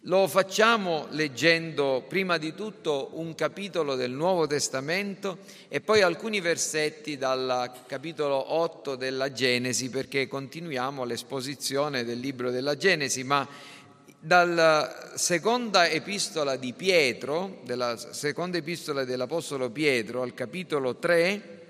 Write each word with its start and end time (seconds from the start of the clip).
Lo 0.00 0.28
facciamo 0.28 1.06
leggendo 1.12 2.04
prima 2.06 2.36
di 2.36 2.54
tutto 2.54 3.12
un 3.14 3.34
capitolo 3.34 3.94
del 3.94 4.10
Nuovo 4.10 4.46
Testamento 4.46 5.38
e 5.68 5.80
poi 5.80 6.02
alcuni 6.02 6.40
versetti 6.40 7.16
dal 7.16 7.72
capitolo 7.86 8.52
8 8.52 8.94
della 8.94 9.32
Genesi 9.32 9.88
perché 9.88 10.28
continuiamo 10.28 11.04
l'esposizione 11.04 12.04
del 12.04 12.20
libro 12.20 12.50
della 12.50 12.76
Genesi, 12.76 13.24
ma 13.24 13.48
dalla 14.18 15.12
seconda 15.14 15.88
epistola 15.88 16.56
di 16.56 16.74
Pietro, 16.74 17.60
della 17.64 17.96
seconda 17.96 18.58
epistola 18.58 19.04
dell'Apostolo 19.04 19.70
Pietro 19.70 20.20
al 20.20 20.34
capitolo 20.34 20.96
3, 20.96 21.62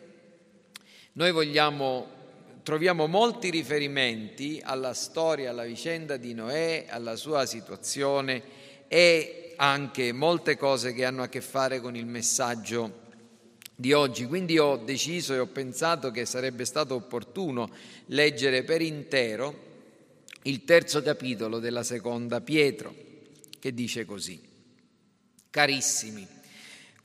noi 1.13 1.31
vogliamo 1.31 2.16
troviamo 2.67 3.07
molti 3.07 3.51
riferimenti 3.51 4.61
alla 4.61 4.93
storia, 4.93 5.51
alla 5.51 5.63
vicenda 5.63 6.17
di 6.17 6.35
Noè, 6.35 6.87
alla 6.89 7.15
sua 7.15 7.47
situazione 7.47 8.43
e 8.89 9.55
anche 9.55 10.11
molte 10.11 10.57
cose 10.57 10.93
che 10.93 11.05
hanno 11.05 11.23
a 11.23 11.29
che 11.29 11.41
fare 11.41 11.79
con 11.79 11.95
il 11.95 12.07
messaggio 12.07 13.03
di 13.73 13.93
oggi. 13.93 14.27
Quindi 14.27 14.59
ho 14.59 14.79
deciso 14.79 15.33
e 15.33 15.39
ho 15.39 15.47
pensato 15.47 16.11
che 16.11 16.27
sarebbe 16.27 16.65
stato 16.65 16.97
opportuno 16.97 17.71
leggere 18.07 18.65
per 18.65 18.83
intero 18.83 19.55
il 20.43 20.65
terzo 20.65 21.01
capitolo 21.03 21.61
della 21.61 21.85
seconda 21.85 22.41
Pietro, 22.41 22.93
che 23.61 23.73
dice 23.73 24.05
così. 24.05 24.43
Carissimi, 25.51 26.27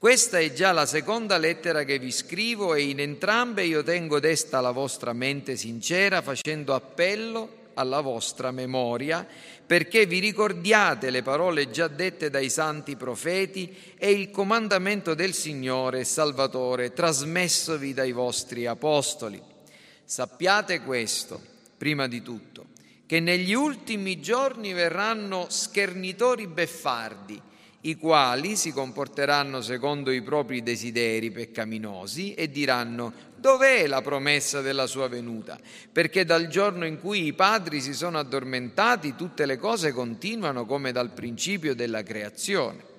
questa 0.01 0.39
è 0.39 0.51
già 0.51 0.71
la 0.71 0.87
seconda 0.87 1.37
lettera 1.37 1.83
che 1.83 1.99
vi 1.99 2.11
scrivo 2.11 2.73
e 2.73 2.81
in 2.81 2.99
entrambe 2.99 3.65
io 3.65 3.83
tengo 3.83 4.19
desta 4.19 4.59
la 4.59 4.71
vostra 4.71 5.13
mente 5.13 5.55
sincera 5.55 6.23
facendo 6.23 6.73
appello 6.73 7.69
alla 7.75 8.01
vostra 8.01 8.49
memoria 8.49 9.27
perché 9.63 10.07
vi 10.07 10.17
ricordiate 10.17 11.11
le 11.11 11.21
parole 11.21 11.69
già 11.69 11.87
dette 11.87 12.31
dai 12.31 12.49
santi 12.49 12.95
profeti 12.95 13.77
e 13.95 14.09
il 14.09 14.31
comandamento 14.31 15.13
del 15.13 15.35
Signore 15.35 16.03
Salvatore 16.03 16.93
trasmessovi 16.93 17.93
dai 17.93 18.11
vostri 18.11 18.65
apostoli. 18.65 19.39
Sappiate 20.03 20.81
questo, 20.81 21.39
prima 21.77 22.07
di 22.07 22.23
tutto, 22.23 22.69
che 23.05 23.19
negli 23.19 23.53
ultimi 23.53 24.19
giorni 24.19 24.73
verranno 24.73 25.45
schernitori 25.47 26.47
beffardi 26.47 27.49
i 27.81 27.95
quali 27.95 28.55
si 28.55 28.71
comporteranno 28.71 29.61
secondo 29.61 30.11
i 30.11 30.21
propri 30.21 30.61
desideri 30.61 31.31
peccaminosi 31.31 32.35
e 32.35 32.51
diranno 32.51 33.11
dov'è 33.37 33.87
la 33.87 34.01
promessa 34.01 34.61
della 34.61 34.85
sua 34.85 35.07
venuta? 35.07 35.59
Perché 35.91 36.23
dal 36.23 36.47
giorno 36.47 36.85
in 36.85 36.99
cui 36.99 37.25
i 37.25 37.33
padri 37.33 37.81
si 37.81 37.95
sono 37.95 38.19
addormentati 38.19 39.15
tutte 39.15 39.47
le 39.47 39.57
cose 39.57 39.91
continuano 39.93 40.67
come 40.67 40.91
dal 40.91 41.11
principio 41.11 41.73
della 41.73 42.03
creazione. 42.03 42.89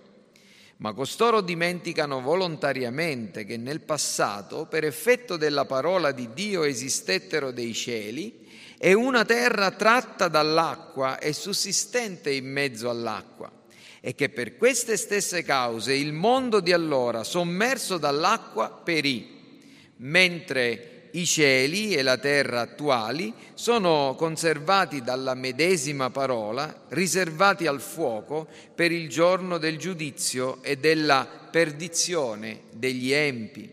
Ma 0.79 0.93
costoro 0.95 1.43
dimenticano 1.43 2.21
volontariamente 2.21 3.45
che 3.45 3.57
nel 3.57 3.83
passato, 3.83 4.67
per 4.67 4.83
effetto 4.83 5.37
della 5.37 5.65
parola 5.65 6.11
di 6.11 6.31
Dio, 6.35 6.65
esistettero 6.65 7.53
dei 7.53 7.73
cieli 7.73 8.49
e 8.79 8.93
una 8.95 9.25
terra 9.25 9.71
tratta 9.71 10.27
dall'acqua 10.27 11.21
e 11.21 11.33
sussistente 11.33 12.33
in 12.33 12.51
mezzo 12.51 12.91
all'acqua 12.91 13.61
e 14.05 14.17
che 14.17 14.31
per 14.31 14.57
queste 14.57 14.97
stesse 14.97 15.45
cause 15.45 15.95
il 15.95 16.13
mondo 16.13 16.59
di 16.59 16.73
allora, 16.73 17.23
sommerso 17.23 17.99
dall'acqua, 17.99 18.69
perì, 18.69 19.61
mentre 19.99 21.11
i 21.13 21.25
cieli 21.25 21.95
e 21.95 22.03
la 22.03 22.19
terra 22.19 22.63
attuali 22.63 23.33
sono 23.55 24.17
conservati 24.19 25.03
dalla 25.03 25.35
medesima 25.35 26.11
parola, 26.11 26.87
riservati 26.89 27.69
al 27.69 27.81
fuoco 27.81 28.49
per 28.75 28.91
il 28.91 29.09
giorno 29.09 29.57
del 29.59 29.79
giudizio 29.79 30.65
e 30.65 30.79
della 30.79 31.25
perdizione 31.25 32.63
degli 32.73 33.13
empi. 33.13 33.73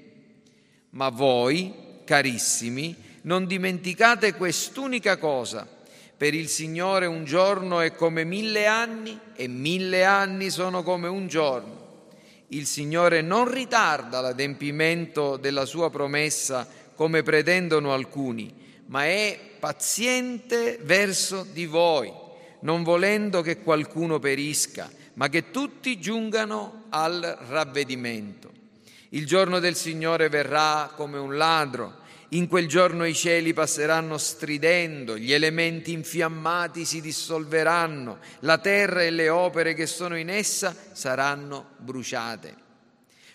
Ma 0.92 1.10
voi, 1.10 1.74
carissimi, 2.06 2.96
non 3.24 3.48
dimenticate 3.48 4.36
quest'unica 4.36 5.18
cosa 5.18 5.78
per 6.20 6.34
il 6.34 6.50
Signore 6.50 7.06
un 7.06 7.24
giorno 7.24 7.80
è 7.80 7.96
come 7.96 8.26
mille 8.26 8.66
anni 8.66 9.18
e 9.38 9.48
mille 9.48 10.04
anni 10.04 10.50
sono 10.50 10.84
come 10.84 11.08
un 11.08 11.30
giorno. 11.30 12.08
Il 12.48 12.66
Signore 12.66 13.22
non 13.22 13.50
ritarda 13.50 14.20
l'adempimento 14.20 15.38
della 15.38 15.64
sua 15.64 15.90
promessa 15.90 16.68
come 16.94 17.24
pretendono 17.24 17.94
alcuni, 17.94 18.54
ma 18.88 19.06
è 19.06 19.40
paziente 19.60 20.78
verso 20.82 21.48
di 21.54 21.66
voi, 21.66 22.12
non 22.62 22.84
volendo 22.84 23.42
che 23.42 23.62
qualcuno 23.62 24.20
perisca, 24.20 24.92
ma 25.14 25.30
che 25.30 25.52
tutti 25.52 26.02
giungano 26.02 26.88
al 26.90 27.22
ravvedimento. 27.48 28.52
Il 29.12 29.26
giorno 29.26 29.60
del 29.60 29.78
Signore 29.78 30.28
verrà 30.28 30.92
come 30.94 31.18
un 31.18 31.38
ladro 31.38 31.99
in 32.30 32.48
quel 32.48 32.68
giorno 32.68 33.06
i 33.06 33.16
cieli 33.16 33.54
passeranno 33.54 34.18
stridendo, 34.18 35.18
gli 35.18 35.34
elementi 35.34 35.92
infiammati 35.92 36.86
si 36.86 37.02
dissolveranno, 37.02 38.20
la 38.42 38.60
terra 38.60 39.02
e 39.02 39.10
le 39.10 39.30
opere 39.30 39.74
che 39.74 39.88
sono 39.88 40.16
in 40.16 40.30
essa 40.30 40.76
saranno 40.92 41.70
bruciate. 41.78 42.68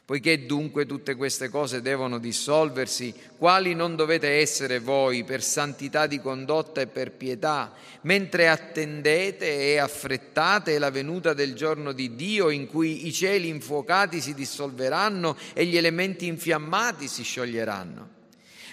Poiché 0.04 0.44
dunque 0.44 0.84
tutte 0.84 1.14
queste 1.14 1.48
cose 1.48 1.80
devono 1.80 2.18
dissolversi, 2.18 3.14
quali 3.38 3.74
non 3.74 3.96
dovete 3.96 4.28
essere 4.28 4.78
voi 4.78 5.24
per 5.24 5.42
santità 5.42 6.06
di 6.06 6.20
condotta 6.20 6.82
e 6.82 6.86
per 6.86 7.12
pietà, 7.12 7.72
mentre 8.02 8.48
attendete 8.48 9.72
e 9.72 9.78
affrettate 9.78 10.78
la 10.78 10.90
venuta 10.90 11.32
del 11.32 11.54
giorno 11.54 11.92
di 11.92 12.14
Dio 12.14 12.50
in 12.50 12.66
cui 12.66 13.06
i 13.06 13.12
cieli 13.14 13.48
infuocati 13.48 14.20
si 14.20 14.34
dissolveranno 14.34 15.38
e 15.54 15.64
gli 15.64 15.78
elementi 15.78 16.26
infiammati 16.26 17.08
si 17.08 17.22
scioglieranno. 17.22 18.13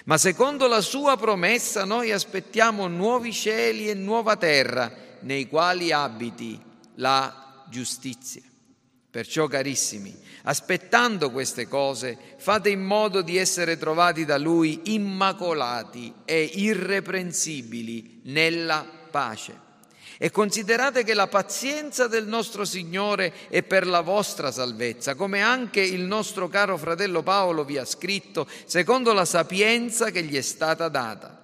Ma 0.04 0.18
secondo 0.18 0.66
la 0.66 0.80
sua 0.80 1.16
promessa 1.16 1.84
noi 1.84 2.10
aspettiamo 2.10 2.88
nuovi 2.88 3.32
cieli 3.32 3.88
e 3.88 3.94
nuova 3.94 4.36
terra 4.36 4.92
nei 5.20 5.46
quali 5.48 5.92
abiti 5.92 6.60
la 6.96 7.64
giustizia. 7.68 8.42
Perciò, 9.10 9.46
carissimi, 9.46 10.14
aspettando 10.44 11.30
queste 11.30 11.68
cose, 11.68 12.18
fate 12.38 12.70
in 12.70 12.82
modo 12.82 13.22
di 13.22 13.36
essere 13.36 13.76
trovati 13.76 14.24
da 14.24 14.38
Lui 14.38 14.80
immacolati 14.84 16.12
e 16.24 16.42
irreprensibili 16.42 18.22
nella 18.24 18.86
pace 19.10 19.70
e 20.22 20.30
considerate 20.30 21.02
che 21.02 21.14
la 21.14 21.26
pazienza 21.26 22.06
del 22.06 22.28
nostro 22.28 22.64
Signore 22.64 23.48
è 23.48 23.64
per 23.64 23.88
la 23.88 24.02
vostra 24.02 24.52
salvezza, 24.52 25.16
come 25.16 25.42
anche 25.42 25.80
il 25.80 26.02
nostro 26.02 26.46
caro 26.46 26.76
fratello 26.76 27.24
Paolo 27.24 27.64
vi 27.64 27.76
ha 27.76 27.84
scritto, 27.84 28.46
secondo 28.64 29.12
la 29.14 29.24
sapienza 29.24 30.12
che 30.12 30.22
gli 30.22 30.36
è 30.36 30.40
stata 30.40 30.88
data. 30.88 31.40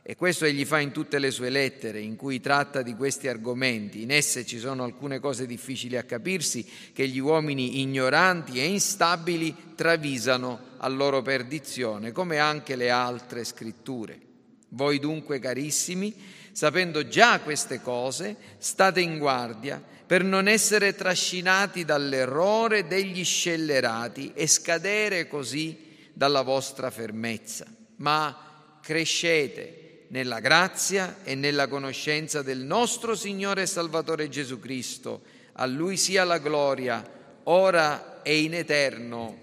E 0.00 0.14
questo 0.14 0.44
egli 0.44 0.64
fa 0.64 0.78
in 0.78 0.92
tutte 0.92 1.18
le 1.18 1.32
sue 1.32 1.50
lettere, 1.50 1.98
in 1.98 2.14
cui 2.14 2.38
tratta 2.38 2.82
di 2.82 2.94
questi 2.94 3.26
argomenti. 3.26 4.02
In 4.02 4.12
esse 4.12 4.46
ci 4.46 4.60
sono 4.60 4.84
alcune 4.84 5.18
cose 5.18 5.44
difficili 5.44 5.96
a 5.96 6.04
capirsi 6.04 6.64
che 6.92 7.08
gli 7.08 7.18
uomini 7.18 7.80
ignoranti 7.80 8.60
e 8.60 8.66
instabili 8.66 9.74
travisano 9.74 10.76
a 10.76 10.86
loro 10.86 11.20
perdizione, 11.20 12.12
come 12.12 12.38
anche 12.38 12.76
le 12.76 12.90
altre 12.90 13.42
scritture. 13.42 14.20
Voi 14.68 15.00
dunque, 15.00 15.40
carissimi, 15.40 16.14
Sapendo 16.52 17.06
già 17.06 17.40
queste 17.40 17.80
cose, 17.80 18.36
state 18.58 19.00
in 19.00 19.18
guardia 19.18 19.82
per 20.10 20.24
non 20.24 20.48
essere 20.48 20.94
trascinati 20.94 21.84
dall'errore 21.84 22.86
degli 22.86 23.24
scellerati 23.24 24.32
e 24.34 24.48
scadere 24.48 25.28
così 25.28 25.88
dalla 26.12 26.42
vostra 26.42 26.90
fermezza, 26.90 27.64
ma 27.96 28.78
crescete 28.82 30.06
nella 30.08 30.40
grazia 30.40 31.18
e 31.22 31.36
nella 31.36 31.68
conoscenza 31.68 32.42
del 32.42 32.58
nostro 32.58 33.14
Signore 33.14 33.62
e 33.62 33.66
Salvatore 33.66 34.28
Gesù 34.28 34.58
Cristo. 34.58 35.22
A 35.52 35.66
Lui 35.66 35.96
sia 35.96 36.24
la 36.24 36.38
gloria, 36.38 37.08
ora 37.44 38.22
e 38.22 38.40
in 38.40 38.54
eterno. 38.54 39.38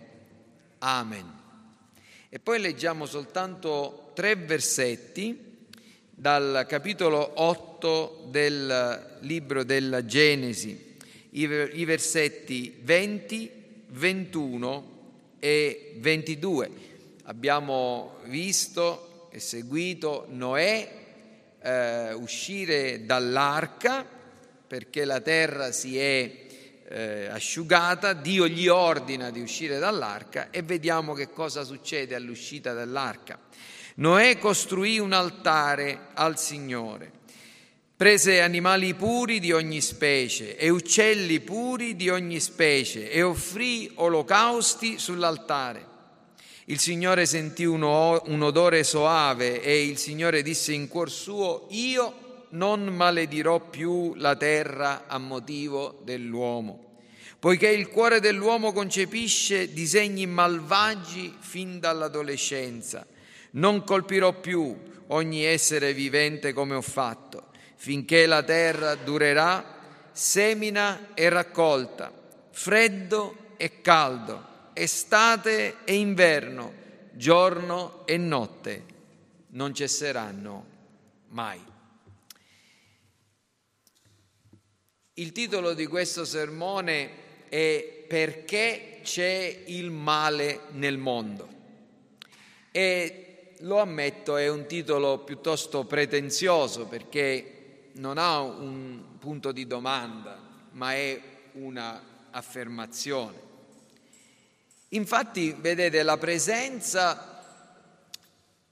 Amen. 0.79 1.35
E 2.27 2.39
poi 2.39 2.59
leggiamo 2.59 3.05
soltanto 3.05 4.11
tre 4.13 4.35
versetti 4.35 5.46
dal 6.19 6.65
capitolo 6.67 7.33
8 7.35 8.29
del 8.31 9.17
libro 9.19 9.63
della 9.63 10.03
Genesi, 10.03 10.95
i 11.29 11.85
versetti 11.85 12.75
20, 12.81 13.51
21 13.89 14.99
e 15.37 15.93
22. 15.99 16.69
Abbiamo 17.25 18.15
visto 18.23 19.29
e 19.31 19.39
seguito 19.39 20.25
Noè 20.29 20.91
eh, 21.61 22.13
uscire 22.13 23.05
dall'arca 23.05 24.03
perché 24.65 25.05
la 25.05 25.21
terra 25.21 25.71
si 25.71 25.99
è 25.99 26.31
eh, 26.89 27.27
asciugata, 27.27 28.13
Dio 28.13 28.47
gli 28.47 28.67
ordina 28.67 29.29
di 29.29 29.41
uscire 29.41 29.77
dall'arca 29.77 30.49
e 30.49 30.63
vediamo 30.63 31.13
che 31.13 31.29
cosa 31.29 31.63
succede 31.63 32.15
all'uscita 32.15 32.73
dall'arca. 32.73 33.39
Noè 33.99 34.37
costruì 34.37 34.99
un 34.99 35.11
altare 35.11 36.09
al 36.13 36.37
Signore. 36.37 37.11
Prese 37.95 38.41
animali 38.41 38.93
puri 38.93 39.39
di 39.39 39.51
ogni 39.51 39.81
specie 39.81 40.55
e 40.55 40.69
uccelli 40.69 41.39
puri 41.39 41.95
di 41.95 42.07
ogni 42.07 42.39
specie 42.39 43.09
e 43.09 43.23
offrì 43.23 43.89
olocausti 43.95 44.99
sull'altare. 44.99 45.95
Il 46.65 46.77
Signore 46.77 47.25
sentì 47.25 47.65
un, 47.65 47.81
odore 47.81 48.83
soave 48.83 49.63
e 49.63 49.87
il 49.87 49.97
Signore 49.97 50.43
disse 50.43 50.73
in 50.73 50.87
cuor 50.87 51.09
suo, 51.09 51.65
io 51.71 52.45
non 52.49 52.83
maledirò 52.83 53.59
più 53.61 54.13
la 54.13 54.35
terra 54.35 55.05
a 55.07 55.17
motivo 55.17 56.01
dell'uomo, 56.03 56.97
poiché 57.39 57.69
il 57.69 57.87
cuore 57.87 58.19
dell'uomo 58.19 58.73
concepisce 58.73 59.73
disegni 59.73 60.27
malvagi 60.27 61.35
fin 61.39 61.79
dall'adolescenza. 61.79 63.03
Non 63.51 63.83
colpirò 63.83 64.39
più 64.39 64.75
ogni 65.07 65.43
essere 65.43 65.93
vivente 65.93 66.53
come 66.53 66.75
ho 66.75 66.81
fatto 66.81 67.47
finché 67.77 68.25
la 68.25 68.43
terra 68.43 68.95
durerà, 68.95 70.09
semina 70.11 71.13
e 71.13 71.29
raccolta, 71.29 72.11
freddo 72.51 73.53
e 73.55 73.81
caldo, 73.81 74.71
estate 74.73 75.77
e 75.85 75.93
inverno, 75.93 76.73
giorno 77.11 78.05
e 78.05 78.17
notte, 78.17 78.83
non 79.49 79.73
cesseranno 79.73 80.65
mai. 81.29 81.63
Il 85.13 85.31
titolo 85.31 85.73
di 85.73 85.85
questo 85.85 86.25
sermone 86.25 87.25
è 87.49 87.95
Perché 88.07 88.99
c'è 89.03 89.63
il 89.65 89.91
male 89.91 90.61
nel 90.71 90.97
mondo? 90.97 91.47
E 92.71 93.26
lo 93.61 93.79
ammetto, 93.79 94.37
è 94.37 94.47
un 94.47 94.65
titolo 94.67 95.19
piuttosto 95.19 95.85
pretenzioso 95.85 96.85
perché 96.85 97.89
non 97.93 98.17
ha 98.17 98.39
un 98.39 99.17
punto 99.19 99.51
di 99.51 99.65
domanda, 99.65 100.39
ma 100.71 100.93
è 100.93 101.19
una 101.53 102.01
affermazione. 102.31 103.45
Infatti, 104.89 105.55
vedete, 105.59 106.03
la 106.03 106.17
presenza 106.17 107.33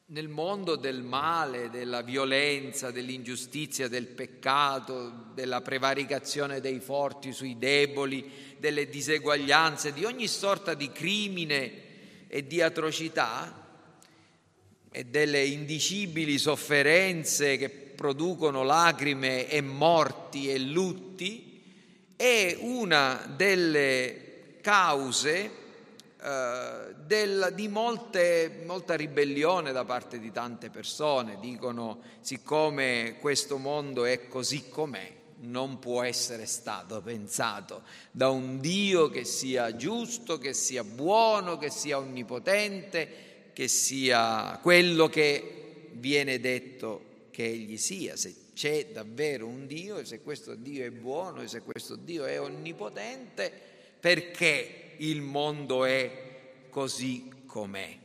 nel 0.07 0.27
mondo 0.27 0.75
del 0.75 1.01
male, 1.01 1.71
della 1.71 2.03
violenza, 2.03 2.91
dell'ingiustizia, 2.91 3.87
del 3.87 4.05
peccato, 4.05 5.31
della 5.33 5.61
prevaricazione 5.61 6.61
dei 6.61 6.79
forti 6.79 7.33
sui 7.33 7.57
deboli, 7.57 8.55
delle 8.59 8.87
diseguaglianze, 8.87 9.93
di 9.93 10.05
ogni 10.05 10.27
sorta 10.27 10.75
di 10.75 10.91
crimine 10.91 12.27
e 12.27 12.45
di 12.45 12.61
atrocità 12.61 13.64
e 14.95 15.03
delle 15.03 15.43
indicibili 15.43 16.37
sofferenze 16.37 17.57
che 17.57 17.67
producono 17.67 18.63
lacrime 18.63 19.49
e 19.49 19.59
morti 19.59 20.49
e 20.49 20.57
lutti, 20.57 21.61
è 22.15 22.55
una 22.61 23.29
delle 23.35 24.59
cause 24.61 25.51
eh, 26.17 26.95
del, 27.05 27.51
di 27.53 27.67
molte, 27.67 28.61
molta 28.65 28.95
ribellione 28.95 29.73
da 29.73 29.83
parte 29.83 30.17
di 30.17 30.31
tante 30.31 30.69
persone. 30.69 31.39
Dicono, 31.41 31.99
siccome 32.21 33.17
questo 33.19 33.57
mondo 33.57 34.05
è 34.05 34.29
così 34.29 34.69
com'è, 34.69 35.11
non 35.39 35.77
può 35.79 36.03
essere 36.03 36.45
stato 36.45 37.01
pensato 37.01 37.83
da 38.11 38.29
un 38.29 38.61
Dio 38.61 39.09
che 39.09 39.25
sia 39.25 39.75
giusto, 39.75 40.37
che 40.37 40.53
sia 40.53 40.85
buono, 40.85 41.57
che 41.57 41.69
sia 41.69 41.97
onnipotente, 41.97 43.33
che 43.55 43.69
sia 43.69 44.59
quello 44.61 45.07
che 45.07 45.91
viene 45.93 46.41
detto 46.41 47.29
che 47.31 47.45
egli 47.45 47.77
sia, 47.77 48.17
se 48.17 48.35
c'è 48.53 48.87
davvero 48.87 49.47
un 49.47 49.65
Dio 49.65 49.97
e 49.97 50.03
se 50.03 50.19
questo 50.19 50.55
Dio 50.55 50.83
è 50.83 50.91
buono 50.91 51.41
e 51.41 51.47
se 51.47 51.61
questo 51.61 51.95
Dio 51.95 52.25
è 52.25 52.37
onnipotente, 52.37 53.49
perché 53.97 54.95
il 54.97 55.21
mondo 55.21 55.85
è 55.85 56.11
così 56.69 57.31
com'è. 57.45 57.97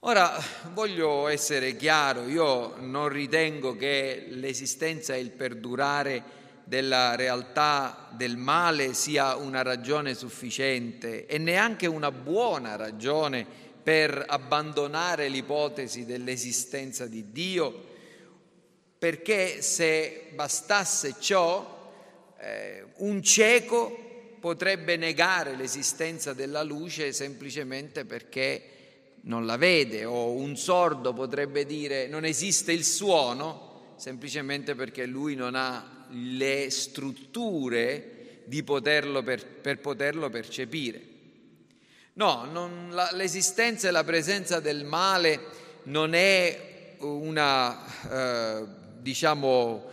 Ora 0.00 0.42
voglio 0.72 1.28
essere 1.28 1.76
chiaro, 1.76 2.28
io 2.28 2.76
non 2.78 3.10
ritengo 3.10 3.76
che 3.76 4.24
l'esistenza 4.30 5.14
e 5.14 5.20
il 5.20 5.32
perdurare 5.32 6.22
della 6.64 7.14
realtà 7.14 8.08
del 8.12 8.38
male 8.38 8.94
sia 8.94 9.36
una 9.36 9.60
ragione 9.60 10.14
sufficiente 10.14 11.26
e 11.26 11.36
neanche 11.36 11.86
una 11.86 12.10
buona 12.10 12.74
ragione 12.74 13.64
per 13.86 14.24
abbandonare 14.26 15.28
l'ipotesi 15.28 16.04
dell'esistenza 16.04 17.06
di 17.06 17.30
Dio, 17.30 17.84
perché 18.98 19.62
se 19.62 20.30
bastasse 20.34 21.14
ciò, 21.20 22.34
eh, 22.40 22.84
un 22.96 23.22
cieco 23.22 24.38
potrebbe 24.40 24.96
negare 24.96 25.54
l'esistenza 25.54 26.32
della 26.32 26.64
luce 26.64 27.12
semplicemente 27.12 28.04
perché 28.04 28.62
non 29.20 29.46
la 29.46 29.56
vede, 29.56 30.04
o 30.04 30.32
un 30.32 30.56
sordo 30.56 31.12
potrebbe 31.12 31.64
dire 31.64 32.08
non 32.08 32.24
esiste 32.24 32.72
il 32.72 32.84
suono 32.84 33.94
semplicemente 33.94 34.74
perché 34.74 35.06
lui 35.06 35.36
non 35.36 35.54
ha 35.54 36.08
le 36.10 36.70
strutture 36.70 38.42
poterlo 38.64 39.22
per, 39.22 39.46
per 39.46 39.78
poterlo 39.78 40.28
percepire. 40.28 41.14
No, 42.16 42.46
non, 42.50 42.88
la, 42.92 43.10
l'esistenza 43.12 43.88
e 43.88 43.90
la 43.90 44.02
presenza 44.02 44.58
del 44.58 44.86
male 44.86 45.38
non 45.82 46.14
è 46.14 46.94
una, 47.00 47.76
eh, 48.10 48.66
diciamo, 49.00 49.84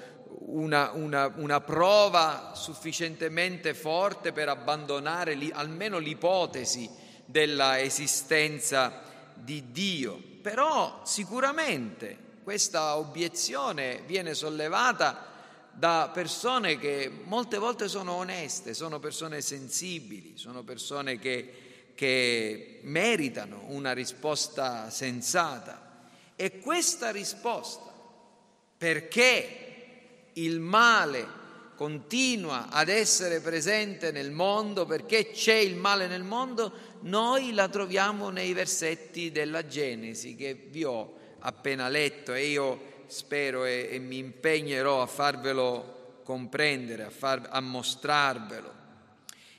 una, 0.45 0.91
una, 0.93 1.33
una, 1.35 1.59
prova 1.59 2.53
sufficientemente 2.55 3.73
forte 3.73 4.31
per 4.31 4.47
abbandonare 4.47 5.33
li, 5.33 5.51
almeno 5.53 5.97
l'ipotesi 5.97 6.89
della 7.25 7.81
esistenza 7.81 9.01
di 9.33 9.71
Dio. 9.71 10.17
Però 10.41 11.01
sicuramente 11.03 12.17
questa 12.41 12.95
obiezione 12.95 14.01
viene 14.05 14.33
sollevata 14.33 15.25
da 15.73 16.09
persone 16.13 16.77
che 16.77 17.11
molte 17.25 17.57
volte 17.57 17.89
sono 17.89 18.13
oneste, 18.13 18.73
sono 18.73 18.99
persone 18.99 19.41
sensibili, 19.41 20.37
sono 20.37 20.63
persone 20.63 21.19
che 21.19 21.62
che 21.95 22.79
meritano 22.83 23.65
una 23.67 23.93
risposta 23.93 24.89
sensata. 24.89 26.09
E 26.35 26.59
questa 26.59 27.11
risposta, 27.11 27.91
perché 28.77 29.57
il 30.33 30.59
male 30.59 31.41
continua 31.75 32.69
ad 32.69 32.89
essere 32.89 33.39
presente 33.39 34.11
nel 34.11 34.31
mondo, 34.31 34.85
perché 34.85 35.31
c'è 35.31 35.55
il 35.55 35.75
male 35.75 36.07
nel 36.07 36.23
mondo, 36.23 36.71
noi 37.01 37.53
la 37.53 37.67
troviamo 37.67 38.29
nei 38.29 38.53
versetti 38.53 39.31
della 39.31 39.65
Genesi 39.67 40.35
che 40.35 40.53
vi 40.53 40.83
ho 40.83 41.21
appena 41.39 41.89
letto 41.89 42.33
e 42.33 42.45
io 42.45 42.91
spero 43.07 43.65
e, 43.65 43.89
e 43.91 43.99
mi 43.99 44.17
impegnerò 44.17 45.01
a 45.01 45.07
farvelo 45.07 46.21
comprendere, 46.23 47.03
a, 47.03 47.09
far, 47.09 47.47
a 47.49 47.59
mostrarvelo. 47.59 48.81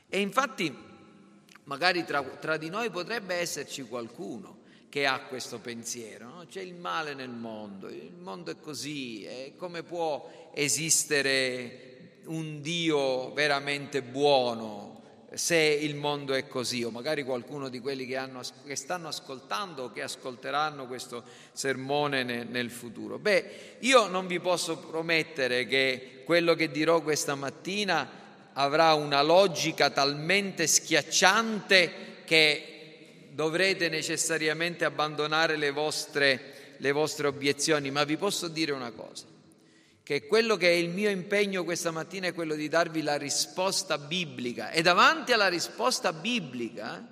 E 0.08 0.20
infatti 0.20 0.74
magari 1.64 2.04
tra, 2.04 2.22
tra, 2.22 2.56
di 2.56 2.68
noi 2.68 2.90
potrebbe 2.90 3.34
esserci 3.34 3.82
qualcuno 3.82 4.62
che 4.88 5.06
ha 5.06 5.20
questo 5.20 5.58
pensiero, 5.58 6.28
no? 6.28 6.46
c'è 6.48 6.60
il 6.60 6.74
male 6.74 7.14
nel 7.14 7.30
mondo, 7.30 7.88
il 7.88 8.14
mondo 8.16 8.52
è 8.52 8.60
così, 8.60 9.24
e 9.24 9.54
come 9.56 9.82
può 9.82 10.50
esistere 10.54 12.20
un 12.26 12.60
Dio 12.60 13.32
veramente 13.32 14.02
buono 14.02 14.94
se 15.34 15.56
il 15.56 15.96
mondo 15.96 16.32
è 16.34 16.46
così, 16.46 16.84
o 16.84 16.90
magari 16.90 17.24
qualcuno 17.24 17.68
di 17.68 17.80
quelli 17.80 18.06
che, 18.06 18.16
hanno, 18.16 18.40
che 18.64 18.76
stanno 18.76 19.08
ascoltando 19.08 19.84
o 19.84 19.90
che 19.90 20.02
ascolteranno 20.02 20.86
questo 20.86 21.24
sermone 21.52 22.22
nel, 22.22 22.46
nel 22.46 22.70
futuro. 22.70 23.18
Beh, 23.18 23.78
io 23.80 24.06
non 24.06 24.28
vi 24.28 24.38
posso 24.38 24.78
promettere 24.78 25.66
che 25.66 26.22
quello 26.24 26.54
che 26.54 26.70
dirò 26.70 27.02
questa 27.02 27.34
mattina 27.34 28.08
avrà 28.54 28.94
una 28.94 29.22
logica 29.22 29.90
talmente 29.90 30.66
schiacciante 30.66 32.22
che 32.24 32.74
dovrete 33.30 33.88
necessariamente 33.88 34.84
abbandonare 34.84 35.56
le 35.56 35.70
vostre, 35.70 36.74
le 36.78 36.92
vostre 36.92 37.26
obiezioni, 37.26 37.90
ma 37.90 38.04
vi 38.04 38.16
posso 38.16 38.48
dire 38.48 38.72
una 38.72 38.92
cosa, 38.92 39.24
che 40.02 40.26
quello 40.26 40.56
che 40.56 40.68
è 40.68 40.74
il 40.74 40.88
mio 40.88 41.10
impegno 41.10 41.64
questa 41.64 41.90
mattina 41.90 42.28
è 42.28 42.34
quello 42.34 42.54
di 42.54 42.68
darvi 42.68 43.02
la 43.02 43.16
risposta 43.16 43.98
biblica. 43.98 44.70
E 44.70 44.82
davanti 44.82 45.32
alla 45.32 45.48
risposta 45.48 46.12
biblica 46.12 47.04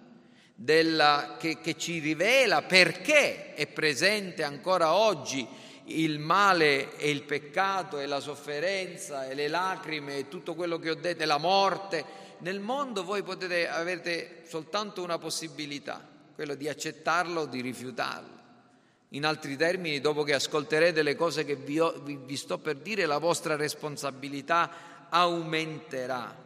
della, 0.55 1.37
che, 1.39 1.59
che 1.61 1.77
ci 1.77 1.99
rivela 1.99 2.63
perché 2.63 3.55
è 3.55 3.67
presente 3.67 4.45
ancora 4.45 4.95
oggi 4.95 5.47
il 5.85 6.19
male 6.19 6.97
e 6.97 7.11
il 7.11 7.23
peccato 7.23 7.99
e 7.99 8.07
la 8.07 8.21
sofferenza 8.21 9.27
e 9.27 9.35
le 9.35 9.49
lacrime 9.49 10.19
e 10.19 10.29
tutto 10.29 10.55
quello 10.55 10.79
che 10.79 10.91
ho 10.91 10.95
detto, 10.95 11.23
e 11.23 11.27
la 11.27 11.39
morte, 11.39 12.05
nel 12.39 12.61
mondo 12.61 13.05
voi 13.05 13.23
potete, 13.23 13.69
avete 13.69 14.43
soltanto 14.47 15.03
una 15.03 15.19
possibilità, 15.19 16.07
quella 16.35 16.55
di 16.55 16.69
accettarlo 16.69 17.43
o 17.43 17.47
di 17.47 17.61
rifiutarlo. 17.61 18.41
In 19.11 19.27
altri 19.27 19.57
termini, 19.57 20.01
dopo 20.01 20.23
che 20.23 20.35
ascolterete 20.35 21.03
le 21.03 21.15
cose 21.15 21.45
che 21.45 21.57
vi, 21.57 21.79
ho, 21.79 21.93
vi, 22.03 22.17
vi 22.17 22.37
sto 22.37 22.59
per 22.59 22.77
dire, 22.77 23.05
la 23.05 23.19
vostra 23.19 23.57
responsabilità 23.57 24.71
aumenterà. 25.11 26.42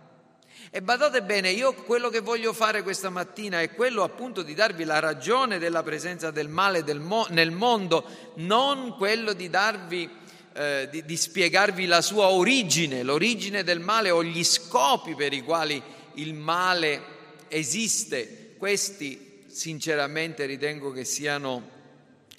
E 0.70 0.82
badate 0.82 1.23
bene, 1.23 1.50
io 1.50 1.73
quello 1.75 2.08
che 2.08 2.20
voglio 2.20 2.52
fare 2.52 2.82
questa 2.82 3.08
mattina 3.08 3.61
è 3.61 3.70
quello 3.70 4.02
appunto 4.02 4.42
di 4.42 4.52
darvi 4.52 4.85
la 4.85 4.99
ragione 4.99 5.58
della 5.58 5.82
presenza 5.82 6.30
del 6.30 6.49
male 6.49 6.82
del 6.82 6.99
mo- 6.99 7.26
nel 7.30 7.52
mondo, 7.52 8.04
non 8.37 8.96
quello 8.96 9.32
di 9.32 9.49
darvi, 9.49 10.11
eh, 10.54 10.88
di, 10.90 11.04
di 11.04 11.16
spiegarvi 11.16 11.87
la 11.87 12.02
sua 12.02 12.30
origine, 12.30 13.04
l'origine 13.04 13.62
del 13.62 13.78
male 13.78 14.11
o 14.11 14.25
gli 14.25 14.42
scopi 14.42 15.14
per 15.14 15.32
i 15.32 15.42
quali 15.42 15.80
il 16.14 16.35
male 16.35 17.00
esiste. 17.49 18.54
Questi 18.58 19.44
sinceramente 19.46 20.46
ritengo 20.46 20.90
che 20.90 21.04
siano 21.04 21.70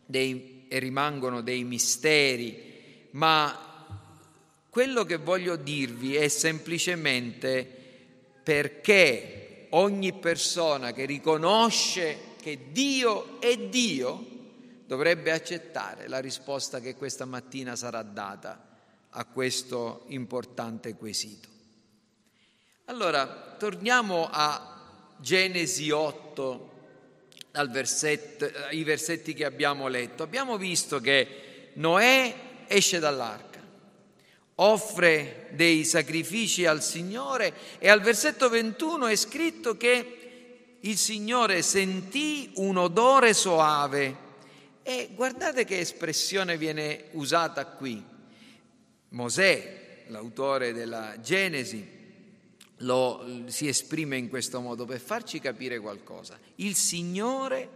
dei, 0.06 0.66
e 0.68 0.80
rimangono 0.80 1.42
dei 1.42 1.64
misteri, 1.64 3.08
ma 3.12 3.64
quello 4.70 5.06
che 5.06 5.16
voglio 5.16 5.56
dirvi 5.56 6.16
è 6.16 6.28
semplicemente 6.28 7.77
perché 8.48 9.68
ogni 9.72 10.14
persona 10.14 10.94
che 10.94 11.04
riconosce 11.04 12.36
che 12.40 12.72
Dio 12.72 13.42
è 13.42 13.58
Dio 13.58 14.26
dovrebbe 14.86 15.34
accettare 15.34 16.08
la 16.08 16.20
risposta 16.20 16.80
che 16.80 16.96
questa 16.96 17.26
mattina 17.26 17.76
sarà 17.76 18.02
data 18.04 18.66
a 19.10 19.26
questo 19.26 20.06
importante 20.08 20.96
quesito. 20.96 21.50
Allora, 22.86 23.56
torniamo 23.60 24.30
a 24.32 25.16
Genesi 25.18 25.92
8 25.92 26.72
al 27.52 27.70
versetto, 27.70 28.50
ai 28.70 28.86
versetti 28.86 29.34
che 29.34 29.44
abbiamo 29.44 29.90
letto, 29.90 30.24
abbiamo 30.24 30.58
visto 30.58 31.02
che 31.02 31.72
Noè 31.74 32.34
esce 32.68 33.00
dall'arca, 33.00 33.47
offre 34.60 35.50
dei 35.52 35.84
sacrifici 35.86 36.66
al 36.66 36.82
Signore 36.82 37.54
e 37.80 37.90
al 37.90 38.02
versetto 38.02 38.50
21 38.50 39.08
è 39.08 39.16
scritto 39.16 39.78
che 39.78 40.78
il 40.80 40.98
Signore 40.98 41.62
sentì 41.62 42.52
un 42.56 42.78
odore 42.78 43.34
soave 43.34 44.26
e 44.84 45.10
guardate 45.14 45.66
che 45.66 45.80
espressione 45.80 46.58
viene 46.58 47.06
usata 47.12 47.66
qui. 47.66 48.04
Mosè, 49.10 50.06
l'autore 50.08 50.74
della 50.74 51.20
Genesi, 51.20 51.96
lo, 52.82 53.44
si 53.48 53.68
esprime 53.68 54.18
in 54.18 54.30
questo 54.30 54.60
modo 54.62 54.86
per 54.86 55.00
farci 55.00 55.40
capire 55.40 55.80
qualcosa. 55.80 56.40
Il 56.56 56.76
Signore 56.76 57.70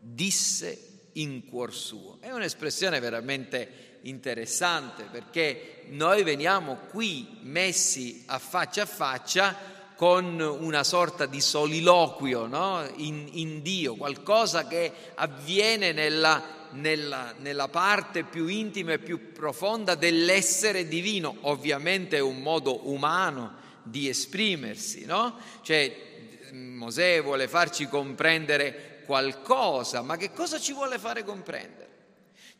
disse 0.00 0.92
in 1.12 1.44
cuor 1.44 1.72
suo. 1.74 2.18
È 2.20 2.30
un'espressione 2.30 2.98
veramente 2.98 3.93
interessante 4.04 5.04
perché 5.10 5.84
noi 5.88 6.22
veniamo 6.22 6.78
qui 6.90 7.38
messi 7.42 8.22
a 8.26 8.38
faccia 8.38 8.82
a 8.82 8.86
faccia 8.86 9.72
con 9.96 10.40
una 10.40 10.82
sorta 10.82 11.26
di 11.26 11.40
soliloquio 11.40 12.46
no? 12.46 12.86
in, 12.96 13.28
in, 13.32 13.62
Dio, 13.62 13.94
qualcosa 13.94 14.66
che 14.66 14.92
avviene 15.14 15.92
nella, 15.92 16.42
nella, 16.72 17.32
nella 17.38 17.68
parte 17.68 18.24
più 18.24 18.48
intima 18.48 18.92
e 18.92 18.98
più 18.98 19.32
profonda 19.32 19.94
dell'essere 19.94 20.88
divino, 20.88 21.36
ovviamente 21.42 22.16
è 22.16 22.20
un 22.20 22.42
modo 22.42 22.90
umano 22.90 23.62
di 23.82 24.08
esprimersi, 24.08 25.04
no? 25.04 25.36
Cioè 25.62 26.12
Mosè 26.52 27.22
vuole 27.22 27.46
farci 27.46 27.86
comprendere 27.86 29.02
qualcosa, 29.06 30.02
ma 30.02 30.16
che 30.16 30.32
cosa 30.32 30.58
ci 30.58 30.72
vuole 30.72 30.98
fare 30.98 31.22
comprendere? 31.22 31.93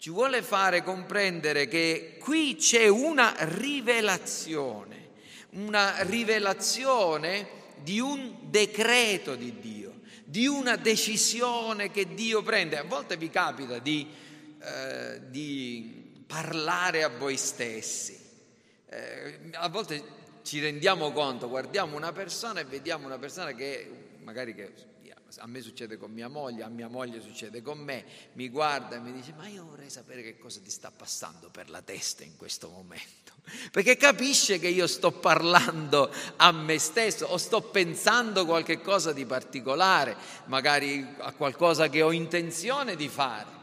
Ci 0.05 0.11
vuole 0.11 0.43
fare 0.43 0.83
comprendere 0.83 1.67
che 1.67 2.19
qui 2.21 2.57
c'è 2.57 2.89
una 2.89 3.35
rivelazione, 3.39 5.13
una 5.53 6.03
rivelazione 6.03 7.49
di 7.83 8.01
un 8.01 8.37
decreto 8.43 9.35
di 9.35 9.59
Dio, 9.61 10.01
di 10.25 10.47
una 10.47 10.77
decisione 10.77 11.91
che 11.91 12.13
Dio 12.13 12.43
prende. 12.43 12.77
A 12.77 12.85
volte 12.85 13.17
vi 13.17 13.31
capita 13.31 13.79
di, 13.79 14.07
eh, 14.61 15.23
di 15.31 16.23
parlare 16.27 17.03
a 17.03 17.09
voi 17.09 17.39
stessi, 17.39 18.21
eh, 18.91 19.39
a 19.53 19.71
volte 19.71 20.03
ci 20.43 20.61
rendiamo 20.61 21.13
conto, 21.13 21.49
guardiamo 21.49 21.97
una 21.97 22.13
persona 22.13 22.61
e 22.61 22.65
vediamo 22.65 23.07
una 23.07 23.19
persona 23.19 23.53
che 23.53 23.91
magari 24.23 24.55
che 24.55 24.71
a 25.39 25.47
me 25.47 25.61
succede 25.61 25.97
con 25.97 26.13
mia 26.13 26.29
moglie, 26.29 26.63
a 26.63 26.69
mia 26.69 26.89
moglie 26.89 27.21
succede 27.21 27.63
con 27.63 27.79
me, 27.79 28.05
mi 28.35 28.49
guarda 28.49 28.97
e 28.97 29.01
mi 29.01 29.13
dice 29.13 29.33
ma 29.37 29.47
io 29.49 29.65
vorrei 29.65 29.91
sapere 29.91 30.23
che 30.23 30.39
cosa 30.39 30.61
ti 30.61 30.71
sta 30.71 30.91
passando 30.91 31.51
per 31.51 31.71
la 31.71 31.83
testa 31.83 32.25
in 32.25 32.37
questo 32.37 32.69
momento, 32.69 33.33
perché 33.71 33.97
capisce 33.97 34.59
che 34.59 34.69
io 34.69 34.87
sto 34.87 35.13
parlando 35.13 36.13
a 36.37 36.53
me 36.53 36.79
stesso 36.79 37.27
o 37.27 37.37
sto 37.37 37.63
pensando 37.63 38.45
qualche 38.45 38.81
cosa 38.81 39.13
di 39.13 39.27
particolare, 39.27 40.17
magari 40.47 41.07
a 41.19 41.33
qualcosa 41.33 41.89
che 41.89 42.03
ho 42.03 42.13
intenzione 42.13 42.97
di 42.97 43.09
fare. 43.09 43.63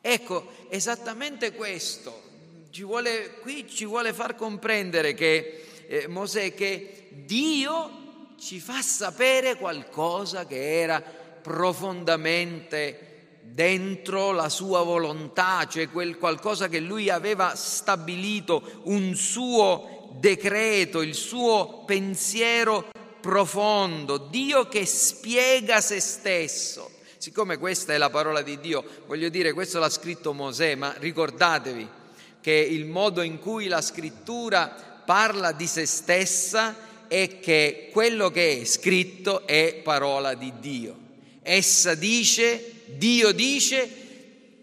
Ecco, 0.00 0.52
esattamente 0.68 1.52
questo, 1.52 2.22
ci 2.70 2.82
vuole, 2.82 3.38
qui 3.40 3.68
ci 3.68 3.84
vuole 3.84 4.12
far 4.12 4.36
comprendere 4.36 5.14
che 5.14 5.64
eh, 5.88 6.06
Mosè 6.06 6.54
che 6.54 7.08
Dio 7.10 8.06
ci 8.38 8.60
fa 8.60 8.80
sapere 8.82 9.56
qualcosa 9.56 10.46
che 10.46 10.80
era 10.80 11.02
profondamente 11.02 13.06
dentro 13.42 14.30
la 14.30 14.48
sua 14.48 14.82
volontà, 14.82 15.66
cioè 15.66 15.90
quel 15.90 16.18
qualcosa 16.18 16.68
che 16.68 16.78
lui 16.78 17.10
aveva 17.10 17.56
stabilito, 17.56 18.82
un 18.84 19.16
suo 19.16 20.10
decreto, 20.20 21.02
il 21.02 21.14
suo 21.14 21.82
pensiero 21.84 22.90
profondo, 23.20 24.18
Dio 24.18 24.68
che 24.68 24.86
spiega 24.86 25.80
se 25.80 25.98
stesso. 25.98 26.92
Siccome 27.16 27.58
questa 27.58 27.92
è 27.92 27.98
la 27.98 28.10
parola 28.10 28.42
di 28.42 28.60
Dio, 28.60 28.84
voglio 29.06 29.28
dire, 29.28 29.52
questo 29.52 29.80
l'ha 29.80 29.90
scritto 29.90 30.32
Mosè, 30.32 30.76
ma 30.76 30.94
ricordatevi 30.96 31.88
che 32.40 32.52
il 32.52 32.86
modo 32.86 33.22
in 33.22 33.40
cui 33.40 33.66
la 33.66 33.82
scrittura 33.82 35.02
parla 35.04 35.50
di 35.50 35.66
se 35.66 35.86
stessa 35.86 36.86
e 37.08 37.40
che 37.40 37.88
quello 37.90 38.30
che 38.30 38.60
è 38.60 38.64
scritto 38.64 39.46
è 39.46 39.80
parola 39.82 40.34
di 40.34 40.52
Dio. 40.60 40.96
Essa 41.42 41.94
dice, 41.94 42.72
Dio 42.84 43.32
dice, 43.32 43.88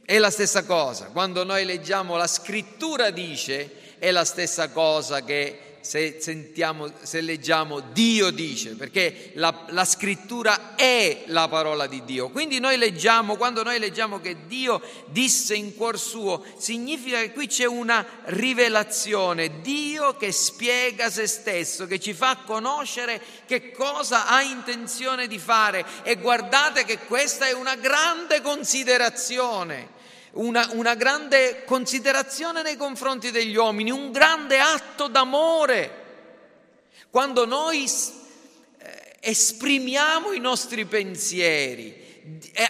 è 0.05 0.17
la 0.19 0.29
stessa 0.29 0.63
cosa. 0.63 1.07
Quando 1.07 1.43
noi 1.43 1.65
leggiamo 1.65 2.15
la 2.15 2.27
scrittura 2.27 3.09
dice, 3.09 3.97
è 3.97 4.11
la 4.11 4.23
stessa 4.23 4.69
cosa 4.69 5.23
che 5.23 5.57
se, 5.85 6.17
sentiamo, 6.19 6.91
se 7.03 7.21
leggiamo 7.21 7.79
Dio 7.79 8.31
dice, 8.31 8.71
perché 8.71 9.31
la, 9.35 9.65
la, 9.67 9.85
scrittura 9.85 10.73
è 10.73 11.25
la 11.27 11.47
parola 11.47 11.85
di 11.85 12.03
Dio. 12.03 12.29
Quindi 12.29 12.59
noi 12.59 12.75
leggiamo, 12.77 13.35
quando 13.35 13.61
noi 13.61 13.77
leggiamo 13.77 14.19
che 14.19 14.47
Dio 14.47 14.81
disse 15.05 15.53
in 15.53 15.75
cuor 15.75 15.99
suo, 15.99 16.43
significa 16.57 17.19
che 17.19 17.31
qui 17.33 17.45
c'è 17.45 17.65
una 17.65 18.03
rivelazione, 18.23 19.61
Dio 19.61 20.17
che 20.17 20.31
spiega 20.31 21.11
se 21.11 21.27
stesso, 21.27 21.85
che 21.85 21.99
ci 21.99 22.13
fa 22.13 22.37
conoscere 22.43 23.21
che 23.45 23.71
cosa 23.71 24.25
ha 24.27 24.41
intenzione 24.41 25.27
di 25.27 25.37
fare. 25.37 25.85
E 26.01 26.15
guardate 26.15 26.83
che 26.83 26.97
questa 26.97 27.45
è 27.45 27.51
una 27.53 27.75
grande 27.75 28.41
considerazione 28.41 29.94
una, 30.35 30.67
una 30.71 30.95
grande 30.95 31.63
considerazione 31.65 32.61
nei 32.61 32.77
confronti 32.77 33.31
degli 33.31 33.55
uomini, 33.55 33.91
un 33.91 34.11
grande 34.11 34.59
atto 34.59 35.07
d'amore. 35.07 36.03
Quando 37.09 37.45
noi 37.45 37.85
eh, 38.77 39.15
esprimiamo 39.19 40.31
i 40.31 40.39
nostri 40.39 40.85
pensieri, 40.85 42.03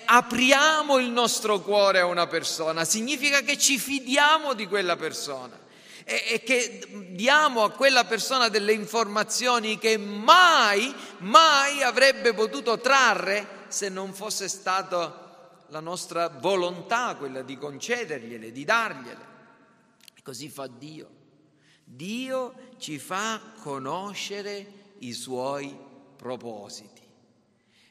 apriamo 0.05 0.97
il 0.97 1.09
nostro 1.09 1.61
cuore 1.61 1.99
a 1.99 2.05
una 2.05 2.27
persona, 2.27 2.83
significa 2.83 3.41
che 3.41 3.57
ci 3.57 3.79
fidiamo 3.79 4.53
di 4.53 4.67
quella 4.67 4.97
persona 4.97 5.57
e, 6.03 6.43
che 6.43 6.85
diamo 7.09 7.63
a 7.63 7.71
quella 7.71 8.03
persona 8.03 8.49
delle 8.49 8.73
informazioni 8.73 9.79
che 9.79 9.97
mai, 9.97 10.93
mai 11.19 11.81
avrebbe 11.81 12.33
potuto 12.33 12.79
trarre 12.79 13.63
se 13.69 13.89
non 13.89 14.13
fosse 14.13 14.47
stato 14.47 15.24
la 15.69 15.79
nostra 15.79 16.29
volontà, 16.29 17.15
quella 17.15 17.41
di 17.41 17.57
concedergliele, 17.57 18.51
di 18.51 18.63
dargliele. 18.63 19.33
E 20.15 20.21
così 20.21 20.49
fa 20.49 20.67
Dio. 20.67 21.09
Dio 21.83 22.53
ci 22.77 22.97
fa 22.97 23.39
conoscere 23.61 24.65
i 24.99 25.13
suoi 25.13 25.77
propositi. 26.15 27.01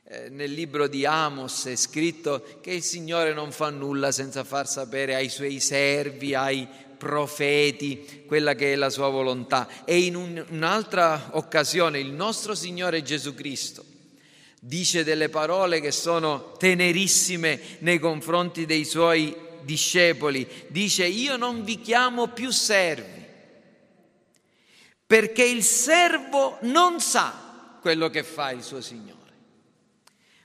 Eh, 0.07 0.29
nel 0.29 0.53
libro 0.53 0.87
di 0.87 1.07
Amos 1.07 1.65
è 1.67 1.77
scritto 1.77 2.45
che 2.61 2.73
il 2.73 2.83
Signore 2.83 3.33
non 3.33 3.53
fa 3.53 3.71
nulla 3.71 4.13
senza 4.13 4.45
far 4.45 4.69
sapere 4.69 5.15
ai 5.15 5.29
suoi 5.29 5.61
servi, 5.61 6.35
ai 6.35 6.69
profeti, 6.99 8.25
quella 8.27 8.55
che 8.55 8.73
è 8.73 8.77
la 8.77 8.91
sua 8.91 9.09
volontà. 9.09 9.69
E 9.85 10.01
in 10.01 10.15
un, 10.17 10.45
un'altra 10.51 11.31
occasione 11.33 12.01
il 12.01 12.13
nostro 12.13 12.55
Signore 12.55 13.03
Gesù 13.03 13.35
Cristo 13.35 13.93
dice 14.67 15.05
delle 15.05 15.29
parole 15.29 15.79
che 15.79 15.91
sono 15.91 16.53
tenerissime 16.53 17.61
nei 17.81 17.99
confronti 17.99 18.65
dei 18.65 18.87
suoi 18.87 19.37
discepoli, 19.63 20.49
dice 20.69 21.07
io 21.07 21.37
non 21.37 21.65
vi 21.65 21.81
chiamo 21.83 22.29
più 22.29 22.51
servi, 22.51 23.23
perché 25.07 25.45
il 25.45 25.63
servo 25.63 26.57
non 26.63 26.99
sa 27.01 27.77
quello 27.83 28.09
che 28.09 28.23
fa 28.23 28.53
il 28.53 28.63
suo 28.63 28.81
Signore, 28.81 29.33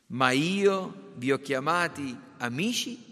ma 0.07 0.31
io 0.31 1.11
vi 1.15 1.31
ho 1.31 1.39
chiamati 1.39 2.17
amici 2.39 3.07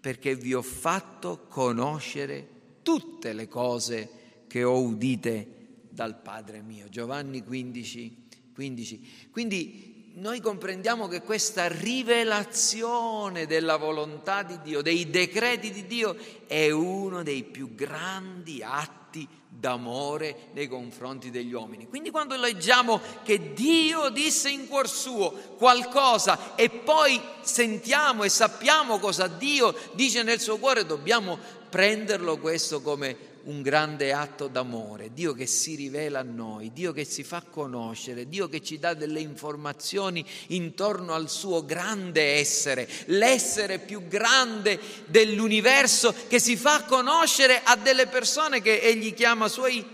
perché 0.00 0.34
vi 0.34 0.52
ho 0.52 0.62
fatto 0.62 1.46
conoscere 1.48 2.48
tutte 2.82 3.32
le 3.32 3.48
cose 3.48 4.10
che 4.48 4.64
ho 4.64 4.82
udite 4.82 5.78
dal 5.88 6.20
Padre 6.20 6.60
mio. 6.60 6.90
Giovanni 6.90 7.42
15, 7.42 8.26
15. 8.52 9.28
Quindi 9.30 9.91
noi 10.14 10.40
comprendiamo 10.40 11.08
che 11.08 11.22
questa 11.22 11.68
rivelazione 11.68 13.46
della 13.46 13.76
volontà 13.76 14.42
di 14.42 14.60
Dio, 14.60 14.82
dei 14.82 15.08
decreti 15.08 15.70
di 15.70 15.86
Dio, 15.86 16.16
è 16.46 16.70
uno 16.70 17.22
dei 17.22 17.44
più 17.44 17.74
grandi 17.74 18.62
atti 18.62 19.26
d'amore 19.48 20.48
nei 20.52 20.68
confronti 20.68 21.30
degli 21.30 21.52
uomini. 21.52 21.86
Quindi 21.88 22.10
quando 22.10 22.36
leggiamo 22.36 23.00
che 23.22 23.52
Dio 23.52 24.10
disse 24.10 24.50
in 24.50 24.68
cuor 24.68 24.88
suo 24.88 25.30
qualcosa 25.56 26.56
e 26.56 26.68
poi 26.68 27.20
sentiamo 27.40 28.24
e 28.24 28.28
sappiamo 28.28 28.98
cosa 28.98 29.28
Dio 29.28 29.74
dice 29.92 30.22
nel 30.22 30.40
suo 30.40 30.58
cuore, 30.58 30.84
dobbiamo 30.84 31.38
prenderlo 31.68 32.38
questo 32.38 32.82
come 32.82 33.31
un 33.44 33.62
grande 33.62 34.12
atto 34.12 34.48
d'amore, 34.48 35.12
Dio 35.12 35.32
che 35.32 35.46
si 35.46 35.74
rivela 35.74 36.20
a 36.20 36.24
noi, 36.24 36.72
Dio 36.72 36.92
che 36.92 37.04
si 37.04 37.24
fa 37.24 37.42
conoscere, 37.42 38.28
Dio 38.28 38.48
che 38.48 38.62
ci 38.62 38.78
dà 38.78 38.94
delle 38.94 39.20
informazioni 39.20 40.24
intorno 40.48 41.12
al 41.12 41.28
suo 41.28 41.64
grande 41.64 42.34
essere, 42.34 42.88
l'essere 43.06 43.78
più 43.78 44.06
grande 44.06 44.78
dell'universo 45.06 46.14
che 46.28 46.38
si 46.38 46.56
fa 46.56 46.84
conoscere 46.84 47.60
a 47.64 47.76
delle 47.76 48.06
persone 48.06 48.60
che 48.60 48.80
egli 48.80 49.14
chiama 49.14 49.48
suoi 49.48 49.84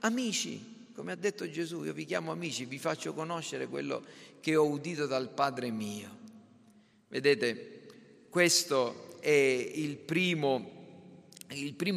amici. 0.00 0.72
Come 0.94 1.12
ha 1.12 1.16
detto 1.16 1.50
Gesù, 1.50 1.82
io 1.84 1.92
vi 1.92 2.04
chiamo 2.04 2.30
amici, 2.30 2.66
vi 2.66 2.78
faccio 2.78 3.14
conoscere 3.14 3.66
quello 3.66 4.04
che 4.40 4.56
ho 4.56 4.66
udito 4.66 5.06
dal 5.06 5.30
Padre 5.30 5.70
mio. 5.70 6.08
Vedete, 7.08 7.86
questo 8.28 9.18
è 9.20 9.30
il 9.30 9.96
primo 9.96 10.73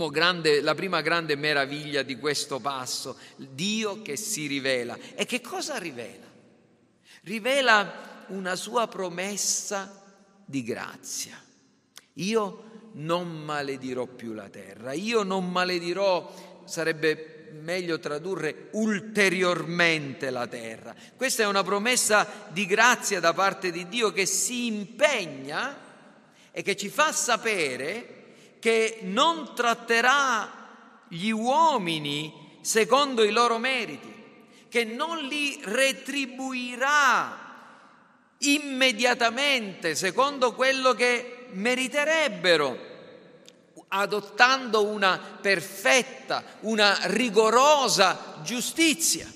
grande, 0.09 0.61
la 0.61 0.75
prima 0.75 1.01
grande 1.01 1.35
meraviglia 1.35 2.01
di 2.03 2.17
questo 2.17 2.59
passo, 2.59 3.17
Dio 3.35 4.01
che 4.01 4.15
si 4.15 4.47
rivela. 4.47 4.97
E 5.15 5.25
che 5.25 5.41
cosa 5.41 5.77
rivela? 5.77 6.25
Rivela 7.23 8.25
una 8.27 8.55
sua 8.55 8.87
promessa 8.87 10.03
di 10.45 10.63
grazia. 10.63 11.41
Io 12.13 12.89
non 12.93 13.43
maledirò 13.43 14.05
più 14.05 14.33
la 14.33 14.49
terra, 14.49 14.93
io 14.93 15.23
non 15.23 15.51
maledirò, 15.51 16.63
sarebbe 16.65 17.37
meglio 17.51 17.99
tradurre 17.99 18.69
ulteriormente 18.71 20.29
la 20.29 20.47
terra. 20.47 20.95
Questa 21.15 21.43
è 21.43 21.47
una 21.47 21.63
promessa 21.63 22.47
di 22.49 22.65
grazia 22.65 23.19
da 23.19 23.33
parte 23.33 23.71
di 23.71 23.87
Dio 23.87 24.11
che 24.11 24.25
si 24.25 24.67
impegna 24.67 25.85
e 26.51 26.61
che 26.61 26.75
ci 26.75 26.89
fa 26.89 27.11
sapere 27.11 28.16
che 28.67 28.99
non 29.03 29.55
tratterà 29.55 31.05
gli 31.07 31.29
uomini 31.29 32.57
secondo 32.59 33.23
i 33.23 33.31
loro 33.31 33.59
meriti, 33.59 34.13
che 34.67 34.83
non 34.83 35.19
li 35.19 35.57
retribuirà 35.63 37.45
immediatamente 38.39 39.95
secondo 39.95 40.51
quello 40.51 40.91
che 40.91 41.47
meriterebbero, 41.51 42.77
adottando 43.87 44.83
una 44.85 45.17
perfetta, 45.39 46.43
una 46.63 46.97
rigorosa 47.03 48.41
giustizia. 48.43 49.31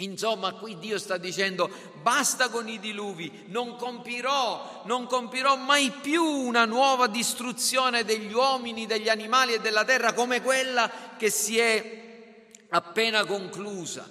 Insomma, 0.00 0.52
qui 0.52 0.76
Dio 0.78 0.98
sta 0.98 1.16
dicendo 1.16 1.70
basta 2.08 2.48
con 2.48 2.66
i 2.70 2.80
diluvi, 2.80 3.44
non 3.48 3.76
compirò, 3.76 4.80
non 4.86 5.06
compirò 5.06 5.56
mai 5.56 5.90
più 5.90 6.24
una 6.24 6.64
nuova 6.64 7.06
distruzione 7.06 8.02
degli 8.02 8.32
uomini, 8.32 8.86
degli 8.86 9.10
animali 9.10 9.52
e 9.52 9.60
della 9.60 9.84
terra 9.84 10.14
come 10.14 10.40
quella 10.40 10.90
che 11.18 11.28
si 11.28 11.58
è 11.58 12.46
appena 12.70 13.26
conclusa. 13.26 14.08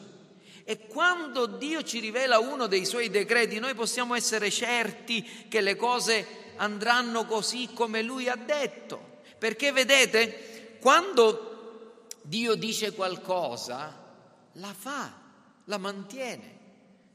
E 0.63 0.85
quando 0.85 1.47
Dio 1.47 1.81
ci 1.81 1.97
rivela 1.97 2.37
uno 2.37 2.67
dei 2.67 2.85
suoi 2.85 3.09
decreti, 3.09 3.57
noi 3.57 3.73
possiamo 3.73 4.13
essere 4.13 4.51
certi 4.51 5.47
che 5.49 5.61
le 5.61 5.75
cose 5.75 6.53
andranno 6.57 7.25
così 7.25 7.69
come 7.73 8.03
Lui 8.03 8.29
ha 8.29 8.35
detto. 8.35 9.21
Perché 9.39 9.71
vedete, 9.71 10.77
quando 10.79 12.05
Dio 12.21 12.53
dice 12.53 12.93
qualcosa, 12.93 13.91
la 14.51 14.75
fa 14.77 15.11
la 15.63 15.77
mantiene. 15.79 16.56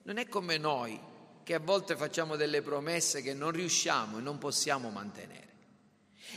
Non 0.05 0.17
è 0.19 0.29
come 0.29 0.59
noi 0.59 0.99
che 1.45 1.55
a 1.55 1.61
volte 1.61 1.97
facciamo 1.97 2.37
delle 2.37 2.63
promesse 2.63 3.23
che 3.23 3.35
non 3.35 3.51
riusciamo 3.51 4.19
e 4.19 4.21
non 4.21 4.39
possiamo 4.39 4.91
mantenere. 4.91 5.49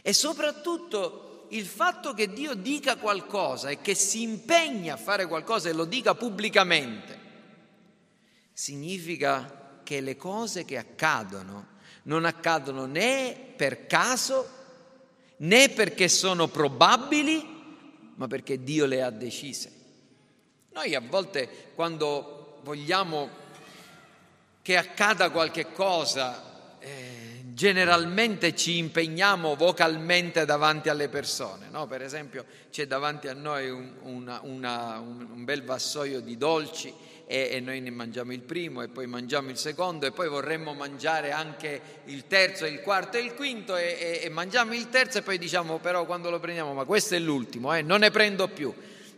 E 0.01 0.13
soprattutto 0.13 1.47
il 1.49 1.65
fatto 1.65 2.13
che 2.13 2.31
Dio 2.33 2.55
dica 2.55 2.97
qualcosa 2.97 3.69
e 3.69 3.81
che 3.81 3.95
si 3.95 4.21
impegna 4.23 4.95
a 4.95 4.97
fare 4.97 5.27
qualcosa 5.27 5.69
e 5.69 5.73
lo 5.73 5.85
dica 5.85 6.15
pubblicamente, 6.15 7.19
significa 8.51 9.79
che 9.83 10.01
le 10.01 10.15
cose 10.15 10.65
che 10.65 10.77
accadono 10.77 11.73
non 12.03 12.25
accadono 12.25 12.85
né 12.85 13.53
per 13.55 13.85
caso 13.87 14.49
né 15.37 15.69
perché 15.69 16.07
sono 16.07 16.47
probabili, 16.47 17.43
ma 18.15 18.27
perché 18.27 18.63
Dio 18.63 18.85
le 18.85 19.01
ha 19.03 19.09
decise. 19.09 19.71
Noi 20.73 20.95
a 20.95 21.01
volte 21.01 21.71
quando 21.75 22.59
vogliamo 22.63 23.43
che 24.65 24.77
accada 24.77 25.29
qualche 25.29 25.71
cosa, 25.73 26.79
eh, 26.79 27.43
generalmente 27.53 28.55
ci 28.55 28.79
impegniamo 28.79 29.55
vocalmente 29.55 30.43
davanti 30.43 30.89
alle 30.89 31.07
persone. 31.07 31.67
No? 31.69 31.85
Per 31.85 32.01
esempio 32.01 32.45
c'è 32.71 32.87
davanti 32.87 33.27
a 33.27 33.35
noi 33.35 33.69
un, 33.69 33.93
una, 34.01 34.39
una, 34.41 34.97
un, 34.97 35.43
bel 35.43 35.63
vassoio 35.63 36.19
di 36.19 36.35
dolci 36.35 36.91
e, 37.27 37.49
e, 37.51 37.59
noi 37.59 37.79
ne 37.79 37.91
mangiamo 37.91 38.33
il 38.33 38.41
primo 38.41 38.81
e 38.81 38.87
poi 38.87 39.05
mangiamo 39.05 39.51
il 39.51 39.57
secondo 39.57 40.07
e 40.07 40.11
poi 40.11 40.29
vorremmo 40.29 40.73
mangiare 40.73 41.29
anche 41.29 41.79
il 42.05 42.25
terzo, 42.25 42.65
il 42.65 42.81
quarto 42.81 43.17
e 43.17 43.21
il 43.21 43.35
quinto 43.35 43.75
e, 43.75 43.95
e, 43.99 44.19
e 44.23 44.29
mangiamo 44.29 44.73
il 44.73 44.89
terzo 44.89 45.19
e 45.19 45.21
poi 45.21 45.37
diciamo 45.37 45.77
però 45.77 46.07
quando 46.07 46.31
lo 46.31 46.39
prendiamo 46.39 46.73
ma 46.73 46.85
questo 46.85 47.13
è 47.13 47.19
l'ultimo, 47.19 47.71
eh, 47.71 47.83
non 47.83 47.99
ne 47.99 48.09
prendo 48.09 48.47
più 48.47 48.73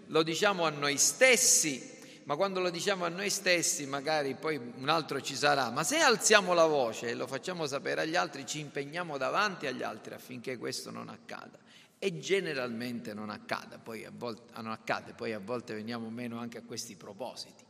lo 0.07 0.23
diciamo 0.23 0.65
a 0.65 0.69
noi 0.69 0.97
stessi, 0.97 1.95
ma 2.28 2.36
quando 2.36 2.60
lo 2.60 2.70
diciamo 2.70 3.06
a 3.06 3.10
noi 3.10 3.30
stessi 3.30 3.86
magari 3.86 4.36
poi 4.36 4.58
un 4.58 4.90
altro 4.90 5.22
ci 5.22 5.34
sarà, 5.34 5.70
ma 5.70 5.86
se 5.86 6.00
alziamo 6.00 6.54
la 6.54 6.66
voce 6.66 7.08
e 7.08 7.13
lo 7.13 7.26
facciamo 7.26 7.66
sapere 7.66 8.02
agli 8.02 8.18
altri, 8.18 8.46
ci 8.46 8.60
impegniamo 8.60 9.18
davanti 9.18 9.66
agli 9.66 9.82
altri 9.82 10.13
affinché 10.13 10.58
questo 10.58 10.92
non 10.92 11.08
accada. 11.08 11.58
E 11.98 12.20
generalmente 12.20 13.13
non 13.13 13.30
accada, 13.30 13.80
poi 13.80 14.04
a 14.04 14.12
volte, 14.13 14.52
non 14.62 14.72
accade, 14.72 15.13
poi 15.13 15.32
a 15.32 15.40
volte 15.40 15.74
veniamo 15.74 16.10
meno 16.10 16.38
anche 16.38 16.58
a 16.58 16.63
questi 16.63 16.98
propositi. 16.98 17.63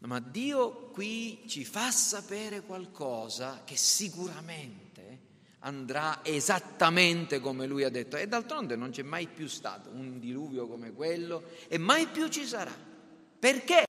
Ma 0.00 0.20
Dio 0.20 0.90
qui 0.90 1.44
ci 1.48 1.64
fa 1.64 1.90
sapere 1.90 2.60
qualcosa 2.60 3.62
che 3.64 3.76
sicuramente 3.76 5.20
andrà 5.60 6.20
esattamente 6.22 7.40
come 7.40 7.66
lui 7.66 7.82
ha 7.82 7.90
detto. 7.90 8.18
E 8.18 8.28
d'altronde 8.28 8.76
non 8.76 8.90
c'è 8.90 9.02
mai 9.02 9.26
più 9.26 9.48
stato 9.48 9.88
un 9.88 10.20
diluvio 10.20 10.68
come 10.68 10.92
quello 10.92 11.44
e 11.66 11.78
mai 11.78 12.08
più 12.08 12.28
ci 12.28 12.44
sarà. 12.44 12.87
Perché? 13.38 13.84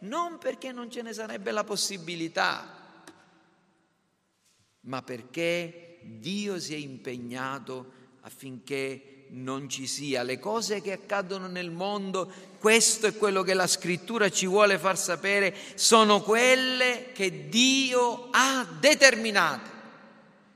Non 0.00 0.38
perché 0.38 0.72
non 0.72 0.90
ce 0.90 1.02
ne 1.02 1.12
sarebbe 1.12 1.50
la 1.50 1.64
possibilità, 1.64 3.02
ma 4.80 5.02
perché 5.02 5.98
Dio 6.02 6.60
si 6.60 6.74
è 6.74 6.76
impegnato 6.76 7.92
affinché 8.20 9.16
non 9.30 9.68
ci 9.68 9.86
sia. 9.86 10.22
Le 10.22 10.38
cose 10.38 10.80
che 10.80 10.92
accadono 10.92 11.46
nel 11.46 11.70
mondo, 11.70 12.30
questo 12.58 13.06
è 13.06 13.16
quello 13.16 13.42
che 13.42 13.54
la 13.54 13.66
scrittura 13.66 14.28
ci 14.30 14.46
vuole 14.46 14.78
far 14.78 14.98
sapere, 14.98 15.54
sono 15.74 16.20
quelle 16.20 17.12
che 17.12 17.48
Dio 17.48 18.28
ha 18.30 18.66
determinato. 18.78 19.74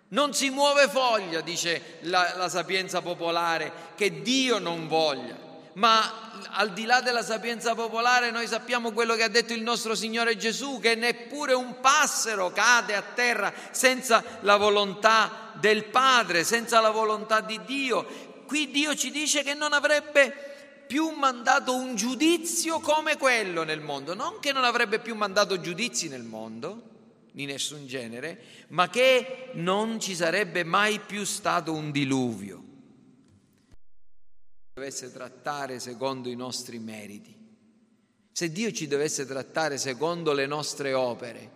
Non 0.09 0.35
si 0.35 0.51
muove 0.51 0.89
foglia, 0.89 1.41
dice 1.41 1.99
la, 2.03 2.35
la, 2.37 2.49
sapienza 2.49 3.01
popolare, 3.01 3.73
che 3.95 4.23
Dio 4.23 4.59
non 4.59 4.89
voglia. 4.89 5.50
Ma 5.75 6.31
al 6.51 6.73
di 6.73 6.85
là 6.85 7.01
della 7.01 7.23
sapienza 7.23 7.75
popolare 7.75 8.31
noi 8.31 8.47
sappiamo 8.47 8.93
quello 8.93 9.15
che 9.15 9.23
ha 9.23 9.29
detto 9.29 9.53
il 9.53 9.63
nostro 9.63 9.95
Signore 9.95 10.37
Gesù, 10.37 10.81
che 10.81 10.95
neppure 10.95 11.53
un 11.53 11.81
passero 11.81 12.51
cade 12.51 12.95
a 12.95 13.03
terra 13.03 13.53
senza 13.71 14.23
la 14.41 14.57
volontà 14.57 15.53
del 15.55 15.85
Padre, 15.85 16.45
senza 16.45 16.81
la 16.81 16.91
volontà 16.91 17.41
di 17.41 17.61
Dio. 17.65 18.29
Qui 18.47 18.71
Dio 18.71 18.95
ci 18.97 19.11
dice 19.11 19.43
che 19.43 19.55
non 19.55 19.73
avrebbe 19.73 20.85
più 20.89 21.11
mandato 21.11 21.73
un 21.75 21.95
giudizio 21.95 22.81
come 22.81 23.17
quello 23.17 23.63
nel 23.63 23.81
mondo, 23.81 24.15
non 24.15 24.41
che 24.41 24.53
non 24.53 24.65
avrebbe 24.65 24.99
più 24.99 25.15
mandato 25.15 25.61
giudizi 25.61 26.09
nel 26.09 26.25
mondo, 26.25 26.89
di 27.31 27.45
nessun 27.47 27.87
genere, 27.87 28.43
ma 28.69 28.89
che 28.89 29.51
non 29.53 30.01
ci 30.01 30.17
sarebbe 30.17 30.65
mai 30.65 30.99
più 30.99 31.25
stato 31.25 31.73
un 31.73 31.93
diluvio. 31.93 32.70
Dovesse 34.81 35.13
trattare 35.13 35.79
secondo 35.79 36.31
i 36.31 36.35
nostri 36.35 36.79
meriti, 36.79 37.37
se 38.33 38.51
Dio 38.51 38.73
ci 38.73 38.87
dovesse 38.87 39.27
trattare 39.27 39.77
secondo 39.77 40.33
le 40.33 40.47
nostre 40.47 40.95
opere, 40.95 41.51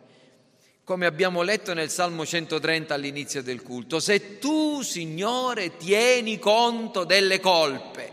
come 0.84 1.06
abbiamo 1.06 1.40
letto 1.40 1.72
nel 1.72 1.88
Salmo 1.88 2.26
130 2.26 2.92
all'inizio 2.92 3.42
del 3.42 3.62
culto, 3.62 3.98
se 3.98 4.38
tu, 4.38 4.82
Signore, 4.82 5.78
tieni 5.78 6.38
conto 6.38 7.04
delle 7.04 7.40
colpe, 7.40 8.12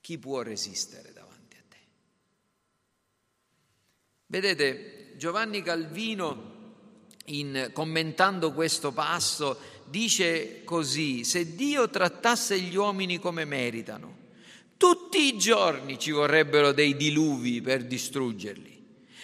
chi 0.00 0.18
può 0.18 0.42
resistere 0.42 1.12
davanti 1.12 1.56
a 1.56 1.62
te? 1.68 1.78
Vedete, 4.26 5.12
Giovanni 5.16 5.62
Calvino, 5.62 6.54
in, 7.26 7.70
commentando 7.72 8.52
questo 8.52 8.90
passo, 8.90 9.58
dice 9.88 10.62
così, 10.64 11.24
se 11.24 11.54
Dio 11.54 11.88
trattasse 11.88 12.58
gli 12.60 12.76
uomini 12.76 13.18
come 13.18 13.44
meritano, 13.44 14.14
tutti 14.76 15.34
i 15.34 15.38
giorni 15.38 15.98
ci 15.98 16.10
vorrebbero 16.10 16.72
dei 16.72 16.96
diluvi 16.96 17.60
per 17.60 17.84
distruggerli. 17.84 18.74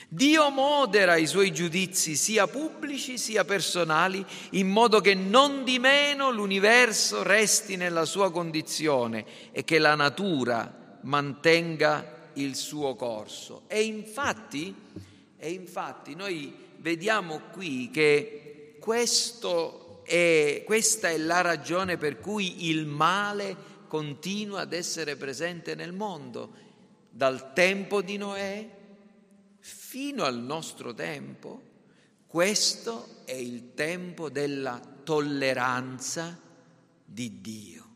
Dio 0.09 0.51
modera 0.51 1.16
i 1.16 1.27
suoi 1.27 1.53
giudizi 1.53 2.16
sia 2.16 2.46
pubblici 2.46 3.16
sia 3.16 3.44
personali, 3.44 4.25
in 4.51 4.68
modo 4.68 5.01
che 5.01 5.14
non 5.14 5.64
di 5.64 5.79
meno 5.79 6.31
l'universo 6.31 7.22
resti 7.22 7.77
nella 7.77 8.05
sua 8.05 8.31
condizione 8.31 9.25
e 9.53 9.64
che 9.64 9.79
la 9.79 9.94
natura 9.94 10.98
mantenga 11.03 12.31
il 12.35 12.57
suo 12.57 12.94
corso. 12.94 13.62
E 13.68 13.83
infatti, 13.83 14.75
e 15.38 15.51
infatti 15.51 16.14
noi 16.14 16.53
vediamo 16.77 17.40
qui 17.51 17.90
che 17.90 18.77
è, 20.12 20.62
questa 20.66 21.09
è 21.09 21.16
la 21.16 21.40
ragione 21.40 21.96
per 21.96 22.20
cui 22.20 22.68
il 22.68 22.85
male 22.85 23.57
continua 23.88 24.61
ad 24.61 24.75
essere 24.75 25.16
presente 25.16 25.75
nel 25.75 25.92
mondo. 25.92 26.53
Dal 27.09 27.55
tempo 27.55 28.03
di 28.03 28.18
Noè 28.18 28.68
fino 29.59 30.25
al 30.25 30.38
nostro 30.38 30.92
tempo, 30.92 31.62
questo 32.27 33.22
è 33.25 33.33
il 33.33 33.72
tempo 33.72 34.29
della 34.29 34.79
tolleranza 35.03 36.38
di 37.03 37.40
Dio. 37.40 37.90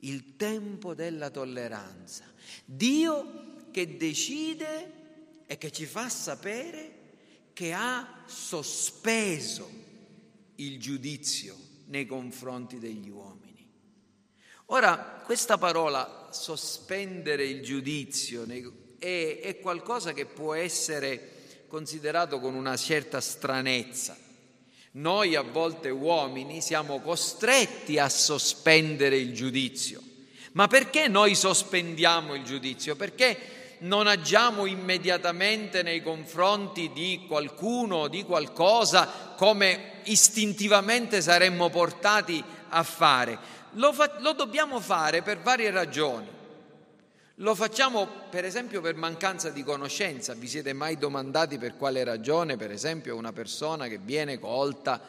Il 0.00 0.36
tempo 0.36 0.92
della 0.92 1.30
tolleranza. 1.30 2.24
Dio 2.66 3.68
che 3.70 3.96
decide 3.96 4.92
e 5.46 5.56
che 5.56 5.72
ci 5.72 5.86
fa 5.86 6.10
sapere 6.10 6.98
che 7.54 7.72
ha 7.72 8.22
sospeso 8.26 9.79
il 10.64 10.78
giudizio 10.78 11.56
nei 11.86 12.06
confronti 12.06 12.78
degli 12.78 13.08
uomini. 13.08 13.68
Ora, 14.66 15.22
questa 15.24 15.58
parola 15.58 16.28
sospendere 16.30 17.44
il 17.44 17.62
giudizio 17.62 18.46
è, 18.98 19.40
è 19.42 19.58
qualcosa 19.58 20.12
che 20.12 20.26
può 20.26 20.54
essere 20.54 21.64
considerato 21.66 22.38
con 22.38 22.54
una 22.54 22.76
certa 22.76 23.20
stranezza. 23.20 24.16
Noi 24.92 25.34
a 25.34 25.42
volte 25.42 25.88
uomini 25.88 26.60
siamo 26.60 27.00
costretti 27.00 27.98
a 27.98 28.08
sospendere 28.08 29.16
il 29.16 29.34
giudizio. 29.34 30.02
Ma 30.52 30.66
perché 30.66 31.06
noi 31.06 31.34
sospendiamo 31.36 32.34
il 32.34 32.42
giudizio? 32.42 32.96
Perché 32.96 33.59
non 33.80 34.06
agiamo 34.06 34.66
immediatamente 34.66 35.82
nei 35.82 36.02
confronti 36.02 36.90
di 36.92 37.24
qualcuno 37.26 38.08
di 38.08 38.24
qualcosa 38.24 39.06
come 39.36 40.00
istintivamente 40.04 41.22
saremmo 41.22 41.70
portati 41.70 42.42
a 42.70 42.82
fare? 42.82 43.38
Lo, 43.74 43.92
fa- 43.92 44.16
lo 44.18 44.32
dobbiamo 44.32 44.80
fare 44.80 45.22
per 45.22 45.38
varie 45.38 45.70
ragioni. 45.70 46.38
Lo 47.36 47.54
facciamo 47.54 48.06
per 48.28 48.44
esempio 48.44 48.82
per 48.82 48.96
mancanza 48.96 49.48
di 49.48 49.62
conoscenza. 49.62 50.34
Vi 50.34 50.46
siete 50.46 50.74
mai 50.74 50.98
domandati 50.98 51.56
per 51.56 51.76
quale 51.76 52.04
ragione, 52.04 52.56
per 52.56 52.70
esempio, 52.70 53.16
una 53.16 53.32
persona 53.32 53.86
che 53.86 53.96
viene 53.96 54.38
colta 54.38 55.00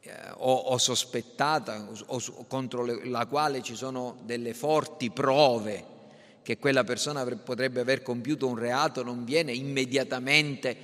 eh, 0.00 0.12
o, 0.36 0.54
o, 0.54 0.78
sospettata 0.78 1.88
o, 2.06 2.22
o 2.26 2.44
contro 2.46 2.84
le, 2.84 3.04
la 3.06 3.26
quale 3.26 3.60
ci 3.60 3.76
sono 3.76 4.16
delle 4.22 4.54
forti 4.54 5.10
prove 5.10 5.91
che 6.42 6.58
quella 6.58 6.84
persona 6.84 7.24
potrebbe 7.24 7.80
aver 7.80 8.02
compiuto 8.02 8.48
un 8.48 8.56
reato 8.56 9.02
non 9.02 9.24
viene 9.24 9.52
immediatamente 9.52 10.76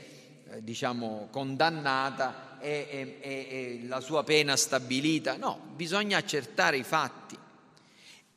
eh, 0.51 0.63
diciamo, 0.63 1.29
condannata 1.31 2.59
e, 2.61 3.19
e, 3.21 3.29
e 3.31 3.81
la 3.87 4.01
sua 4.01 4.25
pena 4.25 4.57
stabilita? 4.57 5.37
No, 5.37 5.73
bisogna 5.75 6.19
accertare 6.19 6.77
i 6.77 6.85
fatti 6.85 7.37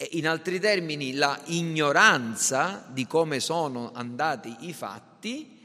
in 0.10 0.27
altri 0.27 0.60
termini, 0.60 1.13
la 1.13 1.39
ignoranza 1.45 2.88
di 2.89 3.05
come 3.05 3.39
sono 3.39 3.91
andati 3.93 4.55
i 4.62 4.73
fatti 4.73 5.60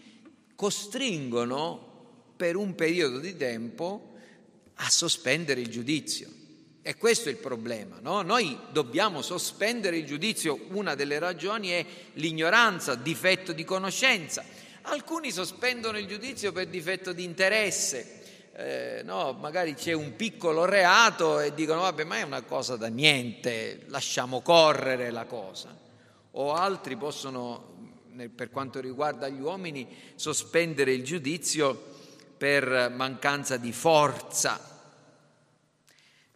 costringono 0.54 2.34
per 2.36 2.56
un 2.56 2.74
periodo 2.74 3.18
di 3.18 3.36
tempo 3.36 4.12
a 4.74 4.90
sospendere 4.90 5.62
il 5.62 5.68
giudizio. 5.68 6.28
E 6.86 6.96
questo 6.96 7.28
è 7.28 7.32
il 7.32 7.38
problema, 7.38 7.98
no? 8.00 8.22
Noi 8.22 8.56
dobbiamo 8.70 9.20
sospendere 9.20 9.96
il 9.96 10.06
giudizio, 10.06 10.66
una 10.68 10.94
delle 10.94 11.18
ragioni 11.18 11.70
è 11.70 11.84
l'ignoranza, 12.12 12.94
difetto 12.94 13.52
di 13.52 13.64
conoscenza. 13.64 14.44
Alcuni 14.82 15.32
sospendono 15.32 15.98
il 15.98 16.06
giudizio 16.06 16.52
per 16.52 16.68
difetto 16.68 17.12
di 17.12 17.24
interesse, 17.24 18.22
eh, 18.52 19.02
no, 19.02 19.32
magari 19.32 19.74
c'è 19.74 19.94
un 19.94 20.14
piccolo 20.14 20.64
reato 20.64 21.40
e 21.40 21.54
dicono 21.54 21.80
vabbè 21.80 22.04
ma 22.04 22.18
è 22.18 22.22
una 22.22 22.42
cosa 22.42 22.76
da 22.76 22.86
niente, 22.86 23.80
lasciamo 23.86 24.40
correre 24.40 25.10
la 25.10 25.24
cosa. 25.24 25.76
O 26.30 26.52
altri 26.52 26.96
possono, 26.96 27.94
per 28.32 28.48
quanto 28.50 28.78
riguarda 28.78 29.26
gli 29.26 29.40
uomini, 29.40 29.88
sospendere 30.14 30.92
il 30.92 31.02
giudizio 31.02 31.94
per 32.36 32.92
mancanza 32.94 33.56
di 33.56 33.72
forza, 33.72 34.74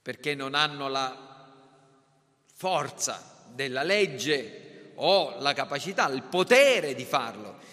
perché 0.02 0.34
non 0.34 0.54
hanno 0.54 0.88
la 0.88 1.48
forza 2.54 3.44
della 3.52 3.82
legge 3.82 4.92
o 4.96 5.36
la 5.38 5.52
capacità, 5.52 6.08
il 6.08 6.22
potere 6.22 6.94
di 6.94 7.04
farlo 7.04 7.70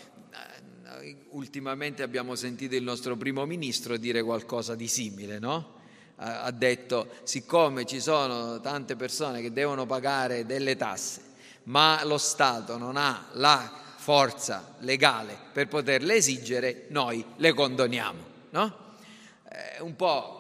ultimamente 1.37 2.03
abbiamo 2.03 2.35
sentito 2.35 2.75
il 2.75 2.83
nostro 2.83 3.15
primo 3.15 3.45
ministro 3.45 3.97
dire 3.97 4.23
qualcosa 4.23 4.75
di 4.75 4.87
simile, 4.87 5.39
no? 5.39 5.75
Ha 6.19 6.49
detto, 6.49 7.09
siccome 7.23 7.85
ci 7.85 8.01
sono 8.01 8.59
tante 8.59 8.95
persone 8.95 9.39
che 9.39 9.53
devono 9.53 9.85
pagare 9.85 10.47
delle 10.47 10.75
tasse, 10.75 11.21
ma 11.63 12.03
lo 12.05 12.17
Stato 12.17 12.77
non 12.77 12.97
ha 12.97 13.27
la 13.33 13.71
forza 13.97 14.75
legale 14.79 15.37
per 15.53 15.67
poterle 15.67 16.15
esigere, 16.15 16.85
noi 16.89 17.23
le 17.35 17.53
condoniamo, 17.53 18.23
no? 18.49 18.95
È 19.43 19.79
un 19.79 19.95
po' 19.95 20.36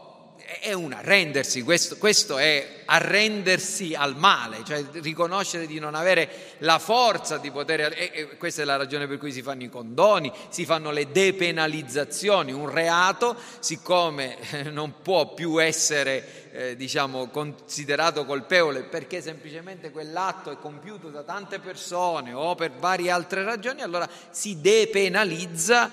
è 0.61 0.71
un 0.71 0.93
arrendersi, 0.93 1.61
questo, 1.61 1.97
questo, 1.97 2.37
è 2.37 2.83
arrendersi 2.85 3.93
al 3.93 4.15
male, 4.15 4.63
cioè 4.65 4.81
riconoscere 4.93 5.67
di 5.67 5.77
non 5.77 5.93
avere 5.93 6.55
la 6.59 6.79
forza 6.79 7.37
di 7.37 7.51
poter, 7.51 7.93
e, 7.93 8.37
questa 8.37 8.61
è 8.61 8.65
la 8.65 8.77
ragione 8.77 9.07
per 9.07 9.17
cui 9.17 9.33
si 9.33 9.41
fanno 9.41 9.63
i 9.63 9.69
condoni, 9.69 10.31
si 10.47 10.63
fanno 10.63 10.91
le 10.91 11.11
depenalizzazioni, 11.11 12.53
un 12.53 12.69
reato 12.69 13.35
siccome 13.59 14.37
non 14.71 15.01
può 15.01 15.33
più 15.33 15.61
essere 15.61 16.49
eh, 16.53 16.75
diciamo, 16.77 17.27
considerato 17.27 18.23
colpevole 18.23 18.83
perché 18.83 19.21
semplicemente 19.21 19.91
quell'atto 19.91 20.49
è 20.49 20.57
compiuto 20.57 21.09
da 21.09 21.23
tante 21.23 21.59
persone 21.59 22.31
o 22.31 22.55
per 22.55 22.71
varie 22.71 23.11
altre 23.11 23.43
ragioni, 23.43 23.81
allora 23.81 24.09
si 24.29 24.61
depenalizza 24.61 25.91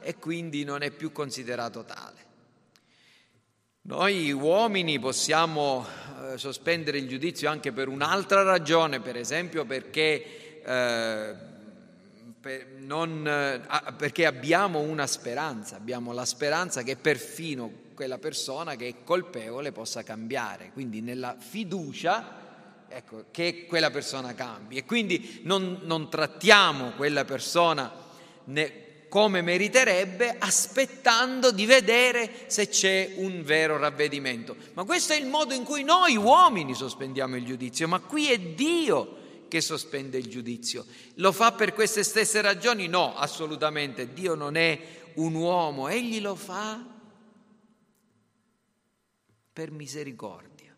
e 0.00 0.14
quindi 0.14 0.62
non 0.62 0.82
è 0.82 0.92
più 0.92 1.10
considerato 1.10 1.82
tale. 1.84 2.25
Noi 3.86 4.32
uomini 4.32 4.98
possiamo 4.98 5.86
eh, 6.32 6.38
sospendere 6.38 6.98
il 6.98 7.06
giudizio 7.06 7.48
anche 7.48 7.70
per 7.70 7.86
un'altra 7.86 8.42
ragione, 8.42 8.98
per 8.98 9.16
esempio 9.16 9.64
perché, 9.64 10.60
eh, 10.64 11.34
per 12.40 12.66
non, 12.78 13.24
eh, 13.24 13.60
perché 13.96 14.26
abbiamo 14.26 14.80
una 14.80 15.06
speranza, 15.06 15.76
abbiamo 15.76 16.12
la 16.12 16.24
speranza 16.24 16.82
che 16.82 16.96
perfino 16.96 17.70
quella 17.94 18.18
persona 18.18 18.74
che 18.74 18.88
è 18.88 18.94
colpevole 19.04 19.70
possa 19.70 20.02
cambiare, 20.02 20.70
quindi 20.72 21.00
nella 21.00 21.36
fiducia 21.38 22.86
ecco, 22.88 23.26
che 23.30 23.66
quella 23.68 23.92
persona 23.92 24.34
cambi. 24.34 24.78
E 24.78 24.84
quindi 24.84 25.42
non, 25.44 25.82
non 25.82 26.10
trattiamo 26.10 26.90
quella 26.96 27.24
persona 27.24 27.92
ne, 28.46 28.85
come 29.16 29.40
meriterebbe, 29.40 30.36
aspettando 30.38 31.50
di 31.50 31.64
vedere 31.64 32.44
se 32.48 32.68
c'è 32.68 33.14
un 33.16 33.42
vero 33.44 33.78
ravvedimento. 33.78 34.54
Ma 34.74 34.84
questo 34.84 35.14
è 35.14 35.16
il 35.16 35.24
modo 35.24 35.54
in 35.54 35.64
cui 35.64 35.84
noi 35.84 36.18
uomini 36.18 36.74
sospendiamo 36.74 37.34
il 37.36 37.46
giudizio, 37.46 37.88
ma 37.88 37.98
qui 38.00 38.30
è 38.30 38.38
Dio 38.38 39.46
che 39.48 39.62
sospende 39.62 40.18
il 40.18 40.28
giudizio. 40.28 40.84
Lo 41.14 41.32
fa 41.32 41.52
per 41.52 41.72
queste 41.72 42.02
stesse 42.02 42.42
ragioni? 42.42 42.88
No, 42.88 43.16
assolutamente. 43.16 44.12
Dio 44.12 44.34
non 44.34 44.54
è 44.54 44.78
un 45.14 45.32
uomo, 45.32 45.88
egli 45.88 46.20
lo 46.20 46.34
fa 46.34 46.84
per 49.50 49.70
misericordia. 49.70 50.76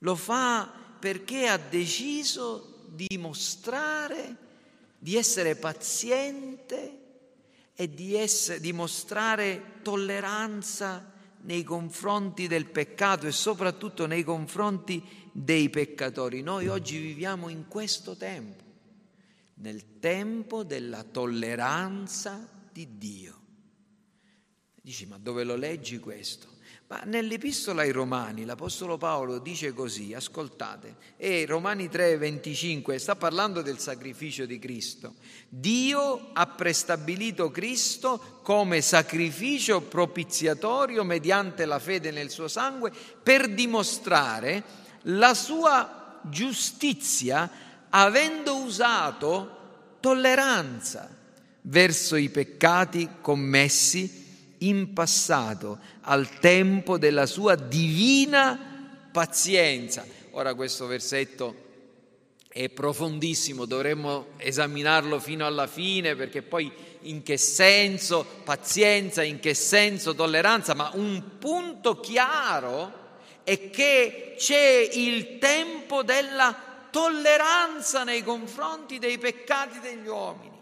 Lo 0.00 0.14
fa 0.14 0.70
perché 0.98 1.48
ha 1.48 1.56
deciso 1.56 2.84
di 2.88 3.16
mostrare, 3.16 4.48
di 5.02 5.16
essere 5.16 5.56
paziente 5.56 6.98
e 7.74 7.94
di, 7.94 8.14
essere, 8.14 8.60
di 8.60 8.74
mostrare 8.74 9.80
tolleranza 9.82 11.10
nei 11.42 11.64
confronti 11.64 12.46
del 12.46 12.66
peccato 12.66 13.26
e 13.26 13.32
soprattutto 13.32 14.04
nei 14.04 14.22
confronti 14.22 15.02
dei 15.32 15.70
peccatori. 15.70 16.42
Noi 16.42 16.68
oggi 16.68 16.98
viviamo 16.98 17.48
in 17.48 17.66
questo 17.66 18.14
tempo, 18.14 18.62
nel 19.54 19.98
tempo 20.00 20.64
della 20.64 21.02
tolleranza 21.02 22.46
di 22.70 22.98
Dio. 22.98 23.40
Dici, 24.82 25.06
ma 25.06 25.16
dove 25.16 25.44
lo 25.44 25.56
leggi 25.56 25.98
questo? 25.98 26.49
Ma 26.90 27.02
nell'epistola 27.04 27.82
ai 27.82 27.92
Romani 27.92 28.44
l'Apostolo 28.44 28.98
Paolo 28.98 29.38
dice 29.38 29.72
così, 29.72 30.12
ascoltate, 30.12 30.96
e 31.16 31.46
Romani 31.46 31.88
3, 31.88 32.16
25 32.16 32.98
sta 32.98 33.14
parlando 33.14 33.62
del 33.62 33.78
sacrificio 33.78 34.44
di 34.44 34.58
Cristo. 34.58 35.14
Dio 35.48 36.30
ha 36.32 36.48
prestabilito 36.48 37.52
Cristo 37.52 38.40
come 38.42 38.80
sacrificio 38.80 39.82
propiziatorio 39.82 41.04
mediante 41.04 41.64
la 41.64 41.78
fede 41.78 42.10
nel 42.10 42.28
suo 42.28 42.48
sangue 42.48 42.90
per 43.22 43.54
dimostrare 43.54 44.64
la 45.02 45.32
sua 45.34 46.18
giustizia 46.24 47.48
avendo 47.88 48.56
usato 48.56 49.58
tolleranza 50.00 51.08
verso 51.62 52.16
i 52.16 52.30
peccati 52.30 53.08
commessi 53.20 54.19
in 54.60 54.92
passato, 54.92 55.78
al 56.02 56.38
tempo 56.38 56.98
della 56.98 57.26
sua 57.26 57.54
divina 57.54 59.08
pazienza. 59.12 60.04
Ora 60.32 60.54
questo 60.54 60.86
versetto 60.86 61.68
è 62.48 62.68
profondissimo, 62.68 63.64
dovremmo 63.64 64.28
esaminarlo 64.36 65.20
fino 65.20 65.46
alla 65.46 65.66
fine 65.66 66.16
perché 66.16 66.42
poi 66.42 66.70
in 67.02 67.22
che 67.22 67.36
senso 67.36 68.26
pazienza, 68.44 69.22
in 69.22 69.38
che 69.40 69.54
senso 69.54 70.14
tolleranza, 70.14 70.74
ma 70.74 70.90
un 70.94 71.38
punto 71.38 72.00
chiaro 72.00 72.98
è 73.44 73.70
che 73.70 74.34
c'è 74.36 74.88
il 74.92 75.38
tempo 75.38 76.02
della 76.02 76.54
tolleranza 76.90 78.04
nei 78.04 78.22
confronti 78.22 78.98
dei 78.98 79.18
peccati 79.18 79.78
degli 79.80 80.06
uomini, 80.06 80.58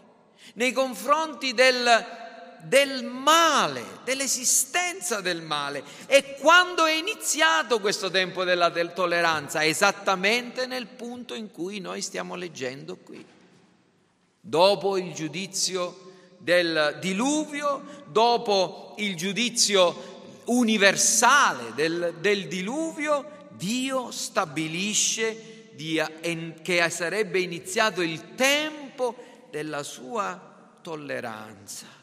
nei 0.53 0.71
confronti 0.71 1.53
del 1.53 2.27
del 2.61 3.03
male, 3.03 3.83
dell'esistenza 4.03 5.21
del 5.21 5.41
male. 5.41 5.83
E 6.05 6.35
quando 6.39 6.85
è 6.85 6.93
iniziato 6.93 7.79
questo 7.79 8.09
tempo 8.09 8.43
della 8.43 8.69
del 8.69 8.93
tolleranza? 8.93 9.65
Esattamente 9.65 10.65
nel 10.65 10.87
punto 10.87 11.33
in 11.33 11.51
cui 11.51 11.79
noi 11.79 12.01
stiamo 12.01 12.35
leggendo 12.35 12.97
qui. 12.97 13.25
Dopo 14.41 14.97
il 14.97 15.13
giudizio 15.13 16.07
del 16.37 16.97
diluvio, 16.99 18.03
dopo 18.07 18.95
il 18.97 19.15
giudizio 19.15 20.41
universale 20.45 21.73
del, 21.75 22.15
del 22.19 22.47
diluvio, 22.47 23.37
Dio 23.51 24.09
stabilisce 24.11 25.71
di, 25.73 26.01
che 26.61 26.89
sarebbe 26.89 27.39
iniziato 27.39 28.01
il 28.01 28.35
tempo 28.35 29.15
della 29.49 29.83
sua 29.83 30.39
tolleranza. 30.81 31.98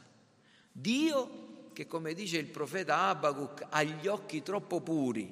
Dio 0.78 1.70
che, 1.72 1.86
come 1.86 2.12
dice 2.12 2.36
il 2.36 2.46
profeta 2.46 3.08
Abacuc, 3.08 3.66
ha 3.70 3.82
gli 3.82 4.06
occhi 4.06 4.42
troppo 4.42 4.80
puri 4.80 5.26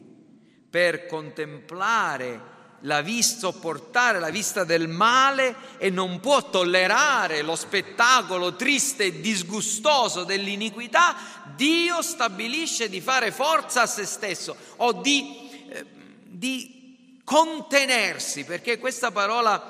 per 0.68 1.06
contemplare 1.06 2.52
la 2.80 3.02
vista, 3.02 3.50
sopportare 3.50 4.18
la 4.20 4.30
vista 4.30 4.64
del 4.64 4.88
male 4.88 5.54
e 5.78 5.90
non 5.90 6.20
può 6.20 6.48
tollerare 6.48 7.42
lo 7.42 7.56
spettacolo 7.56 8.56
triste 8.56 9.04
e 9.04 9.20
disgustoso 9.20 10.24
dell'iniquità, 10.24 11.14
Dio 11.54 12.00
stabilisce 12.02 12.88
di 12.88 13.00
fare 13.00 13.30
forza 13.30 13.82
a 13.82 13.86
se 13.86 14.04
stesso 14.06 14.56
o 14.76 14.92
di, 14.92 15.66
eh, 15.68 15.86
di 16.24 17.20
contenersi, 17.22 18.44
perché 18.44 18.78
questa 18.78 19.10
parola 19.10 19.60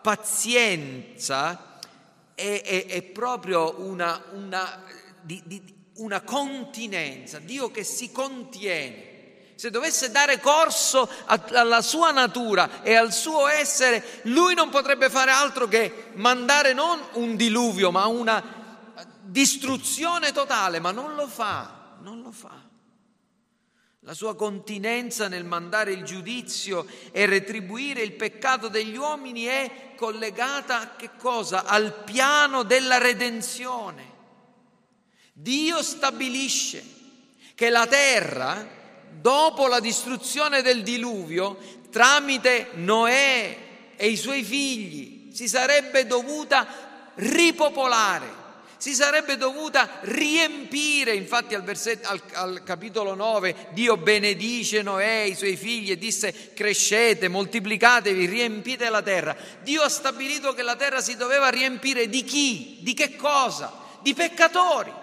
pazienza 0.00 1.78
è, 2.34 2.62
è, 2.64 2.86
è 2.86 3.02
proprio 3.02 3.80
una, 3.80 4.22
una 4.32 4.91
di, 5.22 5.42
di 5.44 5.62
una 5.94 6.20
continenza, 6.20 7.38
Dio 7.38 7.70
che 7.70 7.84
si 7.84 8.10
contiene. 8.12 9.10
Se 9.54 9.70
dovesse 9.70 10.10
dare 10.10 10.40
corso 10.40 11.08
alla 11.26 11.82
sua 11.82 12.10
natura 12.10 12.82
e 12.82 12.94
al 12.94 13.12
suo 13.12 13.46
essere, 13.46 14.20
lui 14.22 14.54
non 14.54 14.70
potrebbe 14.70 15.08
fare 15.08 15.30
altro 15.30 15.68
che 15.68 16.06
mandare 16.14 16.72
non 16.72 17.00
un 17.12 17.36
diluvio, 17.36 17.92
ma 17.92 18.06
una 18.06 18.42
distruzione 19.22 20.32
totale, 20.32 20.80
ma 20.80 20.90
non 20.90 21.14
lo 21.14 21.28
fa, 21.28 21.96
non 22.00 22.22
lo 22.22 22.32
fa. 22.32 22.70
La 24.00 24.14
sua 24.14 24.34
continenza 24.34 25.28
nel 25.28 25.44
mandare 25.44 25.92
il 25.92 26.02
giudizio 26.02 26.84
e 27.12 27.24
retribuire 27.26 28.02
il 28.02 28.14
peccato 28.14 28.66
degli 28.66 28.96
uomini 28.96 29.44
è 29.44 29.92
collegata 29.94 30.80
a 30.80 30.96
che 30.96 31.10
cosa? 31.16 31.64
Al 31.66 32.02
piano 32.02 32.64
della 32.64 32.98
redenzione. 32.98 34.11
Dio 35.42 35.82
stabilisce 35.82 36.84
che 37.56 37.68
la 37.68 37.88
terra, 37.88 38.64
dopo 39.20 39.66
la 39.66 39.80
distruzione 39.80 40.62
del 40.62 40.84
diluvio, 40.84 41.58
tramite 41.90 42.68
Noè 42.74 43.56
e 43.96 44.06
i 44.06 44.16
suoi 44.16 44.44
figli, 44.44 45.34
si 45.34 45.48
sarebbe 45.48 46.06
dovuta 46.06 47.12
ripopolare, 47.16 48.40
si 48.76 48.94
sarebbe 48.94 49.36
dovuta 49.36 49.98
riempire. 50.02 51.16
Infatti 51.16 51.56
al, 51.56 51.64
versetto, 51.64 52.08
al, 52.08 52.22
al 52.34 52.62
capitolo 52.62 53.16
9 53.16 53.70
Dio 53.72 53.96
benedice 53.96 54.82
Noè 54.82 55.22
e 55.22 55.26
i 55.26 55.34
suoi 55.34 55.56
figli 55.56 55.90
e 55.90 55.98
disse 55.98 56.52
crescete, 56.54 57.26
moltiplicatevi, 57.26 58.26
riempite 58.26 58.88
la 58.90 59.02
terra. 59.02 59.36
Dio 59.64 59.82
ha 59.82 59.88
stabilito 59.88 60.52
che 60.52 60.62
la 60.62 60.76
terra 60.76 61.00
si 61.00 61.16
doveva 61.16 61.48
riempire 61.48 62.08
di 62.08 62.22
chi? 62.22 62.78
Di 62.82 62.94
che 62.94 63.16
cosa? 63.16 63.80
Di 64.02 64.14
peccatori 64.14 65.00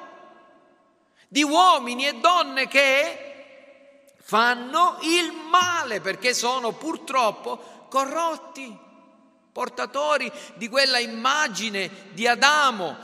di 1.29 1.43
uomini 1.43 2.07
e 2.07 2.15
donne 2.15 2.67
che 2.67 4.15
fanno 4.17 4.97
il 5.03 5.31
male 5.49 6.01
perché 6.01 6.33
sono 6.33 6.73
purtroppo 6.73 7.85
corrotti, 7.87 8.75
portatori 9.51 10.31
di 10.55 10.67
quella 10.67 10.97
immagine 10.97 11.89
di 12.13 12.27
Adamo, 12.27 12.97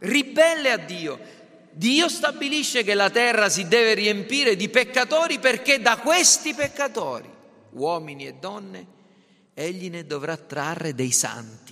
ribelle 0.00 0.72
a 0.72 0.76
Dio. 0.76 1.42
Dio 1.70 2.08
stabilisce 2.08 2.82
che 2.84 2.94
la 2.94 3.10
terra 3.10 3.48
si 3.48 3.66
deve 3.66 3.94
riempire 3.94 4.56
di 4.56 4.68
peccatori 4.68 5.38
perché 5.38 5.80
da 5.80 5.96
questi 5.98 6.54
peccatori, 6.54 7.30
uomini 7.70 8.26
e 8.26 8.34
donne, 8.34 8.86
egli 9.54 9.90
ne 9.90 10.04
dovrà 10.04 10.36
trarre 10.36 10.94
dei 10.94 11.12
santi 11.12 11.64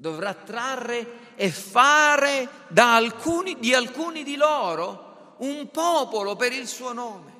dovrà 0.00 0.32
trarre 0.32 1.26
e 1.40 1.52
fare 1.52 2.48
alcuni, 2.74 3.60
di 3.60 3.72
alcuni 3.72 4.24
di 4.24 4.34
loro 4.34 5.36
un 5.38 5.70
popolo 5.70 6.34
per 6.34 6.52
il 6.52 6.66
suo 6.66 6.92
nome, 6.92 7.32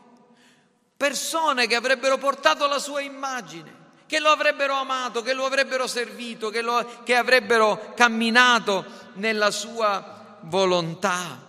persone 0.96 1.66
che 1.66 1.74
avrebbero 1.74 2.16
portato 2.16 2.68
la 2.68 2.78
sua 2.78 3.00
immagine, 3.00 3.74
che 4.06 4.20
lo 4.20 4.28
avrebbero 4.28 4.74
amato, 4.74 5.20
che 5.22 5.32
lo 5.32 5.44
avrebbero 5.44 5.88
servito, 5.88 6.48
che, 6.48 6.62
lo, 6.62 7.02
che 7.02 7.16
avrebbero 7.16 7.92
camminato 7.96 8.84
nella 9.14 9.50
sua 9.50 10.38
volontà. 10.42 11.46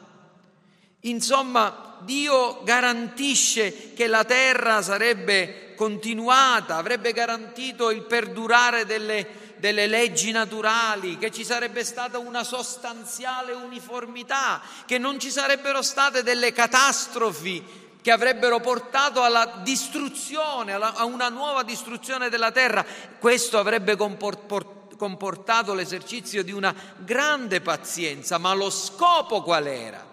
Insomma, 1.01 1.97
Dio 1.99 2.63
garantisce 2.63 3.93
che 3.93 4.07
la 4.07 4.23
terra 4.23 4.81
sarebbe 4.81 5.75
continuata, 5.75 6.77
avrebbe 6.77 7.13
garantito 7.13 7.91
il 7.91 8.01
perdurare 8.01 8.87
delle 8.87 9.48
delle 9.59 9.87
leggi 9.87 10.31
naturali, 10.31 11.17
che 11.17 11.31
ci 11.31 11.43
sarebbe 11.43 11.83
stata 11.83 12.17
una 12.17 12.43
sostanziale 12.43 13.53
uniformità, 13.53 14.61
che 14.85 14.97
non 14.97 15.19
ci 15.19 15.29
sarebbero 15.29 15.81
state 15.81 16.23
delle 16.23 16.51
catastrofi 16.51 17.87
che 18.01 18.11
avrebbero 18.11 18.61
portato 18.61 19.21
alla 19.21 19.59
distruzione, 19.61 20.73
a 20.73 21.03
una 21.03 21.27
nuova 21.29 21.63
distruzione 21.63 22.29
della 22.29 22.51
terra. 22.51 22.85
Questo 23.19 23.57
avrebbe 23.57 23.97
comportato 23.97 25.73
l'esercizio 25.73 26.41
di 26.41 26.53
una 26.53 26.73
grande 26.97 27.59
pazienza, 27.59 28.37
ma 28.37 28.53
lo 28.53 28.69
scopo 28.69 29.43
qual 29.43 29.67
era? 29.67 30.07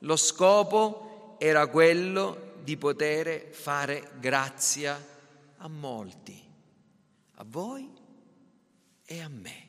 Lo 0.00 0.16
scopo 0.16 1.36
era 1.38 1.68
quello 1.68 2.54
di 2.62 2.76
poter 2.76 3.50
fare 3.52 4.10
grazia 4.18 5.00
a 5.58 5.68
molti 5.68 6.42
a 7.38 7.44
voi 7.46 7.90
e 9.06 9.20
a 9.20 9.28
me. 9.28 9.64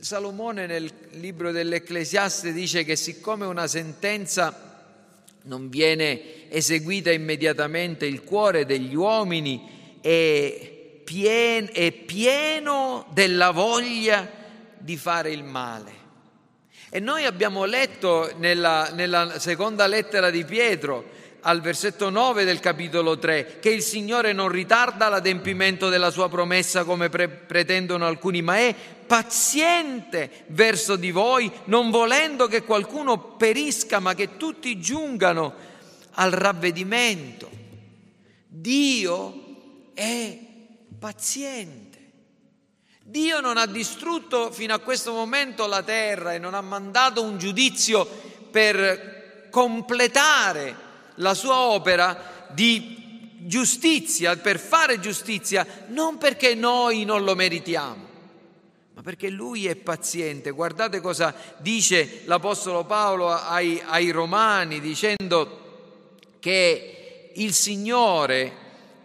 Salomone 0.00 0.66
nel 0.66 0.92
libro 1.12 1.52
dell'Ecclesiaste 1.52 2.52
dice 2.52 2.84
che 2.84 2.96
siccome 2.96 3.46
una 3.46 3.66
sentenza 3.66 4.66
non 5.44 5.68
viene 5.68 6.50
eseguita 6.50 7.12
immediatamente, 7.12 8.04
il 8.04 8.24
cuore 8.24 8.66
degli 8.66 8.94
uomini 8.94 9.98
è 10.00 11.00
pieno, 11.04 11.70
è 11.72 11.92
pieno 11.92 13.06
della 13.12 13.52
voglia 13.52 14.28
di 14.76 14.96
fare 14.96 15.30
il 15.30 15.44
male. 15.44 16.04
E 16.90 17.00
noi 17.00 17.24
abbiamo 17.24 17.64
letto 17.64 18.32
nella, 18.38 18.90
nella 18.92 19.38
seconda 19.38 19.86
lettera 19.86 20.30
di 20.30 20.44
Pietro, 20.44 21.04
al 21.40 21.60
versetto 21.60 22.10
9 22.10 22.44
del 22.44 22.60
capitolo 22.60 23.18
3, 23.18 23.58
che 23.60 23.70
il 23.70 23.82
Signore 23.82 24.32
non 24.32 24.48
ritarda 24.48 25.08
l'adempimento 25.08 25.88
della 25.88 26.10
sua 26.10 26.28
promessa 26.28 26.84
come 26.84 27.08
pre- 27.08 27.28
pretendono 27.28 28.06
alcuni, 28.06 28.42
ma 28.42 28.56
è 28.56 28.74
paziente 29.06 30.44
verso 30.48 30.96
di 30.96 31.10
voi, 31.10 31.50
non 31.64 31.90
volendo 31.90 32.46
che 32.48 32.62
qualcuno 32.62 33.18
perisca, 33.36 34.00
ma 34.00 34.14
che 34.14 34.36
tutti 34.36 34.80
giungano 34.80 35.54
al 36.12 36.32
ravvedimento. 36.32 37.48
Dio 38.48 39.90
è 39.94 40.38
paziente. 40.98 41.84
Dio 43.02 43.40
non 43.40 43.56
ha 43.56 43.66
distrutto 43.66 44.50
fino 44.50 44.74
a 44.74 44.80
questo 44.80 45.12
momento 45.12 45.66
la 45.66 45.82
terra 45.82 46.34
e 46.34 46.38
non 46.38 46.54
ha 46.54 46.60
mandato 46.60 47.22
un 47.22 47.38
giudizio 47.38 48.04
per 48.50 49.48
completare 49.50 50.85
la 51.16 51.34
sua 51.34 51.58
opera 51.60 52.46
di 52.48 52.96
giustizia, 53.46 54.36
per 54.36 54.58
fare 54.58 54.98
giustizia, 54.98 55.66
non 55.88 56.18
perché 56.18 56.54
noi 56.54 57.04
non 57.04 57.22
lo 57.24 57.34
meritiamo, 57.34 58.04
ma 58.94 59.02
perché 59.02 59.28
lui 59.30 59.66
è 59.66 59.76
paziente. 59.76 60.50
Guardate 60.50 61.00
cosa 61.00 61.34
dice 61.58 62.22
l'Apostolo 62.24 62.84
Paolo 62.84 63.30
ai, 63.30 63.80
ai 63.84 64.10
Romani 64.10 64.80
dicendo 64.80 65.64
che 66.40 67.30
il 67.34 67.52
Signore, 67.52 68.52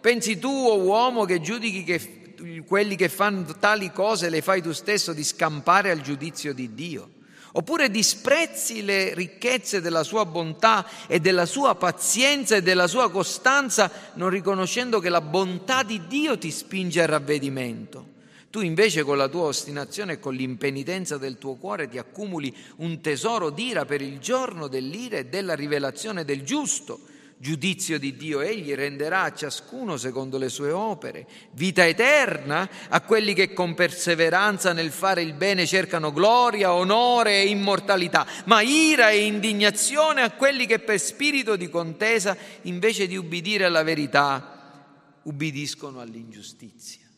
pensi 0.00 0.38
tu, 0.38 0.48
o 0.48 0.78
uomo, 0.78 1.24
che 1.24 1.40
giudichi 1.40 1.84
che 1.84 2.64
quelli 2.66 2.96
che 2.96 3.08
fanno 3.08 3.56
tali 3.58 3.92
cose 3.92 4.28
le 4.28 4.42
fai 4.42 4.62
tu 4.62 4.72
stesso 4.72 5.12
di 5.12 5.22
scampare 5.22 5.90
al 5.90 6.00
giudizio 6.00 6.52
di 6.52 6.74
Dio? 6.74 7.20
Oppure 7.54 7.90
disprezzi 7.90 8.82
le 8.82 9.12
ricchezze 9.14 9.82
della 9.82 10.02
sua 10.02 10.24
bontà 10.24 10.86
e 11.06 11.20
della 11.20 11.44
sua 11.44 11.74
pazienza 11.74 12.56
e 12.56 12.62
della 12.62 12.86
sua 12.86 13.10
costanza, 13.10 13.90
non 14.14 14.30
riconoscendo 14.30 15.00
che 15.00 15.10
la 15.10 15.20
bontà 15.20 15.82
di 15.82 16.06
Dio 16.06 16.38
ti 16.38 16.50
spinge 16.50 17.02
al 17.02 17.08
ravvedimento. 17.08 18.10
Tu 18.48 18.60
invece 18.60 19.02
con 19.02 19.16
la 19.16 19.28
tua 19.28 19.44
ostinazione 19.44 20.14
e 20.14 20.18
con 20.18 20.34
l'impenitenza 20.34 21.18
del 21.18 21.38
tuo 21.38 21.54
cuore 21.54 21.88
ti 21.88 21.98
accumuli 21.98 22.54
un 22.76 23.00
tesoro 23.00 23.50
d'ira 23.50 23.84
per 23.84 24.02
il 24.02 24.18
giorno 24.18 24.68
dell'ira 24.68 25.16
e 25.16 25.26
della 25.26 25.54
rivelazione 25.54 26.24
del 26.24 26.42
giusto 26.42 27.00
giudizio 27.42 27.98
di 27.98 28.14
Dio, 28.14 28.40
egli 28.40 28.72
renderà 28.72 29.22
a 29.22 29.34
ciascuno 29.34 29.96
secondo 29.96 30.38
le 30.38 30.48
sue 30.48 30.70
opere, 30.70 31.26
vita 31.54 31.84
eterna 31.84 32.70
a 32.88 33.00
quelli 33.00 33.34
che 33.34 33.52
con 33.52 33.74
perseveranza 33.74 34.72
nel 34.72 34.92
fare 34.92 35.22
il 35.22 35.34
bene 35.34 35.66
cercano 35.66 36.12
gloria, 36.12 36.72
onore 36.72 37.42
e 37.42 37.48
immortalità, 37.48 38.24
ma 38.44 38.60
ira 38.62 39.10
e 39.10 39.24
indignazione 39.24 40.22
a 40.22 40.30
quelli 40.30 40.66
che 40.66 40.78
per 40.78 41.00
spirito 41.00 41.56
di 41.56 41.68
contesa, 41.68 42.36
invece 42.62 43.08
di 43.08 43.16
ubbidire 43.16 43.64
alla 43.64 43.82
verità, 43.82 45.18
ubbidiscono 45.24 45.98
all'ingiustizia. 45.98 47.08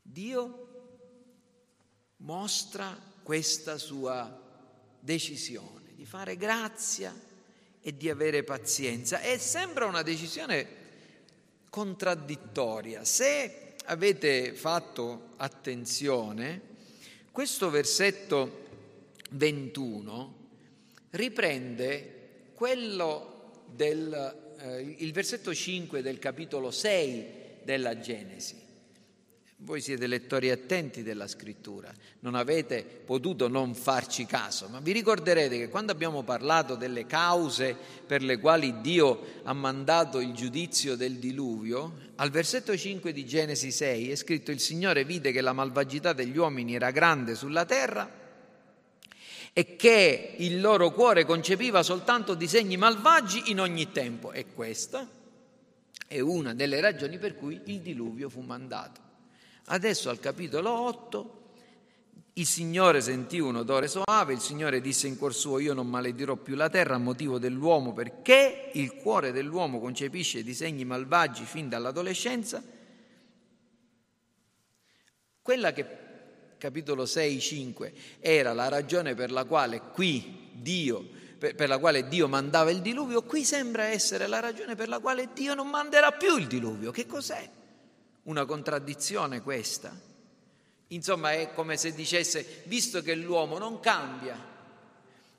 Dio 0.00 0.68
mostra 2.16 2.98
questa 3.22 3.76
sua 3.76 4.40
decisione 4.98 5.92
di 5.94 6.06
fare 6.06 6.38
grazia 6.38 7.14
e 7.86 7.94
di 7.94 8.08
avere 8.08 8.44
pazienza. 8.44 9.20
E 9.20 9.38
sembra 9.38 9.84
una 9.84 10.00
decisione 10.00 10.66
contraddittoria. 11.68 13.04
Se 13.04 13.74
avete 13.84 14.54
fatto 14.54 15.34
attenzione, 15.36 16.60
questo 17.30 17.68
versetto 17.68 18.62
21 19.32 20.34
riprende 21.10 22.52
quello 22.54 23.62
del 23.66 24.42
eh, 24.64 24.96
il 24.98 25.12
versetto 25.12 25.54
5 25.54 26.00
del 26.00 26.18
capitolo 26.18 26.70
6 26.70 27.26
della 27.62 27.98
Genesi. 27.98 28.62
Voi 29.58 29.80
siete 29.80 30.06
lettori 30.06 30.50
attenti 30.50 31.02
della 31.02 31.28
scrittura, 31.28 31.90
non 32.20 32.34
avete 32.34 32.84
potuto 32.84 33.48
non 33.48 33.74
farci 33.74 34.26
caso, 34.26 34.68
ma 34.68 34.80
vi 34.80 34.92
ricorderete 34.92 35.56
che 35.56 35.68
quando 35.68 35.92
abbiamo 35.92 36.22
parlato 36.22 36.74
delle 36.74 37.06
cause 37.06 37.76
per 38.06 38.22
le 38.22 38.38
quali 38.38 38.80
Dio 38.80 39.40
ha 39.44 39.52
mandato 39.52 40.18
il 40.18 40.32
giudizio 40.32 40.96
del 40.96 41.14
diluvio, 41.14 42.12
al 42.16 42.30
versetto 42.30 42.76
5 42.76 43.12
di 43.12 43.24
Genesi 43.24 43.70
6 43.70 44.10
è 44.10 44.16
scritto 44.16 44.50
il 44.50 44.60
Signore 44.60 45.04
vide 45.04 45.32
che 45.32 45.40
la 45.40 45.52
malvagità 45.52 46.12
degli 46.12 46.36
uomini 46.36 46.74
era 46.74 46.90
grande 46.90 47.34
sulla 47.34 47.64
terra 47.64 48.22
e 49.56 49.76
che 49.76 50.34
il 50.36 50.60
loro 50.60 50.90
cuore 50.90 51.24
concepiva 51.24 51.84
soltanto 51.84 52.34
disegni 52.34 52.76
malvagi 52.76 53.50
in 53.52 53.60
ogni 53.60 53.92
tempo. 53.92 54.32
E 54.32 54.46
questa 54.52 55.08
è 56.08 56.18
una 56.18 56.54
delle 56.54 56.80
ragioni 56.80 57.18
per 57.18 57.36
cui 57.36 57.60
il 57.66 57.80
diluvio 57.80 58.28
fu 58.28 58.40
mandato. 58.40 59.03
Adesso 59.66 60.10
al 60.10 60.20
capitolo 60.20 60.70
8 60.70 61.42
il 62.34 62.46
Signore 62.46 63.00
sentì 63.00 63.38
un 63.38 63.56
odore 63.56 63.86
soave, 63.86 64.32
il 64.32 64.40
Signore 64.40 64.80
disse 64.80 65.06
in 65.06 65.16
cuor 65.16 65.32
suo 65.32 65.60
io 65.60 65.72
non 65.72 65.88
maledirò 65.88 66.34
più 66.36 66.56
la 66.56 66.68
terra 66.68 66.96
a 66.96 66.98
motivo 66.98 67.38
dell'uomo 67.38 67.92
perché 67.92 68.70
il 68.74 68.94
cuore 68.96 69.30
dell'uomo 69.30 69.78
concepisce 69.78 70.42
disegni 70.42 70.84
malvagi 70.84 71.44
fin 71.44 71.68
dall'adolescenza. 71.68 72.62
Quella 75.40 75.72
che 75.72 75.86
capitolo 76.58 77.06
6, 77.06 77.40
5 77.40 77.92
era 78.20 78.52
la 78.52 78.68
ragione 78.68 79.14
per 79.14 79.30
la 79.30 79.44
quale 79.44 79.80
qui 79.92 80.50
Dio, 80.52 81.06
per, 81.38 81.68
la 81.68 81.78
quale 81.78 82.08
Dio 82.08 82.26
mandava 82.26 82.70
il 82.70 82.80
diluvio, 82.80 83.22
qui 83.22 83.44
sembra 83.44 83.84
essere 83.84 84.26
la 84.26 84.40
ragione 84.40 84.74
per 84.74 84.88
la 84.88 84.98
quale 84.98 85.28
Dio 85.34 85.54
non 85.54 85.68
manderà 85.68 86.12
più 86.12 86.36
il 86.36 86.46
diluvio. 86.46 86.90
Che 86.90 87.06
cos'è? 87.06 87.48
Una 88.24 88.44
contraddizione 88.44 89.42
questa. 89.42 89.98
Insomma, 90.88 91.32
è 91.32 91.52
come 91.52 91.76
se 91.76 91.94
dicesse, 91.94 92.62
visto 92.66 93.02
che 93.02 93.14
l'uomo 93.14 93.58
non 93.58 93.80
cambia, 93.80 94.38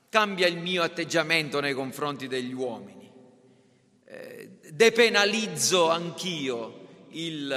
cambia 0.08 0.46
il 0.46 0.58
mio 0.58 0.82
atteggiamento 0.82 1.60
nei 1.60 1.74
confronti 1.74 2.26
degli 2.26 2.52
uomini. 2.52 3.10
Eh, 4.04 4.58
depenalizzo 4.70 5.88
anch'io 5.88 7.06
il, 7.10 7.50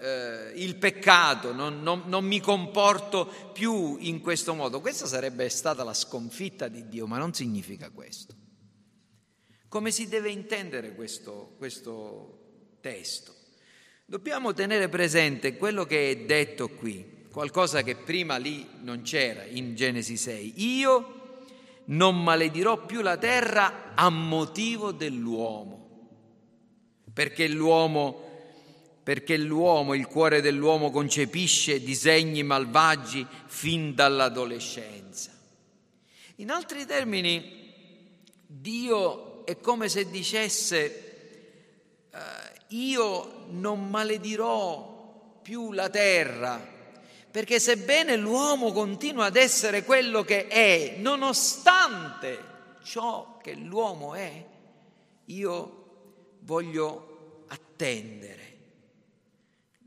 eh, 0.00 0.52
il 0.54 0.76
peccato, 0.76 1.52
non, 1.52 1.82
non, 1.82 2.02
non 2.06 2.24
mi 2.24 2.40
comporto 2.40 3.50
più 3.52 3.96
in 3.98 4.20
questo 4.20 4.54
modo. 4.54 4.80
Questa 4.80 5.06
sarebbe 5.06 5.48
stata 5.48 5.82
la 5.82 5.94
sconfitta 5.94 6.68
di 6.68 6.88
Dio, 6.88 7.06
ma 7.06 7.18
non 7.18 7.32
significa 7.32 7.90
questo. 7.90 8.34
Come 9.68 9.90
si 9.90 10.08
deve 10.08 10.30
intendere 10.30 10.94
questo, 10.94 11.54
questo 11.58 12.76
testo? 12.80 13.34
Dobbiamo 14.06 14.52
tenere 14.52 14.90
presente 14.90 15.56
quello 15.56 15.86
che 15.86 16.10
è 16.10 16.16
detto 16.18 16.68
qui, 16.68 17.24
qualcosa 17.32 17.82
che 17.82 17.96
prima 17.96 18.36
lì 18.36 18.68
non 18.82 19.00
c'era 19.00 19.44
in 19.44 19.74
Genesi 19.74 20.18
6. 20.18 20.62
Io 20.78 21.38
non 21.86 22.22
maledirò 22.22 22.84
più 22.84 23.00
la 23.00 23.16
terra 23.16 23.94
a 23.94 24.10
motivo 24.10 24.92
dell'uomo, 24.92 26.10
perché 27.14 27.48
l'uomo, 27.48 28.22
perché 29.02 29.38
l'uomo, 29.38 29.94
il 29.94 30.06
cuore 30.06 30.42
dell'uomo 30.42 30.90
concepisce 30.90 31.82
disegni 31.82 32.42
malvagi 32.42 33.26
fin 33.46 33.94
dall'adolescenza. 33.94 35.32
In 36.36 36.50
altri 36.50 36.84
termini, 36.84 37.72
Dio 38.46 39.46
è 39.46 39.58
come 39.60 39.88
se 39.88 40.10
dicesse 40.10 42.08
eh, 42.10 42.18
io 42.68 43.33
non 43.54 43.88
maledirò 43.88 45.38
più 45.42 45.72
la 45.72 45.88
terra, 45.88 46.72
perché 47.30 47.58
sebbene 47.58 48.16
l'uomo 48.16 48.72
continua 48.72 49.26
ad 49.26 49.36
essere 49.36 49.84
quello 49.84 50.22
che 50.22 50.46
è, 50.46 50.96
nonostante 50.98 52.52
ciò 52.82 53.38
che 53.42 53.54
l'uomo 53.54 54.14
è, 54.14 54.46
io 55.26 55.84
voglio 56.40 57.44
attendere. 57.48 58.42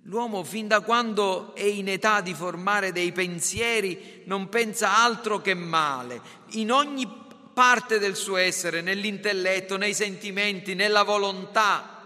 L'uomo 0.04 0.44
fin 0.44 0.68
da 0.68 0.82
quando 0.82 1.54
è 1.54 1.64
in 1.64 1.90
età 1.90 2.22
di 2.22 2.34
formare 2.34 2.92
dei 2.92 3.12
pensieri 3.12 4.24
non 4.26 4.48
pensa 4.48 5.04
altro 5.04 5.42
che 5.42 5.54
male, 5.54 6.22
in 6.52 6.72
ogni 6.72 7.26
parte 7.54 7.98
del 7.98 8.16
suo 8.16 8.38
essere, 8.38 8.82
nell'intelletto, 8.82 9.78
nei 9.78 9.94
sentimenti, 9.94 10.76
nella 10.76 11.04
volontà 11.04 11.97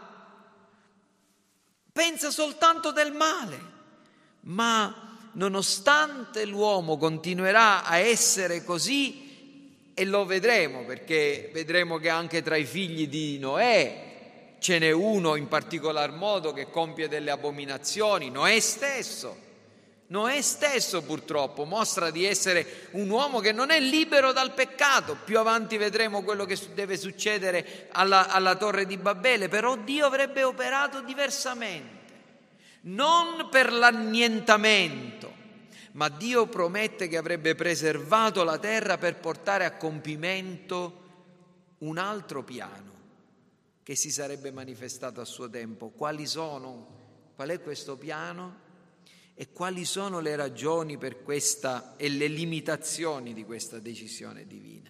pensa 1.92 2.32
soltanto 2.32 2.92
del 2.92 3.12
male, 3.12 3.60
ma 4.42 5.30
nonostante 5.34 6.46
l'uomo 6.46 6.98
continuerà 6.98 7.84
a 7.84 7.98
essere 7.98 8.64
così, 8.64 9.30
e 9.94 10.06
lo 10.06 10.26
vedremo 10.26 10.84
perché 10.86 11.50
vedremo 11.54 11.98
che 11.98 12.10
anche 12.10 12.42
tra 12.42 12.56
i 12.56 12.66
figli 12.66 13.08
di 13.08 13.38
Noè 13.38 14.56
ce 14.60 14.80
n'è 14.80 14.92
uno 14.92 15.36
in 15.36 15.48
particolar 15.48 16.12
modo 16.12 16.54
che 16.54 16.70
compie 16.70 17.08
delle 17.08 17.32
abominazioni, 17.32 18.30
Noè 18.30 18.60
stesso. 18.60 19.50
Noè 20.12 20.41
stesso 20.41 21.03
purtroppo 21.03 21.64
mostra 21.64 22.12
di 22.12 22.26
essere 22.26 22.89
un 22.91 23.09
uomo 23.09 23.39
che 23.39 23.53
non 23.53 23.72
è 23.72 23.80
libero 23.80 24.34
dal 24.34 24.53
peccato. 24.53 25.16
Più 25.24 25.39
avanti 25.39 25.78
vedremo 25.78 26.22
quello 26.22 26.43
che 26.43 26.59
deve 26.74 26.97
succedere 26.97 27.88
alla, 27.93 28.28
alla 28.28 28.55
torre 28.55 28.86
di 28.86 28.97
Babele, 28.97 29.47
però 29.47 29.78
Dio 29.78 30.05
avrebbe 30.05 30.43
operato 30.43 30.99
diversamente, 30.99 32.14
non 32.82 33.47
per 33.49 33.72
l'annientamento, 33.72 35.34
ma 35.93 36.09
Dio 36.09 36.45
promette 36.47 37.07
che 37.07 37.16
avrebbe 37.16 37.55
preservato 37.55 38.43
la 38.43 38.57
terra 38.57 38.97
per 38.97 39.16
portare 39.16 39.64
a 39.64 39.78
compimento 39.78 40.99
un 41.80 41.97
altro 41.97 42.43
piano 42.43 42.89
che 43.82 43.95
si 43.95 44.12
sarebbe 44.12 44.51
manifestato 44.51 45.22
a 45.22 45.26
suo 45.26 45.49
tempo. 45.49 45.88
Quali 45.88 46.28
sono? 46.28 46.99
Qual 47.34 47.47
è 47.47 47.62
questo 47.62 47.95
piano? 47.95 48.70
E 49.34 49.52
quali 49.52 49.86
sono 49.86 50.20
le 50.20 50.36
ragioni 50.36 50.98
per 50.98 51.24
questa 51.24 51.96
e 51.96 52.10
le 52.10 52.28
limitazioni 52.28 53.34
di 53.34 53.44
questa 53.44 53.80
decisione 53.80 54.46
divina. 54.46 54.90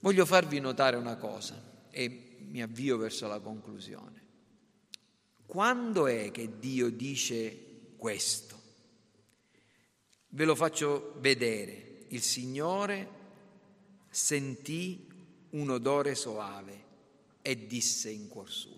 Voglio 0.00 0.26
farvi 0.26 0.60
notare 0.60 0.96
una 0.96 1.16
cosa 1.16 1.84
e 1.90 2.38
mi 2.40 2.62
avvio 2.62 2.96
verso 2.96 3.26
la 3.26 3.40
conclusione. 3.40 4.24
Quando 5.46 6.06
è 6.06 6.30
che 6.30 6.58
Dio 6.58 6.90
dice 6.90 7.94
questo? 7.96 8.60
Ve 10.28 10.44
lo 10.44 10.54
faccio 10.54 11.14
vedere. 11.18 12.04
Il 12.08 12.22
Signore 12.22 13.08
sentì 14.10 15.08
un 15.50 15.70
odore 15.70 16.14
soave 16.14 16.84
e 17.42 17.66
disse 17.66 18.10
in 18.10 18.28
cuor 18.28 18.50
suo. 18.50 18.75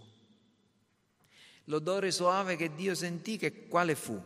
L'odore 1.68 2.10
soave 2.12 2.56
che 2.56 2.74
Dio 2.74 2.94
sentì, 2.94 3.36
che 3.36 3.66
quale 3.68 3.94
fu? 3.94 4.18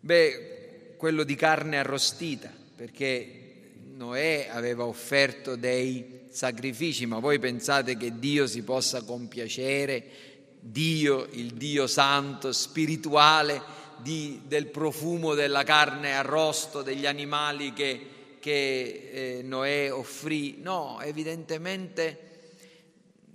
Beh, 0.00 0.94
quello 0.96 1.22
di 1.22 1.36
carne 1.36 1.78
arrostita, 1.78 2.52
perché 2.74 3.74
Noè 3.94 4.48
aveva 4.50 4.84
offerto 4.84 5.54
dei 5.54 6.22
sacrifici, 6.30 7.06
ma 7.06 7.20
voi 7.20 7.38
pensate 7.38 7.96
che 7.96 8.18
Dio 8.18 8.48
si 8.48 8.64
possa 8.64 9.04
compiacere, 9.04 10.04
Dio, 10.58 11.28
il 11.30 11.52
Dio 11.52 11.86
santo, 11.86 12.50
spirituale, 12.50 13.62
di, 13.98 14.40
del 14.44 14.66
profumo 14.66 15.34
della 15.34 15.62
carne 15.62 16.16
arrosto, 16.16 16.82
degli 16.82 17.06
animali 17.06 17.72
che, 17.72 18.06
che 18.40 19.10
eh, 19.12 19.42
Noè 19.44 19.92
offrì? 19.92 20.58
No, 20.60 21.00
evidentemente 21.02 22.18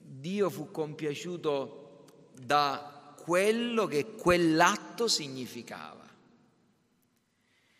Dio 0.01 0.49
fu 0.49 0.71
compiaciuto 0.71 2.03
da 2.34 2.93
quello 3.24 3.86
che 3.88 4.15
quell'atto 4.15 5.07
significava. 5.07 6.05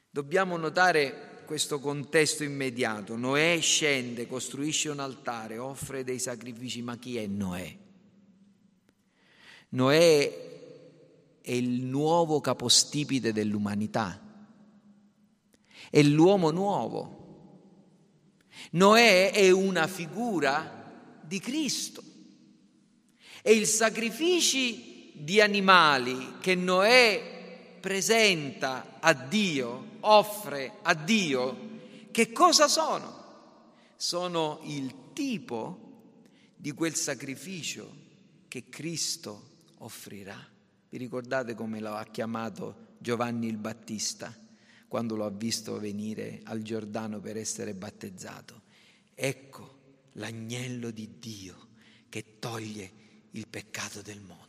Dobbiamo 0.10 0.56
notare 0.56 1.44
questo 1.46 1.80
contesto 1.80 2.44
immediato. 2.44 3.18
Noè 3.18 3.60
scende, 3.62 4.26
costruisce 4.26 4.90
un 4.90 5.00
altare, 5.00 5.58
offre 5.58 6.04
dei 6.04 6.20
sacrifici, 6.20 6.82
ma 6.82 6.98
chi 6.98 7.18
è 7.18 7.28
Noè? 7.28 7.78
Noè 9.70 10.52
è 11.42 11.52
il 11.52 11.82
nuovo 11.82 12.40
capostipite 12.40 13.34
dell'umanità, 13.34 14.22
è 15.90 16.02
l'uomo 16.04 16.52
nuovo. 16.52 17.22
Noè 18.72 19.32
è 19.32 19.52
una 19.52 19.88
figura 19.88 21.20
di 21.22 21.40
Cristo 21.40 22.02
e 23.42 23.54
i 23.54 23.66
sacrifici 23.66 24.93
di 25.14 25.40
animali 25.40 26.36
che 26.40 26.56
Noè 26.56 27.78
presenta 27.80 28.98
a 29.00 29.14
Dio, 29.14 29.98
offre 30.02 30.80
a 30.82 30.94
Dio, 30.94 31.72
che 32.12 32.32
cosa 32.32 32.68
sono? 32.68 33.22
Sono 33.96 34.60
il 34.64 35.12
tipo 35.14 35.92
di 36.56 36.72
quel 36.72 36.96
sacrificio 36.96 38.02
che 38.48 38.70
Cristo 38.70 39.50
offrirà. 39.80 40.38
Vi 40.90 40.98
ricordate 40.98 41.56
come 41.56 41.80
lo 41.80 41.94
ha 41.96 42.04
chiamato 42.06 42.96
Giovanni 42.98 43.48
il 43.48 43.58
Battista 43.58 44.34
quando 44.88 45.16
lo 45.16 45.26
ha 45.26 45.32
visto 45.32 45.80
venire 45.80 46.42
al 46.44 46.62
Giordano 46.62 47.20
per 47.20 47.36
essere 47.36 47.74
battezzato? 47.74 48.62
Ecco 49.16 49.80
l'agnello 50.14 50.92
di 50.92 51.18
Dio 51.18 51.70
che 52.10 52.38
toglie 52.38 52.92
il 53.32 53.48
peccato 53.48 54.02
del 54.02 54.22
mondo. 54.22 54.43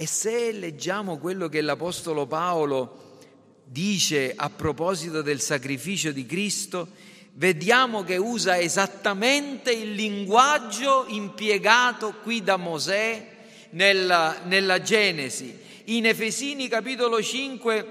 E 0.00 0.06
se 0.06 0.52
leggiamo 0.52 1.18
quello 1.18 1.48
che 1.48 1.60
l'Apostolo 1.60 2.28
Paolo 2.28 3.16
dice 3.64 4.32
a 4.36 4.48
proposito 4.48 5.22
del 5.22 5.40
sacrificio 5.40 6.12
di 6.12 6.24
Cristo, 6.24 6.86
vediamo 7.32 8.04
che 8.04 8.16
usa 8.16 8.60
esattamente 8.60 9.72
il 9.72 9.94
linguaggio 9.94 11.04
impiegato 11.08 12.14
qui 12.22 12.44
da 12.44 12.56
Mosè 12.56 13.26
nella, 13.70 14.42
nella 14.44 14.80
Genesi. 14.80 15.58
In 15.86 16.06
Efesini 16.06 16.68
capitolo 16.68 17.20
5 17.20 17.88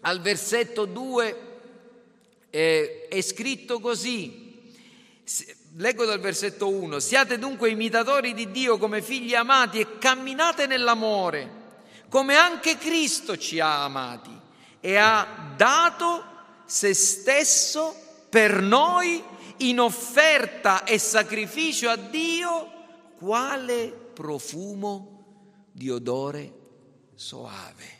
al 0.00 0.20
versetto 0.20 0.84
2 0.84 1.36
eh, 2.50 3.06
è 3.08 3.20
scritto 3.20 3.78
così, 3.78 4.72
Leggo 5.80 6.04
dal 6.04 6.20
versetto 6.20 6.68
1, 6.68 6.98
siate 6.98 7.38
dunque 7.38 7.70
imitatori 7.70 8.34
di 8.34 8.50
Dio 8.50 8.76
come 8.76 9.00
figli 9.00 9.34
amati 9.34 9.80
e 9.80 9.96
camminate 9.96 10.66
nell'amore, 10.66 11.50
come 12.10 12.36
anche 12.36 12.76
Cristo 12.76 13.38
ci 13.38 13.60
ha 13.60 13.84
amati 13.84 14.30
e 14.78 14.96
ha 14.96 15.54
dato 15.56 16.22
se 16.66 16.92
stesso 16.92 17.94
per 18.28 18.60
noi 18.60 19.24
in 19.58 19.80
offerta 19.80 20.84
e 20.84 20.98
sacrificio 20.98 21.88
a 21.88 21.96
Dio 21.96 22.70
quale 23.16 23.90
profumo 24.12 25.64
di 25.72 25.88
odore 25.88 26.52
soave. 27.14 27.98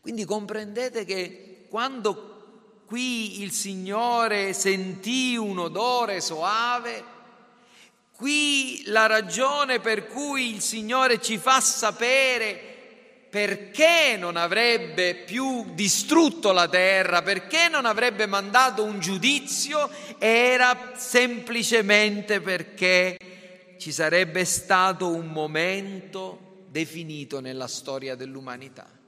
Quindi 0.00 0.24
comprendete 0.24 1.04
che 1.04 1.66
quando 1.68 2.29
qui 2.90 3.42
il 3.42 3.52
Signore 3.52 4.52
sentì 4.52 5.36
un 5.36 5.60
odore 5.60 6.20
soave, 6.20 7.04
qui 8.16 8.82
la 8.86 9.06
ragione 9.06 9.78
per 9.78 10.08
cui 10.08 10.52
il 10.52 10.60
Signore 10.60 11.20
ci 11.20 11.38
fa 11.38 11.60
sapere 11.60 13.28
perché 13.30 14.16
non 14.18 14.34
avrebbe 14.34 15.14
più 15.14 15.72
distrutto 15.72 16.50
la 16.50 16.68
terra, 16.68 17.22
perché 17.22 17.68
non 17.68 17.84
avrebbe 17.84 18.26
mandato 18.26 18.82
un 18.82 18.98
giudizio, 18.98 19.88
era 20.18 20.94
semplicemente 20.96 22.40
perché 22.40 23.16
ci 23.78 23.92
sarebbe 23.92 24.44
stato 24.44 25.14
un 25.14 25.28
momento 25.28 26.64
definito 26.66 27.38
nella 27.38 27.68
storia 27.68 28.16
dell'umanità. 28.16 28.99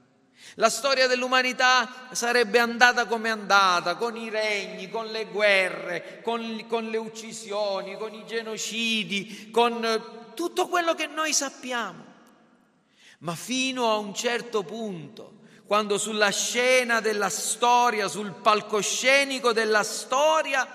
La 0.56 0.68
storia 0.68 1.06
dell'umanità 1.06 2.08
sarebbe 2.12 2.58
andata 2.58 3.06
come 3.06 3.28
è 3.28 3.32
andata, 3.32 3.96
con 3.96 4.16
i 4.16 4.28
regni, 4.28 4.90
con 4.90 5.06
le 5.06 5.26
guerre, 5.26 6.20
con, 6.22 6.66
con 6.68 6.90
le 6.90 6.98
uccisioni, 6.98 7.96
con 7.96 8.12
i 8.12 8.26
genocidi, 8.26 9.50
con 9.50 9.82
eh, 9.84 10.34
tutto 10.34 10.68
quello 10.68 10.94
che 10.94 11.06
noi 11.06 11.32
sappiamo. 11.32 12.04
Ma 13.20 13.34
fino 13.34 13.90
a 13.90 13.96
un 13.96 14.14
certo 14.14 14.62
punto, 14.62 15.40
quando 15.66 15.96
sulla 15.96 16.30
scena 16.30 17.00
della 17.00 17.30
storia, 17.30 18.08
sul 18.08 18.32
palcoscenico 18.32 19.52
della 19.52 19.82
storia, 19.82 20.68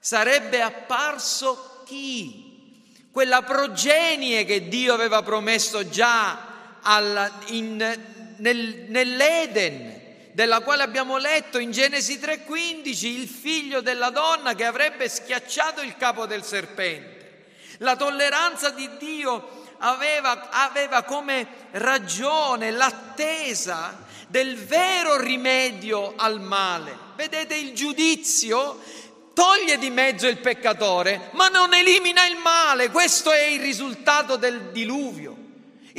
sarebbe 0.00 0.62
apparso 0.62 1.82
chi? 1.84 2.82
Quella 3.12 3.42
progenie 3.42 4.44
che 4.44 4.68
Dio 4.68 4.94
aveva 4.94 5.22
promesso 5.22 5.88
già 5.88 6.78
alla, 6.80 7.30
in, 7.48 8.09
nel, 8.40 8.86
nell'Eden, 8.88 9.98
della 10.32 10.60
quale 10.60 10.82
abbiamo 10.82 11.16
letto 11.16 11.58
in 11.58 11.70
Genesi 11.70 12.18
3:15, 12.18 13.06
il 13.06 13.28
figlio 13.28 13.80
della 13.80 14.10
donna 14.10 14.54
che 14.54 14.64
avrebbe 14.64 15.08
schiacciato 15.08 15.80
il 15.80 15.96
capo 15.96 16.26
del 16.26 16.44
serpente. 16.44 17.18
La 17.78 17.96
tolleranza 17.96 18.70
di 18.70 18.88
Dio 18.98 19.66
aveva, 19.78 20.50
aveva 20.50 21.02
come 21.02 21.46
ragione 21.72 22.70
l'attesa 22.70 24.06
del 24.28 24.56
vero 24.56 25.18
rimedio 25.18 26.14
al 26.16 26.40
male. 26.40 26.96
Vedete 27.16 27.54
il 27.56 27.74
giudizio 27.74 28.80
toglie 29.34 29.78
di 29.78 29.90
mezzo 29.90 30.26
il 30.26 30.38
peccatore, 30.38 31.30
ma 31.32 31.48
non 31.48 31.72
elimina 31.74 32.26
il 32.26 32.36
male. 32.36 32.90
Questo 32.90 33.32
è 33.32 33.42
il 33.42 33.60
risultato 33.60 34.36
del 34.36 34.70
diluvio. 34.70 35.39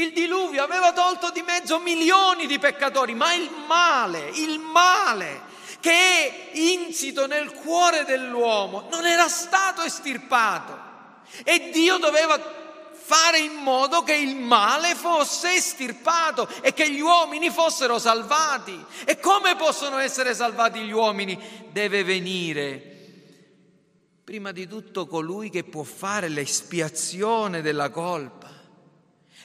Il 0.01 0.13
diluvio 0.13 0.63
aveva 0.63 0.93
tolto 0.93 1.29
di 1.29 1.43
mezzo 1.43 1.77
milioni 1.77 2.47
di 2.47 2.57
peccatori, 2.57 3.13
ma 3.13 3.35
il 3.35 3.51
male, 3.67 4.31
il 4.33 4.57
male 4.57 5.49
che 5.79 5.91
è 5.91 6.49
insito 6.53 7.27
nel 7.27 7.51
cuore 7.53 8.03
dell'uomo 8.03 8.87
non 8.89 9.05
era 9.05 9.27
stato 9.27 9.83
estirpato. 9.83 10.89
E 11.43 11.69
Dio 11.71 11.97
doveva 11.97 12.39
fare 12.93 13.37
in 13.39 13.53
modo 13.53 14.01
che 14.01 14.15
il 14.15 14.35
male 14.37 14.95
fosse 14.95 15.53
estirpato 15.53 16.47
e 16.61 16.73
che 16.73 16.89
gli 16.89 16.99
uomini 16.99 17.51
fossero 17.51 17.99
salvati. 17.99 18.83
E 19.05 19.19
come 19.19 19.55
possono 19.55 19.99
essere 19.99 20.33
salvati 20.33 20.79
gli 20.79 20.91
uomini? 20.91 21.69
Deve 21.71 22.03
venire 22.03 22.87
prima 24.23 24.51
di 24.51 24.67
tutto 24.67 25.05
colui 25.05 25.51
che 25.51 25.63
può 25.63 25.83
fare 25.83 26.27
l'espiazione 26.27 27.61
della 27.61 27.89
colpa 27.89 28.40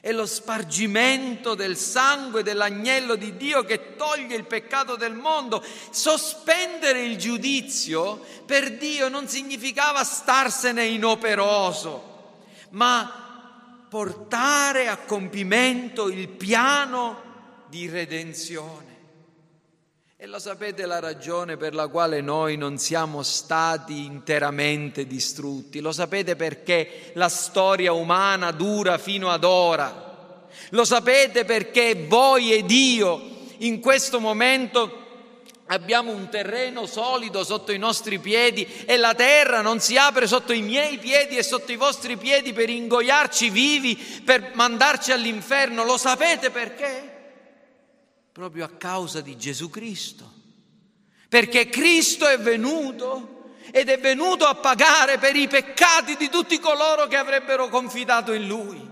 è 0.07 0.13
lo 0.13 0.25
spargimento 0.25 1.57
del 1.57 1.77
sangue 1.77 2.45
dell'agnello 2.45 3.17
di 3.17 3.37
Dio 3.37 3.65
che 3.65 3.97
toglie 3.97 4.37
il 4.37 4.45
peccato 4.45 4.95
del 4.95 5.15
mondo. 5.15 5.61
Sospendere 5.91 7.03
il 7.03 7.19
giudizio 7.19 8.25
per 8.47 8.77
Dio 8.77 9.09
non 9.09 9.27
significava 9.27 10.05
starsene 10.05 10.85
inoperoso, 10.85 12.35
ma 12.71 13.85
portare 13.89 14.87
a 14.87 14.97
compimento 14.97 16.09
il 16.09 16.29
piano 16.29 17.65
di 17.67 17.89
redenzione. 17.89 18.96
E 20.19 20.25
lo 20.25 20.39
sapete 20.39 20.87
la 20.87 20.99
ragione 20.99 21.59
per 21.59 21.75
la 21.75 21.89
quale 21.89 22.23
noi 22.23 22.57
non 22.57 22.79
siamo 22.79 23.23
stati 23.23 24.07
interamente 24.07 25.07
distrutti? 25.07 25.81
Lo 25.81 25.93
sapete 25.93 26.37
perché 26.37 27.11
la 27.13 27.29
storia 27.29 27.93
umana 27.93 28.51
dura 28.51 28.97
fino 28.97 29.29
ad 29.29 29.45
ora? 29.45 30.47
Lo 30.71 30.85
sapete 30.87 31.45
perché 31.45 32.07
voi 32.09 32.55
ed 32.55 32.71
io 32.71 33.21
in 33.59 33.79
questo 33.81 34.19
momento 34.19 35.05
Abbiamo 35.71 36.13
un 36.13 36.29
terreno 36.29 36.87
solido 36.87 37.43
sotto 37.43 37.73
i 37.73 37.79
nostri 37.79 38.21
piedi 38.21 38.65
e 38.85 38.97
la 38.97 39.15
terra 39.15 39.63
non 39.63 39.81
si 39.81 39.97
apre 39.97 40.29
sotto 40.29 40.53
i 40.53 40.63
miei 40.63 40.97
piedi 40.97 41.37
e 41.37 41.43
sotto 41.43 41.73
i 41.73 41.77
vostri 41.77 42.17
piedi 42.17 42.53
per 42.53 42.71
ingoiarci 42.71 43.51
vivi, 43.51 43.97
per 44.25 44.53
mandarci 44.55 45.11
all'inferno. 45.11 45.83
Lo 45.83 45.99
sapete 45.99 46.51
perché? 46.51 47.16
Proprio 48.37 48.67
a 48.67 48.69
causa 48.69 49.23
di 49.23 49.39
Gesù 49.39 49.71
Cristo. 49.71 50.31
Perché 51.27 51.71
Cristo 51.71 52.27
è 52.27 52.39
venuto 52.39 53.55
ed 53.71 53.89
è 53.89 53.99
venuto 53.99 54.45
a 54.45 54.55
pagare 54.55 55.17
per 55.17 55.35
i 55.35 55.49
peccati 55.49 56.17
di 56.17 56.29
tutti 56.29 56.59
coloro 56.59 57.07
che 57.07 57.17
avrebbero 57.17 57.69
confidato 57.69 58.35
in 58.35 58.47
Lui. 58.47 58.87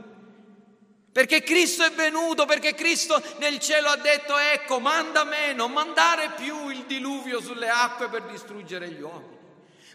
Perché 1.13 1.43
Cristo 1.43 1.85
è 1.85 1.91
venuto, 1.93 2.47
perché 2.47 2.75
Cristo 2.75 3.23
nel 3.37 3.59
cielo 3.59 3.89
ha 3.89 3.97
detto, 3.97 4.35
ecco, 4.39 4.81
manda 4.81 5.25
me, 5.25 5.53
non 5.53 5.73
mandare 5.73 6.31
più 6.37 6.71
il 6.71 6.85
diluvio 6.87 7.43
sulle 7.43 7.69
acque 7.69 8.09
per 8.09 8.23
distruggere 8.23 8.89
gli 8.89 9.03
uomini. 9.03 9.37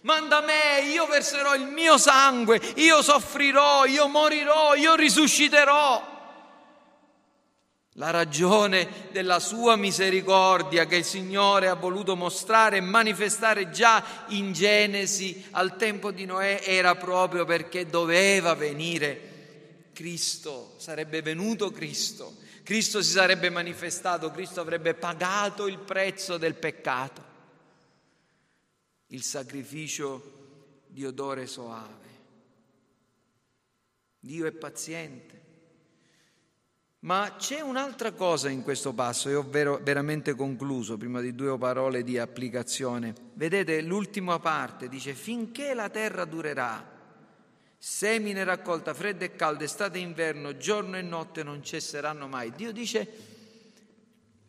Manda 0.04 0.42
me, 0.42 0.88
io 0.92 1.08
verserò 1.08 1.56
il 1.56 1.66
mio 1.66 1.98
sangue, 1.98 2.62
io 2.76 3.02
soffrirò, 3.02 3.86
io 3.86 4.08
morirò, 4.10 4.76
io 4.76 4.94
risusciterò. 4.94 6.18
La 8.00 8.12
ragione 8.12 9.10
della 9.12 9.40
sua 9.40 9.76
misericordia 9.76 10.86
che 10.86 10.96
il 10.96 11.04
Signore 11.04 11.68
ha 11.68 11.74
voluto 11.74 12.16
mostrare 12.16 12.78
e 12.78 12.82
manifestare 12.82 13.72
già 13.72 14.26
in 14.30 14.54
Genesi 14.54 15.46
al 15.52 15.76
tempo 15.76 16.10
di 16.12 16.24
Noè 16.24 16.62
era 16.64 16.96
proprio 16.96 17.44
perché 17.44 17.88
doveva 17.88 18.54
venire 18.54 19.90
Cristo, 19.92 20.76
sarebbe 20.78 21.22
venuto 21.22 21.72
Cristo, 21.72 22.38
Cristo 22.64 23.02
si 23.02 23.12
sarebbe 23.12 23.50
manifestato, 23.50 24.32
Cristo 24.32 24.62
avrebbe 24.62 24.94
pagato 24.94 25.68
il 25.68 25.80
prezzo 25.80 26.38
del 26.38 26.56
peccato, 26.56 27.22
il 29.08 29.24
sacrificio 29.24 30.86
di 30.88 31.06
odore 31.06 31.48
soave. 31.48 32.08
Dio 34.22 34.46
è 34.46 34.52
paziente. 34.54 35.39
Ma 37.02 37.36
c'è 37.38 37.62
un'altra 37.62 38.12
cosa 38.12 38.50
in 38.50 38.62
questo 38.62 38.94
passo, 38.94 39.30
e 39.30 39.36
ho 39.36 39.48
veramente 39.50 40.36
concluso 40.36 40.98
prima 40.98 41.22
di 41.22 41.34
due 41.34 41.58
parole 41.58 42.04
di 42.04 42.18
applicazione. 42.18 43.14
Vedete, 43.36 43.82
l'ultima 43.82 44.40
parte 44.40 44.90
dice, 44.90 45.14
finché 45.14 45.74
la 45.74 45.90
terra 45.90 46.26
durerà, 46.26 46.98
semine 47.78 48.44
raccolta, 48.44 48.94
freddo 48.94 49.24
e 49.24 49.36
caldo, 49.36 49.64
estate 49.64 49.98
e 49.98 50.02
inverno, 50.02 50.58
giorno 50.58 50.98
e 50.98 51.02
notte 51.02 51.42
non 51.42 51.64
cesseranno 51.64 52.28
mai. 52.28 52.52
Dio 52.52 52.74
dice, 52.74 53.08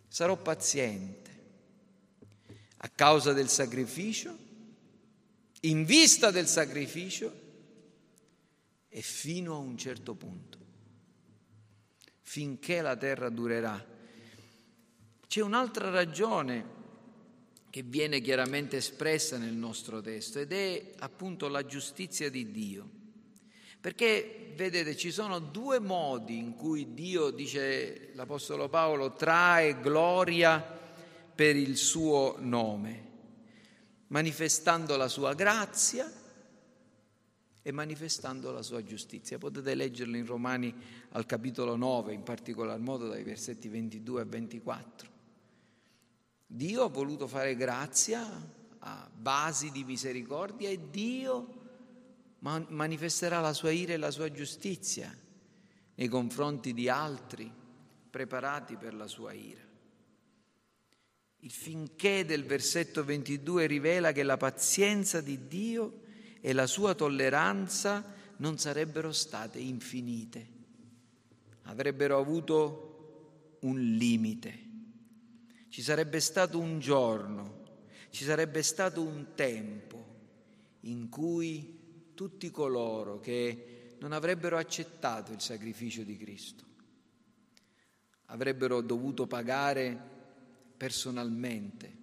sarò 0.09 0.37
paziente 0.37 1.31
a 2.79 2.89
causa 2.89 3.33
del 3.33 3.49
sacrificio, 3.49 4.37
in 5.61 5.85
vista 5.85 6.33
del 6.33 6.49
sacrificio 6.49 7.33
e 8.89 9.01
fino 9.03 9.55
a 9.55 9.59
un 9.59 9.79
certo 9.79 10.15
punto, 10.15 10.59
finché 12.31 12.81
la 12.81 12.95
terra 12.95 13.29
durerà. 13.29 13.85
C'è 15.27 15.41
un'altra 15.43 15.91
ragione 15.91 16.65
che 17.71 17.83
viene 17.83 18.21
chiaramente 18.21 18.77
espressa 18.77 19.37
nel 19.37 19.55
nostro 19.55 20.01
testo 20.01 20.39
ed 20.39 20.53
è 20.53 20.93
appunto 21.01 21.49
la 21.49 21.67
giustizia 21.67 22.31
di 22.31 22.53
Dio. 22.53 22.89
Perché, 23.81 24.53
vedete, 24.55 24.97
ci 24.97 25.11
sono 25.11 25.41
due 25.41 25.81
modi 25.81 26.39
in 26.39 26.55
cui 26.55 26.95
Dio, 26.95 27.31
dice 27.31 28.11
l'Apostolo 28.15 28.69
Paolo, 28.69 29.15
trae 29.15 29.81
gloria 29.81 30.61
per 31.35 31.57
il 31.57 31.77
suo 31.77 32.37
nome, 32.39 33.09
manifestando 34.07 34.97
la 34.97 35.09
sua 35.09 35.35
grazia 35.35 36.09
e 37.71 37.73
manifestando 37.73 38.53
la 38.53 38.63
sua 38.63 38.83
giustizia. 38.85 39.39
Potete 39.39 39.75
leggerlo 39.75 40.17
in 40.17 40.27
Romani 40.27 40.75
al 41.11 41.25
capitolo 41.25 41.77
9, 41.77 42.13
in 42.13 42.23
particolar 42.23 42.79
modo 42.79 43.09
dai 43.09 43.23
versetti 43.23 43.69
22 43.69 44.21
a 44.21 44.25
24. 44.25 45.09
Dio 46.47 46.85
ha 46.85 46.89
voluto 46.89 47.27
fare 47.27 47.57
grazia 47.57 48.27
a 48.81 49.11
basi 49.13 49.71
di 49.71 49.85
misericordia 49.85 50.69
e 50.69 50.91
Dio 50.91 51.59
manifesterà 52.41 53.41
la 53.41 53.53
sua 53.53 53.71
ira 53.71 53.93
e 53.93 53.99
la 53.99 54.11
sua 54.11 54.31
giustizia 54.33 55.17
nei 55.95 56.09
confronti 56.09 56.73
di 56.73 56.89
altri 56.89 57.51
preparati 58.11 58.77
per 58.77 58.95
la 58.95 59.07
sua 59.07 59.33
ira. 59.33 59.69
Il 61.43 61.51
finché 61.51 62.25
del 62.25 62.45
versetto 62.45 63.05
22 63.05 63.67
rivela 63.67 64.13
che 64.13 64.23
la 64.23 64.37
pazienza 64.37 65.21
di 65.21 65.47
Dio 65.47 66.09
e 66.41 66.53
la 66.53 66.67
sua 66.67 66.95
tolleranza 66.95 68.05
non 68.37 68.59
sarebbero 68.59 69.13
state 69.13 69.59
infinite, 69.59 70.49
avrebbero 71.65 72.19
avuto 72.19 73.59
un 73.61 73.79
limite. 73.79 74.69
Ci 75.69 75.83
sarebbe 75.83 76.21
stato 76.21 76.59
un 76.59 76.81
giorno, 76.81 77.59
ci 78.11 78.25
sarebbe 78.25 78.63
stato 78.63 79.03
un 79.03 79.29
tempo 79.35 80.07
in 80.81 81.09
cui 81.09 82.13
tutti 82.15 82.51
coloro 82.51 83.21
che 83.21 83.97
non 84.01 84.13
avrebbero 84.13 84.57
accettato 84.57 85.33
il 85.33 85.41
sacrificio 85.41 86.03
di 86.03 86.17
Cristo, 86.17 86.65
avrebbero 88.27 88.81
dovuto 88.81 89.27
pagare 89.27 90.09
personalmente 90.77 91.99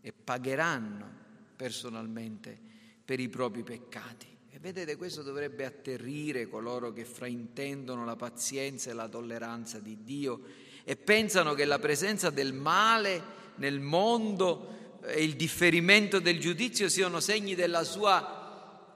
e 0.00 0.12
pagheranno 0.12 1.08
personalmente 1.54 2.69
per 3.10 3.18
i 3.18 3.28
propri 3.28 3.64
peccati. 3.64 4.28
E 4.52 4.60
vedete, 4.60 4.94
questo 4.94 5.22
dovrebbe 5.22 5.64
atterrire 5.64 6.46
coloro 6.46 6.92
che 6.92 7.04
fraintendono 7.04 8.04
la 8.04 8.14
pazienza 8.14 8.88
e 8.88 8.92
la 8.92 9.08
tolleranza 9.08 9.80
di 9.80 10.04
Dio 10.04 10.42
e 10.84 10.94
pensano 10.94 11.54
che 11.54 11.64
la 11.64 11.80
presenza 11.80 12.30
del 12.30 12.52
male 12.52 13.20
nel 13.56 13.80
mondo 13.80 14.98
e 15.02 15.24
il 15.24 15.34
differimento 15.34 16.20
del 16.20 16.38
giudizio 16.38 16.88
siano 16.88 17.18
segni 17.18 17.56
della 17.56 17.82
sua 17.82 18.94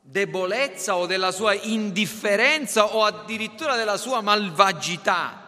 debolezza 0.00 0.94
o 0.94 1.06
della 1.06 1.32
sua 1.32 1.54
indifferenza 1.54 2.94
o 2.94 3.02
addirittura 3.02 3.74
della 3.74 3.96
sua 3.96 4.20
malvagità. 4.20 5.42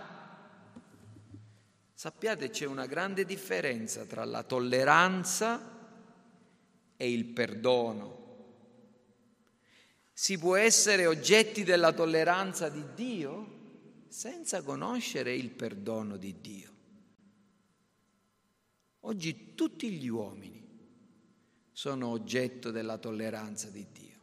Sappiate 1.95 2.51
c'è 2.51 2.67
una 2.67 2.87
grande 2.87 3.25
differenza 3.25 4.05
tra 4.07 4.25
la 4.25 4.43
tolleranza 4.43 5.77
e 6.99 7.11
il 7.11 7.25
perdono. 7.27 8.17
Si 10.13 10.37
può 10.37 10.57
essere 10.57 11.07
oggetti 11.07 11.63
della 11.63 11.93
tolleranza 11.93 12.69
di 12.69 12.85
Dio 12.95 13.57
senza 14.09 14.63
conoscere 14.63 15.35
il 15.35 15.51
perdono 15.51 16.17
di 16.17 16.41
Dio. 16.41 16.73
Oggi 19.03 19.55
tutti 19.55 19.93
gli 19.93 20.09
uomini 20.09 20.67
sono 21.71 22.09
oggetto 22.09 22.73
della 22.73 22.99
tolleranza 22.99 23.69
di 23.69 23.87
Dio. 23.93 24.19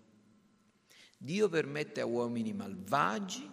Dio 1.17 1.47
permette 1.47 2.01
a 2.01 2.05
uomini 2.05 2.51
malvagi, 2.51 3.49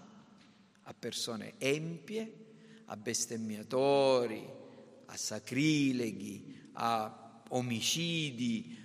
a 0.83 0.95
persone 0.95 1.55
empie, 1.59 2.41
a 2.87 2.97
bestemmiatori, 2.97 4.45
a 5.07 5.16
sacrileghi, 5.16 6.70
a 6.73 7.45
omicidi, 7.51 8.82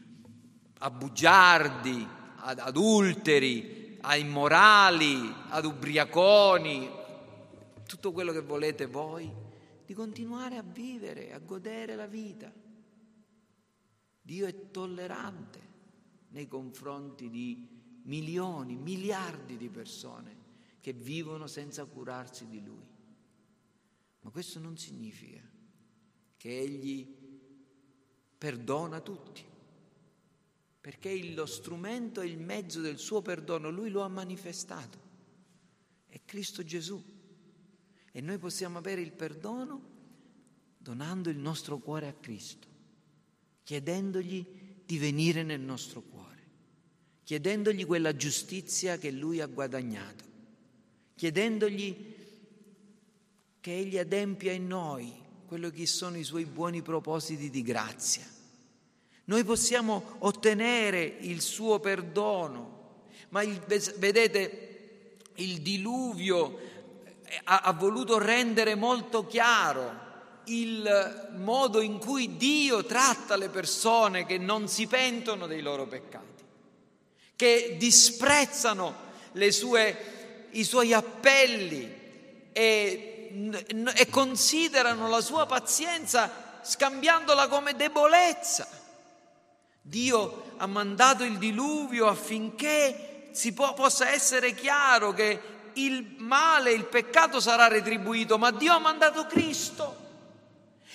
a 0.79 0.91
bugiardi, 0.91 2.07
ad 2.37 2.59
adulteri, 2.59 3.97
a 4.01 4.15
immorali, 4.15 5.33
ad 5.49 5.65
ubriaconi, 5.65 6.89
tutto 7.85 8.11
quello 8.11 8.31
che 8.31 8.41
volete 8.41 8.85
voi, 8.85 9.31
di 9.85 9.93
continuare 9.93 10.57
a 10.57 10.63
vivere, 10.63 11.33
a 11.33 11.39
godere 11.39 11.95
la 11.95 12.07
vita. 12.07 12.51
Dio 14.21 14.45
è 14.45 14.71
tollerante 14.71 15.59
nei 16.29 16.47
confronti 16.47 17.29
di 17.29 17.67
milioni, 18.03 18.75
miliardi 18.75 19.57
di 19.57 19.69
persone 19.69 20.35
che 20.81 20.93
vivono 20.93 21.47
senza 21.47 21.85
curarsi 21.85 22.47
di 22.47 22.63
Lui. 22.63 22.85
Ma 24.21 24.29
questo 24.29 24.59
non 24.59 24.77
significa 24.77 25.41
che 26.35 26.59
Egli 26.59 27.15
perdona 28.37 28.99
tutti, 28.99 29.43
perché 30.87 31.21
lo 31.33 31.45
strumento 31.45 32.21
e 32.21 32.27
il 32.27 32.37
mezzo 32.37 32.79
del 32.79 32.97
suo 32.97 33.21
perdono 33.21 33.69
Lui 33.69 33.89
lo 33.89 34.03
ha 34.03 34.07
manifestato, 34.07 34.97
è 36.07 36.21
Cristo 36.23 36.63
Gesù. 36.63 37.03
E 38.09 38.21
noi 38.21 38.37
possiamo 38.37 38.77
avere 38.77 39.01
il 39.01 39.11
perdono 39.11 39.81
donando 40.77 41.29
il 41.29 41.35
nostro 41.39 41.79
cuore 41.79 42.07
a 42.07 42.13
Cristo, 42.13 42.69
chiedendogli 43.63 44.45
di 44.85 44.97
venire 44.97 45.43
nel 45.43 45.59
nostro 45.59 46.01
cuore 46.03 46.25
chiedendogli 47.25 47.85
quella 47.85 48.15
giustizia 48.15 48.97
che 48.97 49.11
lui 49.11 49.41
ha 49.41 49.47
guadagnato, 49.47 50.23
chiedendogli 51.15 52.15
che 53.59 53.77
egli 53.77 53.97
adempia 53.97 54.53
in 54.53 54.67
noi 54.67 55.13
quello 55.47 55.69
che 55.69 55.85
sono 55.85 56.15
i 56.15 56.23
suoi 56.23 56.45
buoni 56.45 56.81
propositi 56.81 57.49
di 57.49 57.61
grazia. 57.61 58.36
Noi 59.27 59.43
possiamo 59.43 60.15
ottenere 60.19 61.01
il 61.03 61.41
suo 61.41 61.79
perdono, 61.79 62.95
ma 63.29 63.43
il, 63.43 63.59
vedete, 63.97 65.17
il 65.35 65.61
diluvio 65.61 66.59
ha, 67.43 67.59
ha 67.59 67.73
voluto 67.73 68.17
rendere 68.17 68.75
molto 68.75 69.25
chiaro 69.25 70.05
il 70.45 71.29
modo 71.35 71.81
in 71.81 71.97
cui 71.97 72.37
Dio 72.37 72.85
tratta 72.85 73.35
le 73.35 73.49
persone 73.49 74.25
che 74.25 74.37
non 74.37 74.69
si 74.69 74.87
pentono 74.87 75.45
dei 75.45 75.61
loro 75.61 75.87
peccati 75.87 76.37
che 77.37 77.75
disprezzano 77.77 78.95
sue, 79.51 80.47
i 80.51 80.63
suoi 80.63 80.91
appelli 80.91 81.95
e, 82.51 83.29
e 83.95 84.09
considerano 84.09 85.07
la 85.07 85.21
sua 85.21 85.45
pazienza 85.45 86.59
scambiandola 86.63 87.47
come 87.47 87.75
debolezza. 87.75 88.67
Dio 89.87 90.55
ha 90.57 90.65
mandato 90.65 91.23
il 91.23 91.37
diluvio 91.37 92.07
affinché 92.07 93.29
si 93.31 93.53
po- 93.53 93.73
possa 93.73 94.09
essere 94.09 94.53
chiaro 94.53 95.13
che 95.13 95.41
il 95.73 96.15
male, 96.17 96.71
il 96.73 96.85
peccato 96.85 97.39
sarà 97.39 97.67
retribuito, 97.67 98.37
ma 98.37 98.51
Dio 98.51 98.73
ha 98.73 98.79
mandato 98.79 99.25
Cristo. 99.27 100.05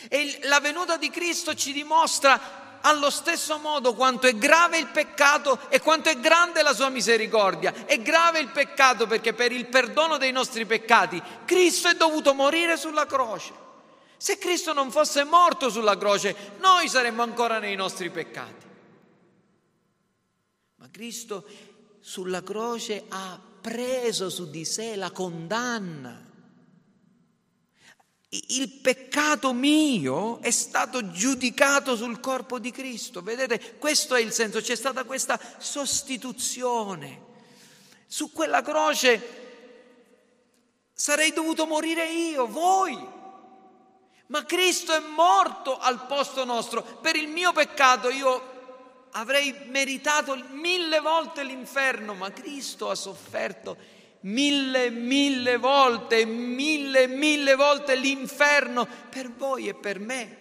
E 0.09 0.41
la 0.43 0.61
venuta 0.61 0.99
di 0.99 1.09
Cristo 1.09 1.55
ci 1.55 1.73
dimostra 1.73 2.61
allo 2.83 3.09
stesso 3.09 3.57
modo 3.59 3.95
quanto 3.95 4.27
è 4.27 4.35
grave 4.35 4.77
il 4.77 4.89
peccato 4.89 5.59
e 5.71 5.81
quanto 5.81 6.11
è 6.11 6.19
grande 6.19 6.63
la 6.63 6.75
sua 6.75 6.91
misericordia. 6.91 7.73
È 7.87 7.99
grave 8.01 8.41
il 8.41 8.49
peccato 8.49 9.07
perché 9.07 9.33
per 9.33 9.53
il 9.53 9.69
perdono 9.69 10.19
dei 10.19 10.33
nostri 10.33 10.67
peccati 10.67 11.23
Cristo 11.47 11.89
è 11.89 11.95
dovuto 11.95 12.35
morire 12.35 12.77
sulla 12.77 13.07
croce. 13.07 13.53
Se 14.19 14.37
Cristo 14.37 14.75
non 14.75 14.91
fosse 14.91 15.25
morto 15.25 15.71
sulla 15.71 15.97
croce, 15.97 16.37
noi 16.59 16.89
saremmo 16.89 17.23
ancora 17.23 17.59
nei 17.59 17.75
nostri 17.75 18.11
peccati. 18.11 18.71
Ma 20.83 20.91
Cristo 20.91 21.47
sulla 22.01 22.43
croce 22.43 23.05
ha 23.09 23.41
preso 23.61 24.29
su 24.29 24.51
di 24.51 24.65
sé 24.65 24.97
la 24.97 25.13
condanna 25.13 26.31
il 28.35 28.81
peccato 28.81 29.53
mio 29.53 30.41
è 30.41 30.51
stato 30.51 31.11
giudicato 31.11 31.95
sul 31.97 32.19
corpo 32.19 32.59
di 32.59 32.71
Cristo. 32.71 33.21
Vedete, 33.21 33.77
questo 33.77 34.15
è 34.15 34.21
il 34.21 34.33
senso, 34.33 34.61
c'è 34.61 34.75
stata 34.75 35.05
questa 35.05 35.39
sostituzione. 35.59 37.27
Su 38.07 38.33
quella 38.33 38.63
croce 38.63 39.21
sarei 40.95 41.33
dovuto 41.33 41.67
morire 41.67 42.11
io, 42.11 42.47
voi. 42.47 42.99
Ma 44.29 44.45
Cristo 44.47 44.95
è 44.95 45.01
morto 45.01 45.79
al 45.79 46.07
posto 46.07 46.45
nostro. 46.47 46.83
Per 46.83 47.15
il 47.17 47.29
mio 47.29 47.53
peccato 47.53 48.09
io 48.09 48.52
avrei 49.13 49.55
meritato 49.69 50.37
mille 50.51 51.01
volte 51.01 51.43
l'inferno, 51.43 52.15
ma 52.15 52.31
Cristo 52.33 52.91
ha 52.91 52.95
sofferto 52.95 53.77
mille, 54.23 54.91
mille 54.91 55.57
volte, 55.57 56.25
mille, 56.25 57.07
mille 57.07 57.55
volte 57.55 57.97
l'inferno 57.97 58.87
per 59.11 59.31
voi 59.33 59.69
e 59.69 59.75
per 59.75 59.99
me. 59.99 60.37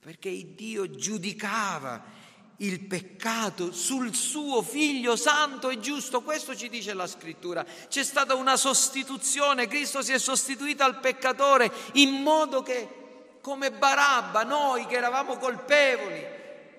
Perché 0.00 0.54
Dio 0.54 0.90
giudicava 0.90 2.14
il 2.58 2.80
peccato 2.80 3.72
sul 3.72 4.14
suo 4.14 4.62
figlio 4.62 5.14
santo 5.14 5.68
e 5.68 5.78
giusto, 5.78 6.22
questo 6.22 6.56
ci 6.56 6.68
dice 6.68 6.94
la 6.94 7.06
scrittura. 7.06 7.64
C'è 7.88 8.02
stata 8.02 8.34
una 8.34 8.56
sostituzione, 8.56 9.66
Cristo 9.66 10.02
si 10.02 10.12
è 10.12 10.18
sostituito 10.18 10.84
al 10.84 11.00
peccatore 11.00 11.70
in 11.94 12.22
modo 12.22 12.62
che 12.62 13.04
come 13.40 13.70
Barabba, 13.70 14.42
noi 14.42 14.86
che 14.86 14.96
eravamo 14.96 15.36
colpevoli, 15.36 16.35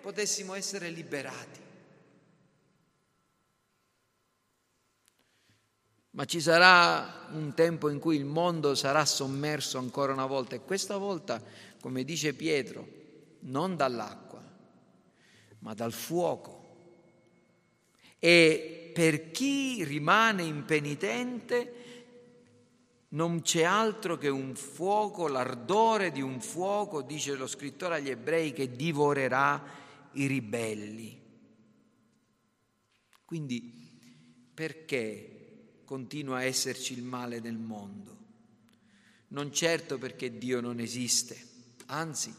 potessimo 0.07 0.53
essere 0.53 0.89
liberati. 0.89 1.65
ma 6.11 6.25
ci 6.25 6.41
sarà 6.41 7.27
un 7.33 7.53
tempo 7.53 7.89
in 7.89 7.99
cui 7.99 8.15
il 8.15 8.25
mondo 8.25 8.73
sarà 8.73 9.05
sommerso 9.05 9.77
ancora 9.77 10.13
una 10.13 10.25
volta 10.25 10.55
e 10.55 10.61
questa 10.61 10.97
volta, 10.97 11.39
come 11.79 12.03
dice 12.03 12.33
Pietro, 12.33 12.87
non 13.41 13.75
dall'acqua, 13.75 14.41
ma 15.59 15.73
dal 15.75 15.93
fuoco. 15.93 16.77
E 18.17 18.89
per 18.95 19.29
chi 19.29 19.83
rimane 19.83 20.41
impenitente 20.41 21.73
non 23.09 23.41
c'è 23.41 23.61
altro 23.61 24.17
che 24.17 24.29
un 24.29 24.55
fuoco, 24.55 25.27
l'ardore 25.27 26.11
di 26.11 26.21
un 26.21 26.41
fuoco, 26.41 27.03
dice 27.03 27.35
lo 27.35 27.45
scrittore 27.45 27.97
agli 27.97 28.09
ebrei, 28.09 28.53
che 28.53 28.75
divorerà 28.75 29.85
i 30.17 30.27
ribelli. 30.27 31.19
Quindi 33.25 33.73
perché 34.53 35.81
continua 35.83 36.37
a 36.37 36.43
esserci 36.43 36.93
il 36.93 37.03
male 37.03 37.39
nel 37.39 37.57
mondo. 37.57 38.15
Non 39.29 39.51
certo 39.51 39.97
perché 39.97 40.37
Dio 40.37 40.61
non 40.61 40.79
esiste, 40.79 41.37
anzi, 41.87 42.33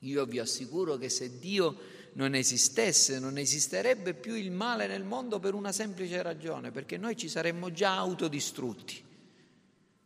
io 0.00 0.24
vi 0.24 0.38
assicuro 0.38 0.96
che 0.96 1.08
se 1.08 1.38
Dio 1.38 1.78
non 2.14 2.34
esistesse, 2.34 3.18
non 3.18 3.38
esisterebbe 3.38 4.14
più 4.14 4.34
il 4.34 4.50
male 4.50 4.86
nel 4.86 5.04
mondo 5.04 5.38
per 5.38 5.54
una 5.54 5.72
semplice 5.72 6.20
ragione, 6.22 6.70
perché 6.70 6.96
noi 6.96 7.16
ci 7.16 7.28
saremmo 7.28 7.70
già 7.72 7.96
autodistrutti. 7.96 9.02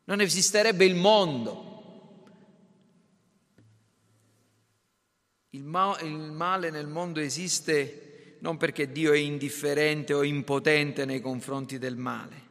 Non 0.05 0.20
esisterebbe 0.20 0.85
il 0.85 0.95
mondo. 0.95 1.76
Il, 5.51 5.65
ma- 5.65 5.99
il 6.01 6.33
male 6.33 6.71
nel 6.71 6.87
mondo 6.87 7.21
esiste 7.21 8.39
non 8.41 8.57
perché 8.57 8.93
Dio 8.93 9.13
è 9.13 9.19
indifferente 9.19 10.13
o 10.13 10.23
impotente 10.23 11.05
nei 11.05 11.21
confronti 11.21 11.79
del 11.79 11.97
male, 11.97 12.43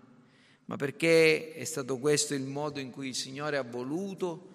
ma 0.66 0.76
perché 0.76 1.54
è 1.54 1.64
stato 1.64 2.00
questo 2.00 2.34
il 2.34 2.44
modo 2.44 2.80
in 2.80 2.90
cui 2.90 3.10
il 3.10 3.16
Signore 3.16 3.58
ha 3.58 3.64
voluto 3.64 4.54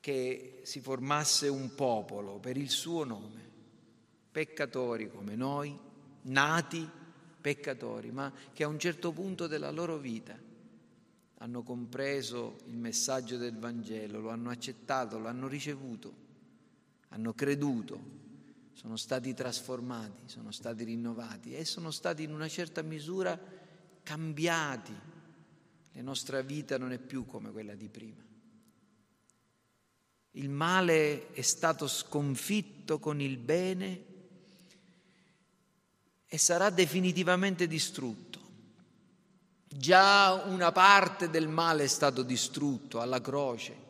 che 0.00 0.60
si 0.62 0.80
formasse 0.80 1.48
un 1.48 1.74
popolo 1.74 2.38
per 2.38 2.56
il 2.56 2.70
suo 2.70 3.04
nome, 3.04 3.44
peccatori 4.30 5.10
come 5.10 5.36
noi, 5.36 5.76
nati 6.22 6.88
peccatori, 7.40 8.10
ma 8.10 8.32
che 8.52 8.64
a 8.64 8.68
un 8.68 8.78
certo 8.78 9.12
punto 9.12 9.46
della 9.46 9.70
loro 9.70 9.98
vita 9.98 10.36
hanno 11.38 11.62
compreso 11.62 12.56
il 12.66 12.76
messaggio 12.76 13.36
del 13.36 13.56
Vangelo, 13.58 14.20
lo 14.20 14.30
hanno 14.30 14.50
accettato, 14.50 15.18
lo 15.18 15.28
hanno 15.28 15.46
ricevuto, 15.46 16.24
hanno 17.08 17.34
creduto 17.34 18.16
sono 18.76 18.98
stati 18.98 19.32
trasformati, 19.32 20.22
sono 20.26 20.52
stati 20.52 20.84
rinnovati 20.84 21.56
e 21.56 21.64
sono 21.64 21.90
stati 21.90 22.22
in 22.22 22.32
una 22.32 22.46
certa 22.46 22.82
misura 22.82 23.36
cambiati. 24.02 24.94
La 25.92 26.02
nostra 26.02 26.42
vita 26.42 26.76
non 26.76 26.92
è 26.92 26.98
più 26.98 27.24
come 27.26 27.50
quella 27.50 27.74
di 27.74 27.88
prima. 27.88 28.22
il 30.32 30.50
male 30.50 31.32
è 31.32 31.40
stato 31.40 31.88
sconfitto 31.88 32.98
con 32.98 33.20
il 33.22 33.38
bene 33.38 34.04
e 36.26 36.36
sarà 36.36 36.68
definitivamente 36.68 37.66
distrutto. 37.66 38.38
Già 39.66 40.34
una 40.46 40.70
parte 40.72 41.30
del 41.30 41.48
male 41.48 41.84
è 41.84 41.88
stato 41.88 42.22
distrutto 42.22 43.00
alla 43.00 43.22
croce. 43.22 43.85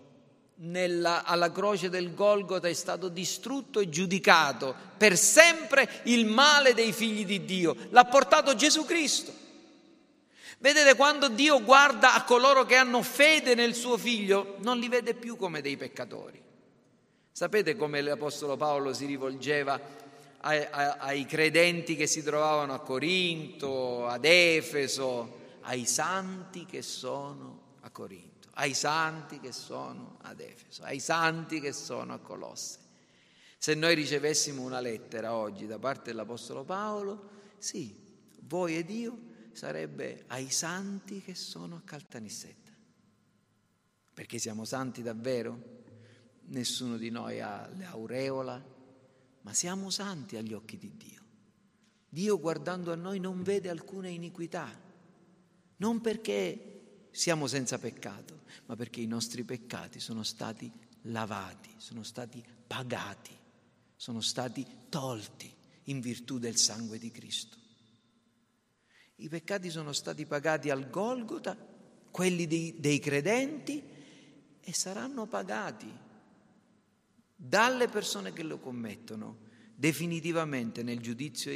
Nella, 0.59 1.25
alla 1.25 1.53
croce 1.53 1.91
del 1.91 2.15
Golgota 2.15 2.67
è 2.67 2.73
stato 2.73 3.09
distrutto 3.09 3.79
e 3.79 3.91
giudicato 3.91 4.75
per 4.97 5.19
sempre 5.19 6.01
il 6.05 6.25
male 6.25 6.73
dei 6.73 6.93
figli 6.93 7.27
di 7.27 7.45
Dio. 7.45 7.77
L'ha 7.91 8.07
portato 8.07 8.55
Gesù 8.55 8.87
Cristo. 8.87 9.33
Vedete, 10.59 10.95
quando 10.97 11.29
Dio 11.29 11.63
guarda 11.63 12.15
a 12.15 12.25
coloro 12.25 12.65
che 12.65 12.77
hanno 12.77 13.03
fede 13.03 13.55
nel 13.55 13.75
suo 13.75 13.99
figlio, 13.99 14.57
non 14.61 14.79
li 14.79 14.89
vede 14.89 15.13
più 15.13 15.37
come 15.37 15.61
dei 15.61 15.77
peccatori. 15.77 16.43
Sapete 17.31 17.77
come 17.77 18.01
l'Apostolo 18.01 18.57
Paolo 18.57 18.95
si 18.95 19.05
rivolgeva 19.05 19.79
ai, 20.41 20.67
ai 20.71 21.27
credenti 21.27 21.95
che 21.97 22.07
si 22.07 22.23
trovavano 22.23 22.73
a 22.73 22.81
Corinto, 22.81 24.07
ad 24.07 24.25
Efeso, 24.25 25.45
ai 25.63 25.85
santi 25.85 26.65
che 26.65 26.81
sono 26.81 27.61
a 27.81 27.91
Corinto, 27.91 28.26
ai 28.59 28.75
santi 28.75 29.41
che 29.41 29.53
sono 29.53 30.19
ad 30.23 30.41
Efeso, 30.41 30.83
ai 30.83 31.01
santi 31.01 31.61
che 31.61 31.73
sono 31.73 32.15
a 32.15 32.19
Colosse. 32.19 32.79
Se 33.59 33.75
noi 33.75 33.95
ricevessimo 33.95 34.63
una 34.63 34.81
lettera 34.81 35.35
oggi 35.35 35.67
da 35.67 35.79
parte 35.79 36.11
dell'Apostolo 36.11 36.65
Paolo, 36.65 37.31
sì, 37.59 37.95
voi 38.43 38.77
ed 38.77 38.91
io 38.91 39.19
sarebbe 39.53 40.25
ai 40.29 40.51
santi 40.51 41.21
che 41.21 41.35
sono 41.35 41.77
a 41.77 41.83
Caltanissetta. 41.85 42.73
Perché 44.15 44.39
siamo 44.39 44.65
santi 44.65 45.03
davvero? 45.03 45.75
Nessuno 46.49 46.97
di 46.97 47.11
noi 47.11 47.41
ha 47.41 47.69
l'aureola, 47.77 48.65
ma 49.43 49.53
siamo 49.53 49.91
santi 49.91 50.37
agli 50.37 50.55
occhi 50.55 50.79
di 50.79 50.97
Dio. 50.97 51.23
Dio 52.09 52.39
guardando 52.39 52.93
a 52.93 52.97
noi 52.97 53.19
non 53.19 53.43
vede 53.43 53.69
alcuna 53.69 54.09
iniquità, 54.09 54.71
non 55.79 56.01
perché 56.01 56.76
siamo 57.17 57.47
senza 57.47 57.79
peccato, 57.79 58.43
ma 58.67 58.77
perché 58.77 59.01
i 59.01 59.07
nostri 59.07 59.43
peccati 59.43 60.01
sono 60.01 60.23
stati 60.23 60.71
lavati, 61.05 61.71
sono 61.79 62.03
stati 62.03 62.45
pagati, 62.67 63.35
sono 63.97 64.21
stati 64.21 64.67
tolti 64.91 65.51
in 65.85 66.01
virtù 66.01 66.39
del 66.39 66.59
sangue 66.59 66.99
di 66.99 67.11
Cristo. 67.11 67.57
I 69.17 69.31
peccati 69.31 69.71
sono 69.71 69.95
stati 69.95 70.27
pagati 70.27 70.69
al 70.69 70.91
Golgota, 70.91 71.57
quelli 72.11 72.47
dei, 72.47 72.75
dei 72.79 72.99
credenti, 72.99 73.83
e 74.61 74.73
saranno 74.75 75.27
pagati 75.27 75.91
dalle 77.35 77.89
persone 77.89 78.35
che 78.35 78.43
lo 78.43 78.59
commettono 78.59 79.39
definitivamente 79.75 80.83
nel 80.83 81.01
giudizio 81.01 81.51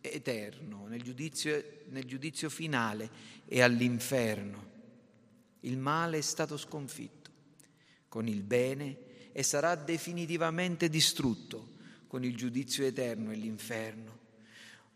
eterno, 0.00 0.86
nel 0.86 1.02
giudizio, 1.02 1.82
nel 1.88 2.04
giudizio 2.06 2.48
finale 2.48 3.10
e 3.44 3.60
all'inferno. 3.60 4.76
Il 5.60 5.78
male 5.78 6.18
è 6.18 6.22
stato 6.22 6.56
sconfitto 6.56 7.30
con 8.08 8.26
il 8.26 8.42
bene 8.42 9.30
e 9.32 9.42
sarà 9.42 9.74
definitivamente 9.74 10.88
distrutto 10.88 11.76
con 12.06 12.24
il 12.24 12.36
giudizio 12.36 12.84
eterno 12.84 13.30
e 13.32 13.36
l'inferno. 13.36 14.18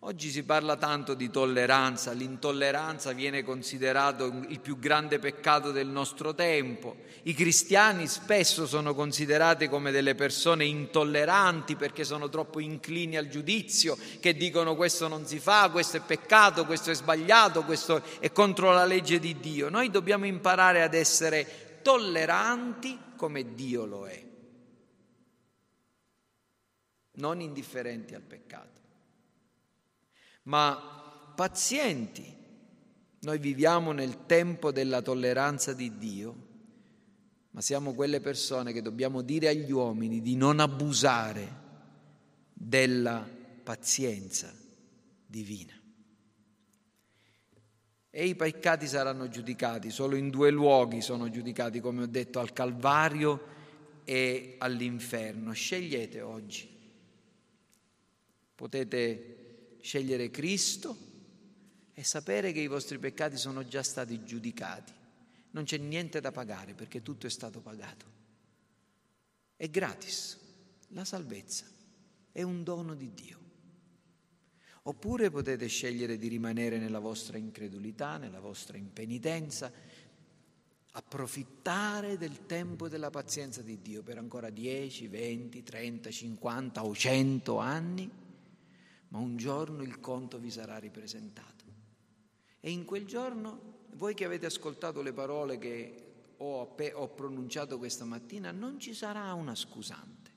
Oggi 0.04 0.30
si 0.30 0.42
parla 0.42 0.76
tanto 0.76 1.14
di 1.14 1.30
tolleranza, 1.30 2.10
l'intolleranza 2.10 3.12
viene 3.12 3.44
considerato 3.44 4.42
il 4.48 4.58
più 4.58 4.76
grande 4.80 5.20
peccato 5.20 5.70
del 5.70 5.86
nostro 5.86 6.34
tempo. 6.34 6.96
I 7.22 7.34
cristiani 7.34 8.08
spesso 8.08 8.66
sono 8.66 8.94
considerati 8.94 9.68
come 9.68 9.92
delle 9.92 10.16
persone 10.16 10.64
intolleranti 10.64 11.76
perché 11.76 12.02
sono 12.02 12.28
troppo 12.28 12.58
inclini 12.58 13.16
al 13.16 13.28
giudizio, 13.28 13.96
che 14.18 14.34
dicono 14.34 14.74
questo 14.74 15.06
non 15.06 15.24
si 15.24 15.38
fa, 15.38 15.70
questo 15.70 15.98
è 15.98 16.00
peccato, 16.00 16.66
questo 16.66 16.90
è 16.90 16.94
sbagliato, 16.94 17.62
questo 17.62 18.02
è 18.18 18.32
contro 18.32 18.72
la 18.72 18.84
legge 18.84 19.20
di 19.20 19.38
Dio. 19.38 19.68
Noi 19.68 19.88
dobbiamo 19.88 20.26
imparare 20.26 20.82
ad 20.82 20.94
essere 20.94 21.78
tolleranti 21.80 22.98
come 23.14 23.54
Dio 23.54 23.84
lo 23.86 24.08
è, 24.08 24.20
non 27.18 27.40
indifferenti 27.40 28.16
al 28.16 28.22
peccato 28.22 28.71
ma 30.44 31.32
pazienti. 31.34 32.40
Noi 33.20 33.38
viviamo 33.38 33.92
nel 33.92 34.26
tempo 34.26 34.72
della 34.72 35.00
tolleranza 35.00 35.72
di 35.72 35.96
Dio, 35.96 36.36
ma 37.50 37.60
siamo 37.60 37.94
quelle 37.94 38.20
persone 38.20 38.72
che 38.72 38.82
dobbiamo 38.82 39.22
dire 39.22 39.48
agli 39.48 39.70
uomini 39.70 40.20
di 40.20 40.34
non 40.34 40.58
abusare 40.58 41.60
della 42.52 43.26
pazienza 43.62 44.52
divina. 45.26 45.72
E 48.14 48.26
i 48.26 48.34
peccati 48.34 48.86
saranno 48.86 49.28
giudicati, 49.28 49.90
solo 49.90 50.16
in 50.16 50.28
due 50.28 50.50
luoghi 50.50 51.00
sono 51.00 51.30
giudicati, 51.30 51.80
come 51.80 52.02
ho 52.02 52.06
detto, 52.06 52.40
al 52.40 52.52
Calvario 52.52 53.46
e 54.04 54.56
all'inferno. 54.58 55.52
Scegliete 55.52 56.20
oggi. 56.20 56.68
Potete 58.54 59.31
scegliere 59.82 60.30
Cristo 60.30 60.96
e 61.92 62.04
sapere 62.04 62.52
che 62.52 62.60
i 62.60 62.68
vostri 62.68 62.98
peccati 62.98 63.36
sono 63.36 63.66
già 63.66 63.82
stati 63.82 64.24
giudicati. 64.24 64.92
Non 65.50 65.64
c'è 65.64 65.76
niente 65.76 66.20
da 66.20 66.30
pagare 66.30 66.72
perché 66.72 67.02
tutto 67.02 67.26
è 67.26 67.30
stato 67.30 67.60
pagato. 67.60 68.06
È 69.56 69.68
gratis. 69.68 70.38
La 70.88 71.04
salvezza 71.04 71.66
è 72.30 72.42
un 72.42 72.62
dono 72.62 72.94
di 72.94 73.12
Dio. 73.12 73.40
Oppure 74.84 75.30
potete 75.30 75.66
scegliere 75.66 76.16
di 76.16 76.28
rimanere 76.28 76.78
nella 76.78 76.98
vostra 76.98 77.36
incredulità, 77.36 78.16
nella 78.16 78.40
vostra 78.40 78.76
impenitenza, 78.76 79.70
approfittare 80.92 82.18
del 82.18 82.46
tempo 82.46 82.86
e 82.86 82.88
della 82.88 83.10
pazienza 83.10 83.62
di 83.62 83.80
Dio 83.80 84.02
per 84.02 84.18
ancora 84.18 84.50
10, 84.50 85.06
20, 85.08 85.62
30, 85.62 86.10
50 86.10 86.84
o 86.84 86.94
100 86.94 87.58
anni 87.58 88.10
ma 89.12 89.18
un 89.18 89.36
giorno 89.36 89.82
il 89.82 90.00
conto 90.00 90.38
vi 90.38 90.50
sarà 90.50 90.78
ripresentato. 90.78 91.64
E 92.60 92.70
in 92.70 92.86
quel 92.86 93.04
giorno, 93.04 93.80
voi 93.94 94.14
che 94.14 94.24
avete 94.24 94.46
ascoltato 94.46 95.02
le 95.02 95.12
parole 95.12 95.58
che 95.58 96.12
ho, 96.38 96.74
ho 96.94 97.08
pronunciato 97.08 97.76
questa 97.76 98.06
mattina, 98.06 98.52
non 98.52 98.80
ci 98.80 98.94
sarà 98.94 99.34
una 99.34 99.54
scusante. 99.54 100.30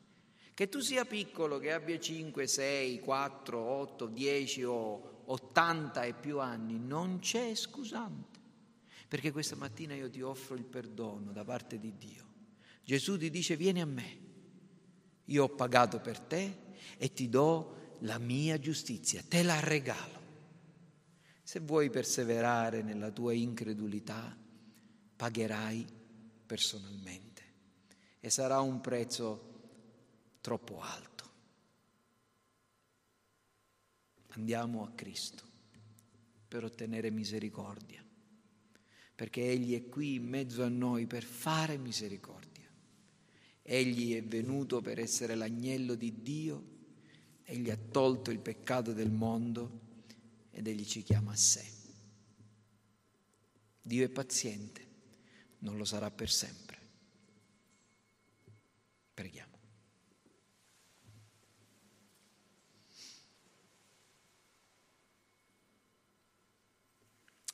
Che 0.53 0.67
tu 0.67 0.81
sia 0.81 1.05
piccolo, 1.05 1.57
che 1.57 1.71
abbia 1.71 1.97
5, 1.97 2.47
6, 2.47 2.99
4, 2.99 3.57
8, 3.57 4.07
10 4.07 4.63
o 4.63 5.21
80 5.25 6.03
e 6.03 6.13
più 6.13 6.39
anni, 6.39 6.77
non 6.77 7.19
c'è 7.19 7.55
scusante. 7.55 8.39
Perché 9.07 9.31
questa 9.31 9.55
mattina 9.55 9.95
io 9.95 10.09
ti 10.09 10.21
offro 10.21 10.55
il 10.55 10.65
perdono 10.65 11.31
da 11.31 11.45
parte 11.45 11.79
di 11.79 11.93
Dio. 11.97 12.23
Gesù 12.83 13.17
ti 13.17 13.29
dice 13.29 13.55
vieni 13.55 13.79
a 13.79 13.85
me, 13.85 14.19
io 15.25 15.43
ho 15.45 15.49
pagato 15.49 15.99
per 15.99 16.19
te 16.19 16.57
e 16.97 17.13
ti 17.13 17.29
do 17.29 17.83
la 17.99 18.17
mia 18.17 18.59
giustizia, 18.59 19.23
te 19.27 19.43
la 19.43 19.59
regalo. 19.59 20.23
Se 21.43 21.59
vuoi 21.59 21.89
perseverare 21.89 22.81
nella 22.81 23.11
tua 23.11 23.33
incredulità, 23.33 24.35
pagherai 25.15 25.85
personalmente 26.45 27.43
e 28.19 28.29
sarà 28.29 28.59
un 28.59 28.81
prezzo 28.81 29.53
troppo 30.41 30.81
alto. 30.81 31.23
Andiamo 34.29 34.83
a 34.83 34.91
Cristo 34.91 35.43
per 36.47 36.63
ottenere 36.63 37.09
misericordia, 37.09 38.03
perché 39.13 39.49
Egli 39.49 39.75
è 39.75 39.87
qui 39.87 40.15
in 40.15 40.27
mezzo 40.27 40.63
a 40.63 40.67
noi 40.67 41.05
per 41.05 41.23
fare 41.23 41.77
misericordia. 41.77 42.67
Egli 43.61 44.15
è 44.15 44.23
venuto 44.23 44.81
per 44.81 44.99
essere 44.99 45.35
l'agnello 45.35 45.95
di 45.95 46.21
Dio 46.21 46.74
Egli 47.47 47.69
ha 47.69 47.77
tolto 47.77 48.31
il 48.31 48.39
peccato 48.39 48.91
del 48.91 49.11
mondo 49.11 49.81
ed 50.49 50.67
Egli 50.67 50.83
ci 50.83 51.03
chiama 51.03 51.31
a 51.31 51.35
sé. 51.35 51.63
Dio 53.81 54.03
è 54.03 54.09
paziente, 54.09 54.87
non 55.59 55.77
lo 55.77 55.85
sarà 55.85 56.09
per 56.09 56.29
sempre. 56.29 56.79
Preghiamo. 59.13 59.53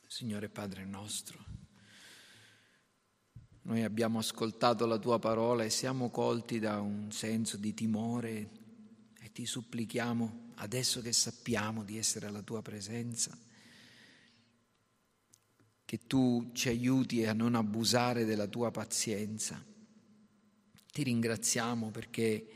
Signore 0.06 0.48
Padre 0.48 0.86
nostro, 0.86 1.44
noi 3.62 3.82
abbiamo 3.82 4.18
ascoltato 4.18 4.86
la 4.86 4.98
tua 4.98 5.18
parola 5.18 5.64
e 5.64 5.70
siamo 5.70 6.10
colti 6.10 6.58
da 6.58 6.80
un 6.80 7.12
senso 7.12 7.58
di 7.58 7.74
timore 7.74 8.61
ti 9.32 9.46
supplichiamo, 9.46 10.52
adesso 10.56 11.00
che 11.00 11.12
sappiamo 11.12 11.82
di 11.84 11.98
essere 11.98 12.26
alla 12.26 12.42
tua 12.42 12.62
presenza, 12.62 13.36
che 15.84 16.06
tu 16.06 16.50
ci 16.52 16.68
aiuti 16.68 17.24
a 17.26 17.32
non 17.32 17.54
abusare 17.54 18.24
della 18.24 18.46
tua 18.46 18.70
pazienza, 18.70 19.62
Ti 20.92 21.04
ringraziamo 21.04 21.90
perché 21.90 22.46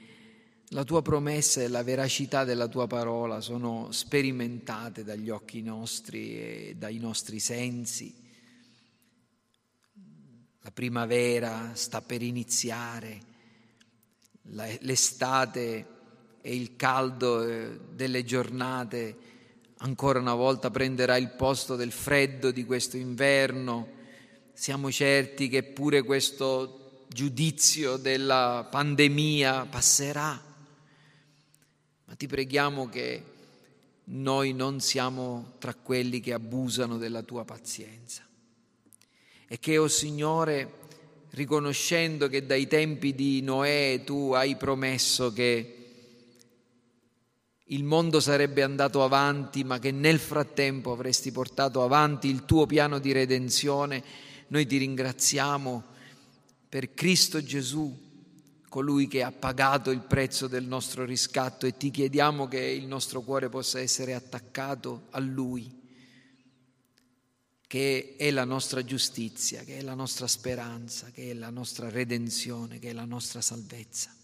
la 0.70 0.84
tua 0.84 1.00
promessa 1.00 1.62
e 1.62 1.68
la 1.68 1.82
veracità 1.82 2.44
della 2.44 2.68
tua 2.68 2.86
parola 2.86 3.40
sono 3.40 3.90
sperimentate 3.92 5.04
dagli 5.04 5.30
occhi 5.30 5.62
nostri 5.62 6.38
e 6.38 6.74
dai 6.76 6.98
nostri 6.98 7.40
sensi. 7.40 8.14
La 10.60 10.70
primavera 10.70 11.74
sta 11.74 12.02
per 12.02 12.20
iniziare, 12.20 13.22
l'estate 14.42 15.95
e 16.46 16.54
il 16.54 16.76
caldo 16.76 17.42
eh, 17.42 17.76
delle 17.92 18.24
giornate 18.24 19.16
ancora 19.78 20.20
una 20.20 20.34
volta 20.34 20.70
prenderà 20.70 21.16
il 21.16 21.30
posto 21.30 21.74
del 21.74 21.90
freddo 21.90 22.52
di 22.52 22.64
questo 22.64 22.96
inverno. 22.96 23.88
Siamo 24.52 24.92
certi 24.92 25.48
che 25.48 25.64
pure 25.64 26.04
questo 26.04 27.04
giudizio 27.08 27.96
della 27.96 28.64
pandemia 28.70 29.66
passerà, 29.66 30.40
ma 32.04 32.14
ti 32.14 32.28
preghiamo 32.28 32.88
che 32.88 33.22
noi 34.04 34.52
non 34.52 34.78
siamo 34.78 35.54
tra 35.58 35.74
quelli 35.74 36.20
che 36.20 36.32
abusano 36.32 36.96
della 36.96 37.22
tua 37.22 37.44
pazienza 37.44 38.24
e 39.48 39.58
che, 39.58 39.78
o 39.78 39.82
oh 39.82 39.88
Signore, 39.88 40.74
riconoscendo 41.30 42.28
che 42.28 42.46
dai 42.46 42.68
tempi 42.68 43.16
di 43.16 43.42
Noè 43.42 44.02
tu 44.04 44.30
hai 44.32 44.54
promesso 44.54 45.32
che 45.32 45.80
il 47.70 47.82
mondo 47.82 48.20
sarebbe 48.20 48.62
andato 48.62 49.02
avanti, 49.02 49.64
ma 49.64 49.78
che 49.78 49.90
nel 49.90 50.18
frattempo 50.18 50.92
avresti 50.92 51.32
portato 51.32 51.82
avanti 51.82 52.28
il 52.28 52.44
tuo 52.44 52.66
piano 52.66 52.98
di 52.98 53.12
redenzione, 53.12 54.04
noi 54.48 54.66
ti 54.66 54.76
ringraziamo 54.76 55.84
per 56.68 56.94
Cristo 56.94 57.42
Gesù, 57.42 58.04
colui 58.68 59.08
che 59.08 59.22
ha 59.22 59.32
pagato 59.32 59.90
il 59.90 60.02
prezzo 60.02 60.46
del 60.48 60.64
nostro 60.64 61.04
riscatto 61.04 61.66
e 61.66 61.76
ti 61.76 61.90
chiediamo 61.90 62.46
che 62.46 62.60
il 62.60 62.86
nostro 62.86 63.22
cuore 63.22 63.48
possa 63.48 63.80
essere 63.80 64.14
attaccato 64.14 65.06
a 65.10 65.18
Lui, 65.18 65.82
che 67.66 68.14
è 68.16 68.30
la 68.30 68.44
nostra 68.44 68.84
giustizia, 68.84 69.64
che 69.64 69.78
è 69.78 69.82
la 69.82 69.94
nostra 69.94 70.28
speranza, 70.28 71.10
che 71.10 71.30
è 71.30 71.34
la 71.34 71.50
nostra 71.50 71.88
redenzione, 71.88 72.78
che 72.78 72.90
è 72.90 72.92
la 72.92 73.04
nostra 73.04 73.40
salvezza. 73.40 74.15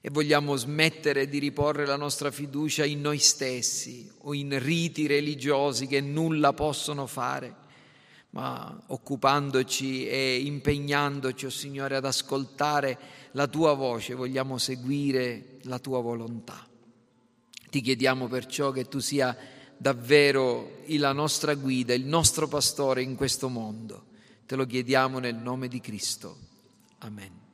E 0.00 0.10
vogliamo 0.10 0.56
smettere 0.56 1.28
di 1.28 1.38
riporre 1.38 1.86
la 1.86 1.96
nostra 1.96 2.30
fiducia 2.30 2.84
in 2.84 3.00
noi 3.00 3.18
stessi 3.18 4.10
o 4.22 4.34
in 4.34 4.58
riti 4.58 5.06
religiosi 5.06 5.86
che 5.86 6.00
nulla 6.00 6.52
possono 6.52 7.06
fare 7.06 7.66
ma 8.30 8.78
occupandoci 8.88 10.06
e 10.06 10.40
impegnandoci, 10.44 11.46
oh 11.46 11.50
Signore, 11.50 11.96
ad 11.96 12.04
ascoltare 12.04 12.98
la 13.32 13.46
tua 13.46 13.72
voce, 13.72 14.14
vogliamo 14.14 14.58
seguire 14.58 15.58
la 15.62 15.78
tua 15.78 16.00
volontà. 16.00 16.66
Ti 17.70 17.80
chiediamo 17.80 18.28
perciò 18.28 18.70
che 18.70 18.86
tu 18.86 18.98
sia 18.98 19.36
davvero 19.76 20.78
la 20.86 21.12
nostra 21.12 21.54
guida, 21.54 21.94
il 21.94 22.04
nostro 22.04 22.48
pastore 22.48 23.02
in 23.02 23.14
questo 23.14 23.48
mondo. 23.48 24.06
Te 24.46 24.56
lo 24.56 24.66
chiediamo 24.66 25.18
nel 25.18 25.36
nome 25.36 25.68
di 25.68 25.80
Cristo. 25.80 26.36
Amen. 26.98 27.47